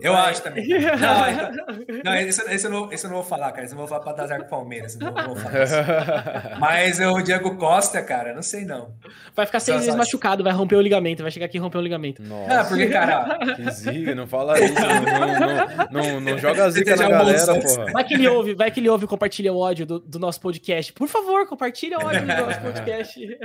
[0.00, 0.30] Eu Vai.
[0.30, 0.68] acho também.
[0.68, 3.64] Não, então, não esse, esse, eu não, esse eu não vou falar, cara.
[3.64, 4.96] Esse eu não vou falar para dar azar com o Palmeiras.
[4.96, 8.94] Não, não vou falar Mas o Diego Costa, cara, não sei não.
[9.34, 11.80] Vai ficar seis meses machucado, vai romper o ligamento, vai chegar aqui e romper o
[11.80, 12.22] ligamento.
[12.22, 12.54] Nossa.
[12.54, 13.38] Não, porque, cara.
[13.56, 14.74] Que zica, não fala isso.
[15.90, 17.92] Não, não, não, joga a zica na galera, porra.
[17.92, 20.40] Vai que ele ouve, vai que ele ouve e compartilha o ódio do, do nosso
[20.40, 20.92] podcast.
[20.92, 23.38] Por favor, compartilha o ódio do nosso podcast.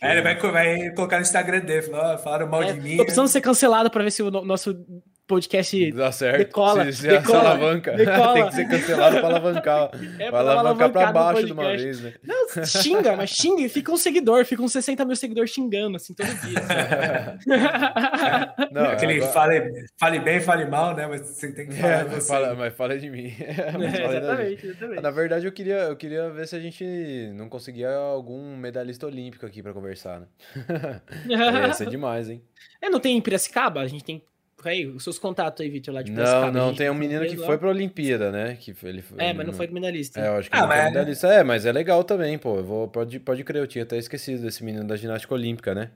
[0.00, 2.96] É, ele vai, vai colocar no Instagram dele, falar, falaram mal é, de mim.
[2.96, 3.32] Tô precisando né?
[3.32, 4.76] ser cancelado para ver se o nosso
[5.26, 6.38] podcast Dá certo.
[6.38, 6.84] decola.
[6.86, 7.92] Se, se decola, alavanca.
[7.96, 8.34] Decola.
[8.34, 9.90] Tem que ser cancelado para alavancar.
[10.18, 12.14] É pra alavancar para baixo de uma vez, né?
[12.22, 16.14] Não, xinga, mas xinga e fica um seguidor, fica uns 60 mil seguidores xingando, assim,
[16.14, 16.58] todo dia.
[16.58, 17.48] Assim.
[18.72, 19.32] Não, Aquele agora...
[19.32, 21.06] fale, fale bem, fale mal, né?
[21.06, 22.28] Mas você tem que falar é, você.
[22.28, 23.34] Fala, mas fala de mim.
[23.56, 25.02] É, exatamente, exatamente.
[25.02, 26.84] Na verdade, eu queria, eu queria ver se a gente
[27.34, 30.26] não conseguia algum medalhista olímpico aqui para conversar, né?
[31.26, 32.42] Ia ser demais, hein?
[32.80, 33.80] É, não tem em Piracicaba?
[33.80, 34.22] A gente tem
[34.68, 37.46] aí, os seus contatos aí, Vitor, lá de Não, não, tem um menino que lá.
[37.46, 38.56] foi pra Olimpíada, né?
[38.60, 40.20] Que ele, é, mas não foi medalhista.
[40.20, 40.82] É, eu acho que ah, não mas...
[40.82, 41.28] foi medalhista.
[41.28, 42.56] É, mas é legal também, pô.
[42.56, 45.90] Eu vou, pode, pode crer, eu tinha até esquecido desse menino da ginástica olímpica, né?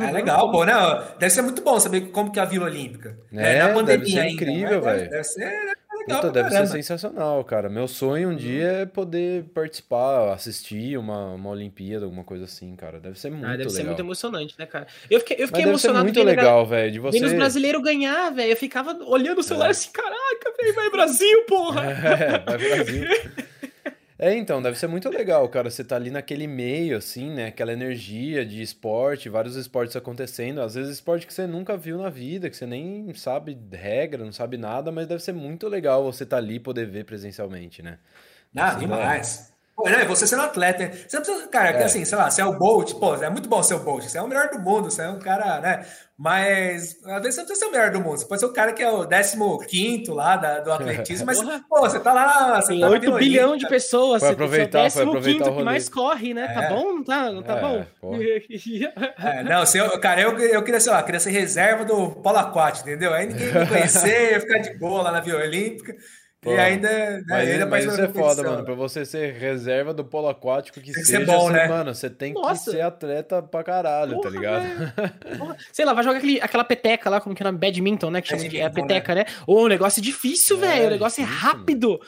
[0.00, 3.16] É legal, pô, não, deve ser muito bom saber como que é a Vila Olímpica.
[3.32, 5.08] É, é na pandemia deve ser ainda, incrível, velho.
[5.08, 5.76] Deve ser
[6.06, 6.66] legal Puta, deve caramba.
[6.66, 7.68] ser sensacional, cara.
[7.68, 13.00] Meu sonho um dia é poder participar, assistir uma, uma Olimpíada, alguma coisa assim, cara.
[13.00, 13.72] Deve ser muito ah, deve legal.
[13.72, 14.86] Deve ser muito emocionante, né, cara?
[15.10, 16.04] Eu fiquei, eu fiquei Mas emocionado.
[16.04, 17.18] Deve ser muito legal, velho, de você...
[17.18, 18.50] Vendo os brasileiros ganhar, velho.
[18.50, 19.70] Eu ficava olhando o celular é.
[19.70, 21.84] assim, caraca, velho, vai Brasil, porra!
[22.14, 23.08] É, vai Brasil.
[24.24, 25.68] É, então, deve ser muito legal, cara.
[25.70, 27.48] Você tá ali naquele meio, assim, né?
[27.48, 30.62] Aquela energia de esporte, vários esportes acontecendo.
[30.62, 34.32] Às vezes esporte que você nunca viu na vida, que você nem sabe regra, não
[34.32, 37.98] sabe nada, mas deve ser muito legal você tá ali e poder ver presencialmente, né?
[38.56, 39.53] Ah, demais.
[39.84, 41.84] Pô, né, você sendo atleta, você não precisa, cara, é.
[41.84, 44.16] assim, sei lá, você é o Bolt, pô, é muito bom ser o Bolt, você
[44.16, 45.84] é o melhor do mundo, você é um cara, né?
[46.16, 48.52] Mas às vezes você não precisa ser o melhor do mundo, você pode ser o
[48.52, 52.62] cara que é o 15 lá da, do atletismo, mas, pô, você tá lá.
[52.62, 55.90] Você Tem tá 8 bilhões de pessoas, foi aproveitar, você é o 15 que mais
[55.90, 56.46] corre, né?
[56.46, 56.68] Tá é.
[56.68, 56.92] Tá bom?
[56.94, 57.84] Não tá, não tá é, bom?
[59.22, 62.38] é, não, se eu, cara, eu, eu queria, sei lá, queria ser reserva do polo
[62.38, 63.12] aquático, entendeu?
[63.12, 65.94] Aí ninguém me conhecer, ia ficar de boa lá na Vila Olímpica.
[66.44, 68.64] Pô, e ainda, né, mas, ainda mas isso é foda, mano.
[68.64, 71.66] Pra você ser reserva do polo aquático que tem seja, ser bom, né?
[71.66, 72.70] mano, você tem Nossa.
[72.70, 75.56] que ser atleta pra caralho, tá Porra, tá ligado?
[75.72, 77.58] Sei lá, vai jogar aquele, aquela peteca lá, como que é nome?
[77.58, 78.20] Badminton, né?
[78.20, 79.24] Que chama de é a peteca, né?
[79.46, 80.86] Ô, o negócio é difícil, é, velho.
[80.88, 81.98] O negócio é rápido.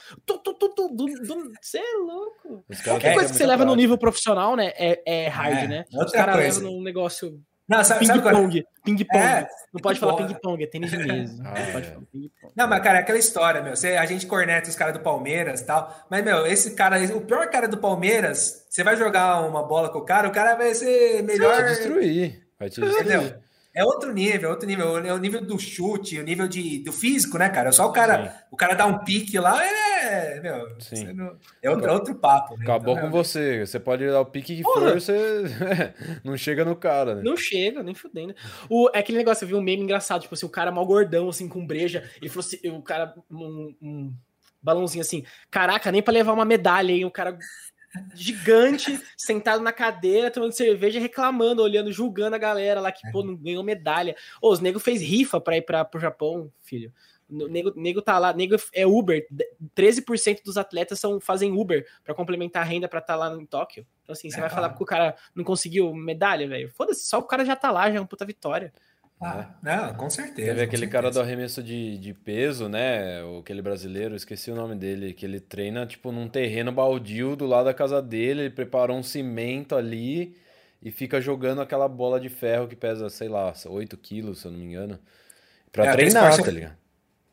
[1.62, 2.62] Você é louco.
[2.84, 4.72] Qualquer coisa que você leva no nível profissional, né?
[4.76, 5.84] É, é hard, é, né?
[5.94, 8.64] Os caras levam num negócio não, sabe, ping-pong.
[8.84, 9.18] Ping-pong.
[9.18, 11.42] É, não pode falar ping-pong, é tênis de mesa.
[11.44, 12.52] Ah, não pode falar ping-pong.
[12.54, 13.74] Não, mas, cara, é aquela história, meu.
[13.74, 15.92] Você, a gente corneta os caras do Palmeiras e tal.
[16.08, 19.98] Mas, meu, esse cara, o pior cara do Palmeiras, você vai jogar uma bola com
[19.98, 21.54] o cara, o cara vai ser melhor.
[21.54, 22.46] Vai te destruir.
[22.58, 23.06] Vai te destruir.
[23.06, 23.46] Entendeu?
[23.76, 25.04] É outro nível, é outro nível.
[25.04, 27.70] É o nível do chute, o nível de, do físico, né, cara?
[27.72, 28.38] Só o cara, Sim.
[28.50, 29.95] o cara dá um pique lá, é,
[30.40, 30.76] meu,
[31.14, 32.56] não, é outro, outro papo.
[32.56, 32.64] Né?
[32.64, 33.66] Acabou então, com você.
[33.66, 34.80] Você pode dar o pique que Porra.
[34.80, 35.44] for, você
[36.24, 37.22] não chega no cara, né?
[37.22, 38.34] Não chega, nem fudendo.
[38.68, 41.28] O, é aquele negócio, eu vi um meme engraçado, tipo assim, o cara mal gordão,
[41.28, 42.08] assim, com breja.
[42.20, 44.14] Ele falou assim, o cara, um, um
[44.62, 47.04] balãozinho assim, caraca, nem para levar uma medalha, hein?
[47.04, 47.38] O cara
[48.14, 53.36] gigante, sentado na cadeira, tomando cerveja, reclamando, olhando, julgando a galera lá que, pô, não
[53.36, 54.16] ganhou medalha.
[54.40, 56.92] Ô, os nego fez rifa pra ir pra, pro Japão, filho.
[57.28, 59.26] O nego, nego tá lá, nego é Uber.
[59.76, 63.46] 13% dos atletas são, fazem Uber para complementar a renda para estar tá lá em
[63.46, 63.86] Tóquio.
[64.02, 66.70] Então, assim, você é, vai falar que o cara não conseguiu medalha, velho?
[66.70, 68.72] Foda-se, só o cara já tá lá, já é uma puta vitória.
[69.20, 70.48] Ah, não, com certeza.
[70.48, 70.92] Teve aquele certeza.
[70.92, 73.22] cara do arremesso de, de peso, né?
[73.40, 77.64] Aquele brasileiro, esqueci o nome dele, que ele treina, tipo, num terreno baldio do lado
[77.64, 80.36] da casa dele, ele preparou um cimento ali
[80.82, 84.52] e fica jogando aquela bola de ferro que pesa, sei lá, 8 quilos, se eu
[84.52, 84.98] não me engano,
[85.72, 86.76] pra é, treinar, tá ligado?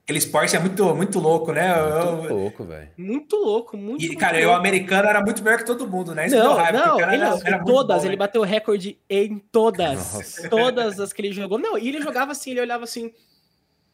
[0.04, 1.74] Aquele esporte é muito, muito louco, né?
[1.76, 2.90] Muito eu, louco, velho.
[2.98, 6.28] Muito louco, muito E, cara, muito o americano era muito melhor que todo mundo, né?
[6.28, 8.18] Isso não, raiva, não, ele, era, era todas, bom, ele né?
[8.18, 10.14] bateu recorde em todas.
[10.14, 10.50] Nossa.
[10.50, 11.58] Todas as que ele jogou.
[11.58, 13.14] Não, e ele jogava assim, ele olhava assim,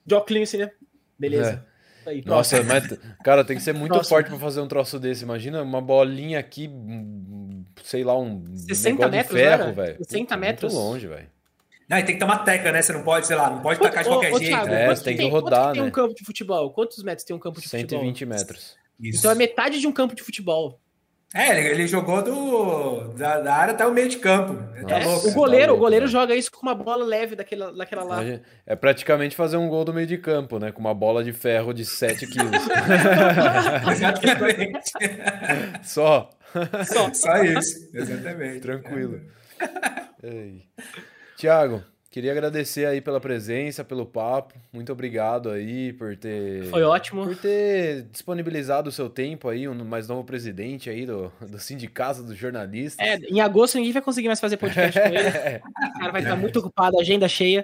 [0.06, 0.72] de assim, né?
[1.18, 1.64] Beleza.
[1.65, 1.69] É.
[2.10, 4.10] Aí, Nossa, mas, cara, tem que ser muito próximo.
[4.10, 5.23] forte para fazer um troço desse.
[5.23, 6.69] Imagina uma bolinha aqui,
[7.84, 9.98] sei lá, um 60 metros, de ferro, velho.
[9.98, 10.73] 60 metros.
[10.73, 11.27] Muito longe, velho.
[11.90, 12.82] Não, e tem que ter uma teca, né?
[12.84, 14.52] Você não pode, sei lá, não pode tacar de qualquer ô, jeito.
[14.52, 15.74] Thiago, é, você tem que rodar, né?
[15.74, 16.72] tem um campo de futebol?
[16.72, 18.14] Quantos metros tem um campo de 120 futebol?
[18.14, 18.78] 120 metros.
[18.99, 19.20] Isso.
[19.20, 20.80] Então é metade de um campo de futebol.
[21.34, 24.56] É, ele, ele jogou do, da, da, área até o meio de campo.
[24.88, 26.11] Tá é, louco, o goleiro, tá louco, o goleiro né?
[26.11, 28.24] joga isso com uma bola leve daquela, daquela lá.
[28.66, 30.72] É praticamente fazer um gol do meio de campo, né?
[30.72, 32.52] Com uma bola de ferro de 7 quilos.
[33.91, 34.91] Exatamente.
[35.84, 36.32] Só.
[36.88, 37.14] Só.
[37.14, 37.90] Só isso.
[37.94, 38.61] Exatamente.
[38.61, 39.22] Tranquilo.
[40.24, 40.64] Ei.
[41.40, 44.56] Tiago, Queria agradecer aí pela presença, pelo papo.
[44.74, 46.64] Muito obrigado aí por ter.
[46.66, 47.24] Foi ótimo.
[47.24, 51.60] Por ter disponibilizado o seu tempo aí, o um mais novo presidente aí do, do
[51.60, 53.07] Sindicato dos Jornalistas.
[53.07, 55.20] É, em agosto ninguém vai conseguir mais fazer podcast com ele.
[55.95, 57.64] O cara vai estar muito ocupado, agenda cheia.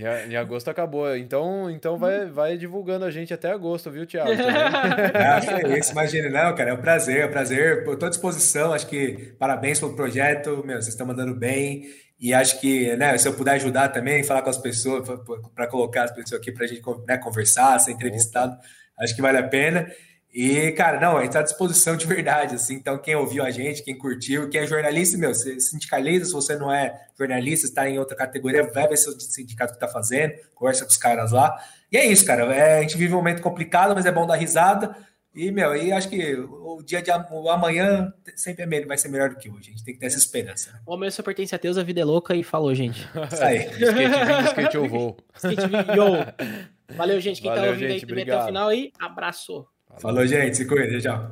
[0.00, 1.16] Em agosto acabou.
[1.16, 4.30] Então, então vai, vai divulgando a gente até agosto, viu, Thiago?
[5.36, 6.70] Acho é isso, imagina, não, cara.
[6.70, 7.88] É um prazer, é um prazer.
[7.88, 8.72] Estou à disposição.
[8.72, 10.62] Acho que parabéns pelo projeto.
[10.64, 11.84] Meu, vocês estão mandando bem.
[12.18, 15.08] E acho que, né, se eu puder ajudar também, falar com as pessoas,
[15.54, 18.58] para colocar as pessoas aqui para a gente né, conversar, ser entrevistado,
[18.98, 19.90] acho que vale a pena.
[20.32, 22.74] E, cara, não, a gente está à disposição de verdade, assim.
[22.74, 26.56] Então, quem ouviu a gente, quem curtiu, quem é jornalista, meu, você sindicaliza, se você
[26.56, 30.84] não é jornalista, está em outra categoria, vai ver seu sindicato que está fazendo, conversa
[30.84, 31.56] com os caras lá.
[31.90, 32.44] E é isso, cara.
[32.54, 34.96] É, a gente vive um momento complicado, mas é bom dar risada.
[35.34, 39.08] E, meu, e acho que o dia de o amanhã sempre é melhor, vai ser
[39.08, 39.68] melhor do que hoje.
[39.68, 40.72] A gente tem que ter essa esperança.
[40.72, 40.80] Né?
[40.86, 43.00] O amanhã só pertence a Deus, a vida é louca e falou, gente.
[43.32, 43.66] Isso aí.
[43.80, 45.16] skate, skate eu vou.
[45.34, 45.62] Skate
[45.96, 46.96] yo.
[46.96, 47.40] Valeu, gente.
[47.40, 49.66] Quem tá Valeu, tá ouvindo gente, aí também até o final aí, abraço.
[49.98, 50.56] Falou, gente.
[50.56, 50.98] Se cuida.
[51.00, 51.30] Tchau.